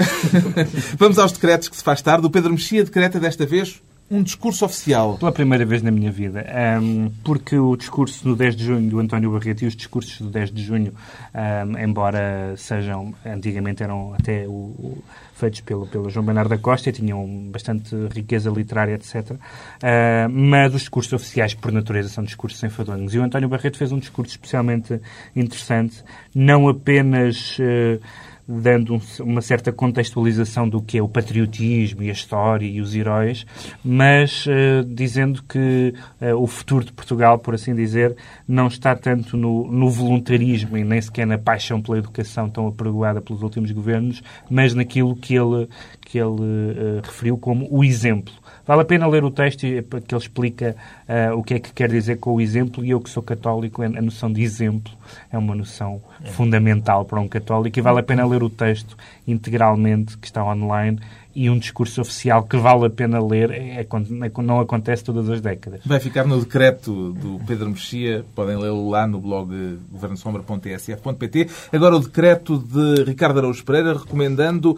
Vamos 0.98 1.18
aos 1.18 1.32
decretos 1.32 1.68
que 1.68 1.76
se 1.76 1.82
faz 1.82 2.00
tarde. 2.02 2.26
O 2.26 2.30
Pedro 2.30 2.50
Mexia 2.50 2.84
decreta 2.84 3.18
desta 3.20 3.46
vez 3.46 3.80
um 4.10 4.22
discurso 4.22 4.64
oficial. 4.64 5.16
Pela 5.18 5.32
primeira 5.32 5.64
vez 5.64 5.82
na 5.82 5.90
minha 5.90 6.10
vida. 6.10 6.44
Ahm, 6.48 7.10
porque 7.22 7.58
o 7.58 7.76
discurso 7.76 8.24
do 8.24 8.34
10 8.34 8.56
de 8.56 8.64
junho 8.64 8.88
do 8.88 8.98
António 8.98 9.30
Barreto 9.32 9.62
e 9.64 9.66
os 9.66 9.76
discursos 9.76 10.20
do 10.20 10.30
10 10.30 10.50
de 10.50 10.62
junho, 10.62 10.92
ahm, 11.34 11.76
embora 11.82 12.54
sejam, 12.56 13.14
antigamente 13.24 13.82
eram 13.82 14.14
até 14.14 14.46
o, 14.46 14.50
o- 14.50 15.04
feitos 15.34 15.60
pelo, 15.60 15.86
pelo 15.86 16.10
João 16.10 16.24
Bernardo 16.26 16.48
da 16.48 16.58
Costa 16.58 16.88
e 16.88 16.92
tinham 16.92 17.24
bastante 17.52 17.94
riqueza 18.12 18.50
literária, 18.50 18.94
etc. 18.94 19.36
Ah, 19.82 20.26
mas 20.28 20.74
os 20.74 20.80
discursos 20.80 21.12
oficiais, 21.12 21.54
por 21.54 21.70
natureza, 21.70 22.08
são 22.08 22.24
discursos 22.24 22.62
enfadonhos. 22.64 23.14
E 23.14 23.18
o 23.18 23.22
António 23.22 23.48
Barreto 23.48 23.78
fez 23.78 23.92
um 23.92 23.98
discurso 23.98 24.32
especialmente 24.32 25.00
interessante, 25.36 26.02
não 26.34 26.68
apenas. 26.68 27.56
eh, 27.60 27.98
dando 28.48 28.94
um- 28.94 29.00
uma 29.24 29.42
certa 29.42 29.70
contextualização 29.70 30.66
do 30.66 30.80
que 30.80 30.96
é 30.96 31.02
o 31.02 31.08
patriotismo 31.08 32.02
e 32.02 32.08
a 32.08 32.12
história 32.12 32.64
e 32.66 32.80
os 32.80 32.94
heróis, 32.94 33.44
mas 33.84 34.46
eh, 34.48 34.82
dizendo 34.88 35.42
que 35.42 35.92
eh, 36.18 36.34
o 36.34 36.46
futuro 36.46 36.84
de 36.84 36.92
Portugal, 36.92 37.38
por 37.38 37.54
assim 37.54 37.74
dizer, 37.74 38.16
não 38.48 38.68
está 38.68 38.96
tanto 38.96 39.36
no, 39.36 39.70
no 39.70 39.90
voluntarismo 39.90 40.78
e 40.78 40.84
nem 40.84 41.00
sequer 41.00 41.26
na 41.26 41.36
paixão 41.36 41.82
pela 41.82 41.98
educação 41.98 42.48
tão 42.48 42.66
apregoada 42.66 43.20
pelos 43.20 43.42
últimos 43.42 43.70
governos, 43.70 44.22
mas 44.48 44.72
naquilo 44.72 45.14
que 45.14 45.34
ele, 45.34 45.68
que 46.00 46.16
ele 46.18 46.42
eh, 46.42 47.00
referiu 47.04 47.36
como 47.36 47.68
o 47.70 47.84
exemplo. 47.84 48.32
Vale 48.68 48.82
a 48.82 48.84
pena 48.84 49.08
ler 49.08 49.24
o 49.24 49.30
texto 49.30 49.64
e- 49.64 49.82
que 49.82 50.14
ele 50.14 50.22
explica 50.22 50.76
eh, 51.08 51.32
o 51.32 51.42
que 51.42 51.54
é 51.54 51.58
que 51.58 51.72
quer 51.72 51.88
dizer 51.90 52.16
com 52.18 52.34
o 52.34 52.40
exemplo 52.40 52.84
e 52.84 52.90
eu 52.90 53.00
que 53.00 53.08
sou 53.10 53.22
católico, 53.22 53.82
a 53.82 53.88
noção 53.88 54.30
de 54.30 54.42
exemplo 54.42 54.92
é 55.32 55.38
uma 55.38 55.54
noção 55.54 56.00
fundamental 56.26 57.04
para 57.06 57.18
um 57.18 57.26
católico 57.26 57.78
e 57.78 57.82
vale 57.82 58.00
a 58.00 58.02
pena 58.02 58.26
ler 58.26 58.42
o 58.42 58.50
texto 58.50 58.94
integralmente, 59.26 60.18
que 60.18 60.26
está 60.26 60.44
online, 60.44 60.98
e 61.34 61.48
um 61.48 61.58
discurso 61.58 62.00
oficial 62.00 62.42
que 62.42 62.56
vale 62.56 62.86
a 62.86 62.90
pena 62.90 63.24
ler, 63.24 63.50
é, 63.52 63.84
quando- 63.84 64.24
é 64.24 64.28
quando 64.28 64.46
não 64.48 64.60
acontece 64.60 65.02
todas 65.04 65.30
as 65.30 65.40
décadas. 65.40 65.80
Vai 65.86 66.00
ficar 66.00 66.26
no 66.26 66.38
decreto 66.40 67.12
do 67.12 67.40
Pedro 67.46 67.70
Mexia, 67.70 68.24
podem 68.34 68.56
lê-lo 68.58 68.90
lá 68.90 69.06
no 69.06 69.20
blog 69.20 69.78
governosombra.tsf.pt. 69.90 71.48
Agora 71.72 71.96
o 71.96 72.00
decreto 72.00 72.58
de 72.58 73.04
Ricardo 73.04 73.38
Araújo 73.38 73.64
Pereira 73.64 73.92
recomendando 73.96 74.76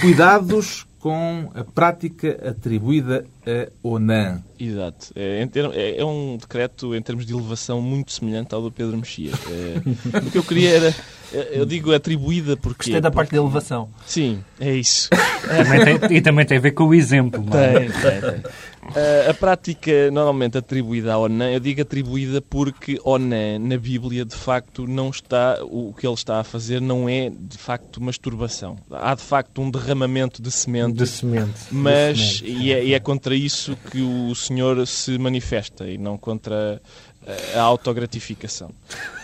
cuidados 0.00 0.85
com 1.06 1.48
a 1.54 1.62
prática 1.62 2.36
atribuída 2.50 3.24
a 3.46 3.68
ONAN. 3.80 4.42
Exato. 4.58 5.12
É, 5.14 5.46
termo- 5.46 5.72
é- 5.72 5.98
é 5.98 6.04
um 6.04 6.36
decreto 6.36 6.96
em 6.96 7.00
termos 7.00 7.24
de 7.24 7.32
elevação 7.32 7.80
muito 7.80 8.10
semelhante 8.10 8.52
ao 8.52 8.60
do 8.60 8.72
Pedro 8.72 8.96
Mexia. 8.96 9.30
É, 9.30 10.18
o 10.18 10.30
que 10.32 10.38
eu 10.38 10.42
queria 10.42 10.70
era. 10.70 10.88
é, 11.32 11.50
Eu 11.52 11.64
digo 11.64 11.94
atribuída 11.94 12.56
porque. 12.56 12.90
Gostei 12.90 13.00
da 13.00 13.10
parte 13.12 13.30
da 13.30 13.36
elevação. 13.36 13.88
Sim, 14.04 14.42
é 14.58 14.74
isso. 14.74 15.08
Também 15.46 15.98
tem- 16.00 16.16
e 16.16 16.20
também 16.20 16.44
tem 16.44 16.58
a 16.58 16.60
ver 16.60 16.72
com 16.72 16.84
o 16.88 16.94
exemplo. 16.94 17.40
não 17.48 17.56
é? 17.56 17.72
Tem, 17.78 17.88
tem, 17.90 18.20
tem. 18.32 18.42
A, 18.94 19.30
a 19.30 19.34
prática 19.34 20.10
normalmente 20.10 20.58
atribuída 20.58 21.14
à 21.14 21.18
ONAN, 21.18 21.50
eu 21.50 21.60
digo 21.60 21.82
atribuída 21.82 22.40
porque 22.40 23.00
ONAN 23.04 23.58
na 23.58 23.76
Bíblia 23.76 24.24
de 24.24 24.34
facto 24.34 24.86
não 24.86 25.10
está, 25.10 25.58
o 25.62 25.92
que 25.92 26.06
ele 26.06 26.14
está 26.14 26.40
a 26.40 26.44
fazer 26.44 26.80
não 26.80 27.08
é 27.08 27.30
de 27.30 27.58
facto 27.58 28.02
masturbação. 28.02 28.76
Há 28.90 29.14
de 29.14 29.22
facto 29.22 29.60
um 29.60 29.70
derramamento 29.70 30.40
de 30.40 30.50
semente, 30.50 30.94
De 30.98 31.06
semente. 31.06 31.68
De 31.70 31.74
mas 31.74 32.38
semente. 32.38 32.58
e 32.62 32.72
é, 32.72 32.84
e 32.84 32.94
é 32.94 33.00
contra 33.00 33.34
isso 33.34 33.76
que 33.90 34.00
o 34.00 34.34
Senhor 34.34 34.86
se 34.86 35.18
manifesta 35.18 35.86
e 35.88 35.98
não 35.98 36.16
contra 36.16 36.80
a, 37.54 37.58
a 37.58 37.62
autogratificação. 37.62 38.70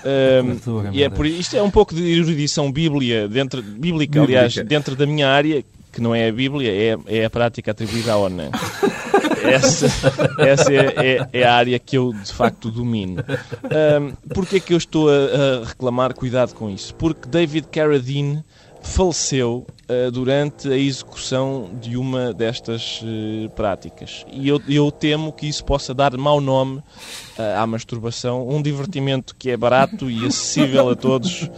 Ahm, 0.05 0.59
Cultura, 0.59 0.91
e 0.93 1.03
é 1.03 1.09
por 1.09 1.27
isto 1.27 1.57
é 1.57 1.63
um 1.63 1.71
pouco 1.71 1.95
de 1.95 2.03
erudição 2.19 2.71
bíblia 2.71 3.29
dentro, 3.29 3.63
bíblica, 3.63 4.21
Bíblica. 4.21 4.23
aliás, 4.23 4.55
dentro 4.67 4.97
da 4.97 5.07
minha 5.07 5.29
área, 5.29 5.65
que 5.93 6.01
não 6.01 6.15
é 6.15 6.29
a 6.29 6.33
Bíblia, 6.33 6.71
é, 6.71 7.21
é 7.21 7.25
a 7.25 7.31
prática 7.31 7.71
atribuída 7.71 8.13
à 8.13 8.17
ONU. 8.17 8.51
Essa, 9.43 9.87
essa 10.39 10.73
é, 10.73 11.19
é- 11.19 11.29
é 11.33 11.45
a 11.45 11.55
área 11.55 11.79
que 11.79 11.97
eu 11.97 12.13
de 12.13 12.33
facto 12.33 12.71
domino. 12.71 13.23
Um, 14.01 14.13
Porquê 14.35 14.57
é 14.57 14.61
que 14.61 14.73
eu 14.73 14.79
estou 14.79 15.09
a, 15.09 15.13
a 15.63 15.65
reclamar 15.67 16.15
cuidado 16.15 16.55
com 16.55 16.71
isso? 16.71 16.95
Porque 16.95 17.29
David 17.29 17.67
Carradine 17.69 18.45
faleceu 18.85 19.65
uh, 19.89 20.11
durante 20.11 20.69
a 20.69 20.77
execução 20.77 21.71
de 21.81 21.97
uma 21.97 22.33
destas 22.33 23.01
uh, 23.03 23.49
práticas. 23.51 24.27
E 24.33 24.49
eu, 24.49 24.61
eu 24.69 24.91
temo 24.91 25.33
que 25.33 25.47
isso 25.47 25.65
possa 25.65 25.95
dar 25.95 26.17
mau 26.17 26.41
nome 26.41 26.79
uh, 26.79 26.83
à 27.61 27.67
masturbação, 27.67 28.49
um 28.49 28.61
divertimento 28.61 29.37
que 29.39 29.51
é 29.51 29.57
barato 29.57 30.11
e 30.11 30.27
acessível 30.27 30.91
a 30.91 30.97
todos, 30.97 31.49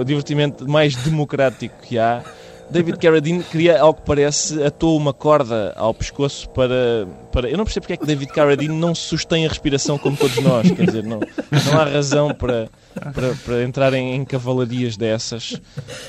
o 0.00 0.04
divertimento 0.04 0.66
mais 0.68 0.96
democrático 0.96 1.74
que 1.82 1.98
há. 1.98 2.22
David 2.70 2.98
Carradine 2.98 3.42
queria, 3.42 3.80
ao 3.80 3.94
que 3.94 4.02
parece, 4.02 4.62
atou 4.62 4.96
uma 4.96 5.12
corda 5.12 5.72
ao 5.76 5.94
pescoço 5.94 6.48
para, 6.50 7.06
para... 7.30 7.48
Eu 7.48 7.56
não 7.56 7.64
percebo 7.64 7.84
porque 7.84 7.92
é 7.94 7.96
que 7.96 8.06
David 8.06 8.32
Carradine 8.32 8.74
não 8.74 8.94
sustém 8.94 9.46
a 9.46 9.48
respiração 9.48 9.98
como 9.98 10.16
todos 10.16 10.36
nós. 10.38 10.70
Quer 10.70 10.86
dizer, 10.86 11.04
não, 11.04 11.20
não 11.20 11.80
há 11.80 11.84
razão 11.84 12.34
para, 12.34 12.68
para, 13.00 13.34
para 13.34 13.62
entrar 13.62 13.94
em, 13.94 14.14
em 14.14 14.24
cavalarias 14.24 14.96
dessas. 14.96 15.60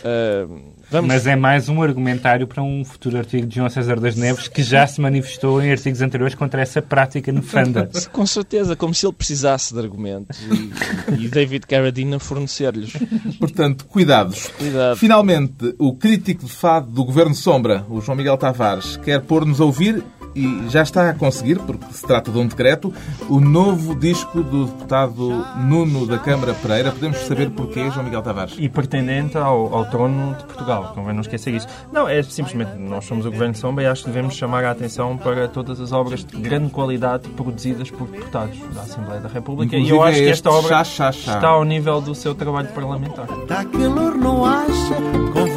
Ah, 0.04 0.48
vamos... 0.90 1.08
Mas 1.08 1.28
é 1.28 1.36
mais 1.36 1.70
um 1.70 1.82
argumentário 1.82 2.48
para 2.48 2.64
um 2.64 2.84
futuro 2.84 3.18
artigo 3.18 3.46
de 3.46 3.56
João 3.56 3.70
César 3.70 4.00
das 4.00 4.16
Neves 4.16 4.48
que 4.48 4.64
já 4.64 4.86
se 4.88 5.02
manifestou 5.02 5.62
em 5.62 5.72
artigos 5.72 6.02
anteriores 6.02 6.36
contra 6.36 6.62
essa 6.62 6.82
prática 6.82 7.32
nefanda. 7.32 7.90
Com 8.12 8.26
certeza, 8.26 8.76
como 8.76 8.94
se 8.94 9.06
ele 9.06 9.14
precisasse 9.14 9.74
de 9.74 9.80
argumentos 9.80 10.40
e, 10.42 11.24
e 11.26 11.28
David 11.28 11.66
Carradine 11.68 12.16
a 12.16 12.20
fornecer-lhes. 12.20 12.94
Portanto, 13.40 13.86
cuidados. 13.86 14.48
Cuidado. 14.58 14.98
Finalmente, 14.98 15.76
o 15.78 15.96
crítico 15.96 16.46
de 16.46 16.52
fado 16.52 16.92
do 16.92 17.04
Governo 17.04 17.36
Sombra, 17.36 17.86
o 17.90 18.02
João 18.02 18.18
Miguel 18.18 18.38
Tavares, 18.38 18.98
quer 18.98 19.22
pôr-nos 19.22 19.62
a 19.62 19.66
ouvir 19.66 20.04
e 20.38 20.70
já 20.70 20.84
está 20.84 21.10
a 21.10 21.14
conseguir, 21.14 21.58
porque 21.60 21.86
se 21.92 22.06
trata 22.06 22.32
de 22.32 22.38
um 22.38 22.46
decreto, 22.48 22.94
o 23.28 23.40
novo 23.40 23.96
disco 23.96 24.44
do 24.44 24.66
deputado 24.66 25.46
Nuno 25.58 26.06
da 26.06 26.20
Câmara 26.20 26.54
Pereira. 26.54 26.92
Podemos 26.92 27.18
saber 27.20 27.50
porquê, 27.50 27.90
João 27.90 28.04
Miguel 28.04 28.22
Tavares? 28.22 28.56
E 28.60 28.70
pretendente 28.70 29.36
ao, 29.38 29.74
ao 29.74 29.86
trono 29.90 30.36
de 30.36 30.44
Portugal. 30.46 30.92
Convém 30.94 31.14
não 31.14 31.22
esquecer 31.22 31.54
isso. 31.56 31.68
Não, 31.92 32.08
é 32.08 32.22
simplesmente, 32.22 32.78
nós 32.78 33.06
somos 33.06 33.26
o 33.26 33.32
Governo 33.32 33.54
de 33.54 33.60
Sombra 33.60 33.84
e 33.84 33.88
acho 33.88 34.04
que 34.04 34.10
devemos 34.10 34.36
chamar 34.36 34.64
a 34.64 34.72
atenção 34.72 35.18
para 35.18 35.48
todas 35.48 35.80
as 35.80 35.92
obras 35.92 36.24
de 36.24 36.38
grande 36.38 36.70
qualidade 36.70 37.28
produzidas 37.30 37.90
por 37.90 38.08
deputados 38.08 38.60
da 38.76 38.82
Assembleia 38.82 39.20
da 39.20 39.30
República. 39.30 39.76
e 39.76 39.90
eu 39.90 39.98
Inclusive 39.98 40.10
acho 40.10 40.20
que 40.20 40.28
é 40.28 40.30
esta 40.30 40.52
obra 40.52 40.70
chá, 40.70 40.84
chá, 40.84 41.12
chá. 41.12 41.36
está 41.36 41.48
ao 41.48 41.64
nível 41.64 42.00
do 42.00 42.14
seu 42.14 42.36
trabalho 42.36 42.68
parlamentar. 42.70 43.28
Dá 43.48 43.66
calor, 43.66 44.16
não 44.16 44.46
acha? 44.46 44.98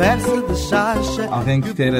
Conversa 0.00 0.40
de 0.40 0.56
chacha. 0.56 1.28
Alguém 1.30 1.60
que 1.60 1.74
queira 1.74 1.98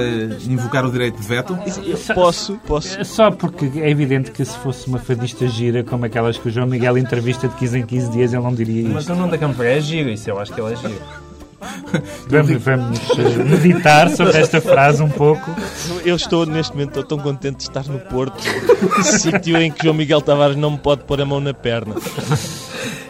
invocar 0.48 0.86
o 0.86 0.90
direito 0.90 1.20
de 1.20 1.28
veto? 1.28 1.58
Eu 1.84 2.14
posso, 2.14 2.58
posso. 2.66 3.04
Só 3.04 3.30
porque 3.30 3.70
é 3.78 3.90
evidente 3.90 4.30
que 4.30 4.42
se 4.42 4.56
fosse 4.56 4.88
uma 4.88 4.98
fadista 4.98 5.46
gira 5.46 5.84
como 5.84 6.06
aquelas 6.06 6.38
que 6.38 6.48
o 6.48 6.50
João 6.50 6.66
Miguel 6.66 6.96
entrevista 6.96 7.46
de 7.46 7.54
15 7.56 7.78
em 7.78 7.84
15 7.84 8.10
dias, 8.10 8.32
ele 8.32 8.42
não 8.42 8.54
diria 8.54 8.88
Mas 8.88 9.02
isto. 9.02 9.12
o 9.12 9.16
Nuno 9.16 9.30
da 9.30 9.36
Câmara 9.36 9.68
é 9.68 9.80
giro, 9.82 10.08
isso 10.08 10.30
eu 10.30 10.38
acho 10.38 10.50
que 10.50 10.58
ele 10.58 10.72
é 10.72 10.76
giro. 10.76 10.94
Vamos, 12.26 12.62
vamos 12.62 12.98
eh, 13.18 13.44
meditar 13.44 14.08
sobre 14.08 14.38
esta 14.38 14.62
frase 14.62 15.02
um 15.02 15.10
pouco. 15.10 15.54
Eu 16.06 16.16
estou 16.16 16.46
neste 16.46 16.72
momento 16.72 16.98
estou 17.00 17.04
tão 17.04 17.18
contente 17.18 17.58
de 17.58 17.62
estar 17.64 17.84
no 17.84 17.98
Porto, 17.98 18.40
sítio 19.04 19.58
em 19.58 19.70
que 19.70 19.84
João 19.84 19.94
Miguel 19.94 20.22
Tavares 20.22 20.56
não 20.56 20.70
me 20.70 20.78
pode 20.78 21.04
pôr 21.04 21.20
a 21.20 21.26
mão 21.26 21.38
na 21.38 21.52
perna. 21.52 21.96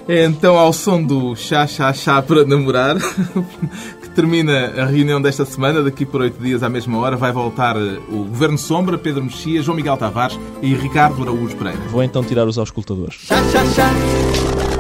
É 0.09 0.25
então 0.25 0.59
ao 0.59 0.73
som 0.73 1.01
do 1.01 1.37
chá, 1.37 1.65
chá, 1.69 1.93
chá 1.93 2.21
para 2.21 2.45
namorar 2.45 2.97
termina 4.15 4.83
a 4.83 4.87
reunião 4.87 5.21
desta 5.21 5.45
semana. 5.45 5.83
Daqui 5.83 6.05
por 6.05 6.21
oito 6.21 6.41
dias, 6.43 6.63
à 6.63 6.69
mesma 6.69 6.99
hora, 6.99 7.17
vai 7.17 7.33
voltar 7.33 7.77
eh, 7.77 7.99
o 8.09 8.25
Governo 8.25 8.59
Sombra, 8.59 8.99
Pedro 8.99 9.25
Mexia, 9.25 9.63
João 9.63 9.77
Miguel 9.77 9.97
Tavares 9.97 10.39
e 10.63 10.75
Ricardo 10.75 11.23
Araújo 11.23 11.57
Pereira. 11.57 11.81
Vou 11.89 12.03
então 12.03 12.23
tirar 12.23 12.47
os 12.47 12.59
auscultadores. 12.59 13.17
Chá, 13.27 13.37
chá, 13.51 13.65
chá. 13.67 14.80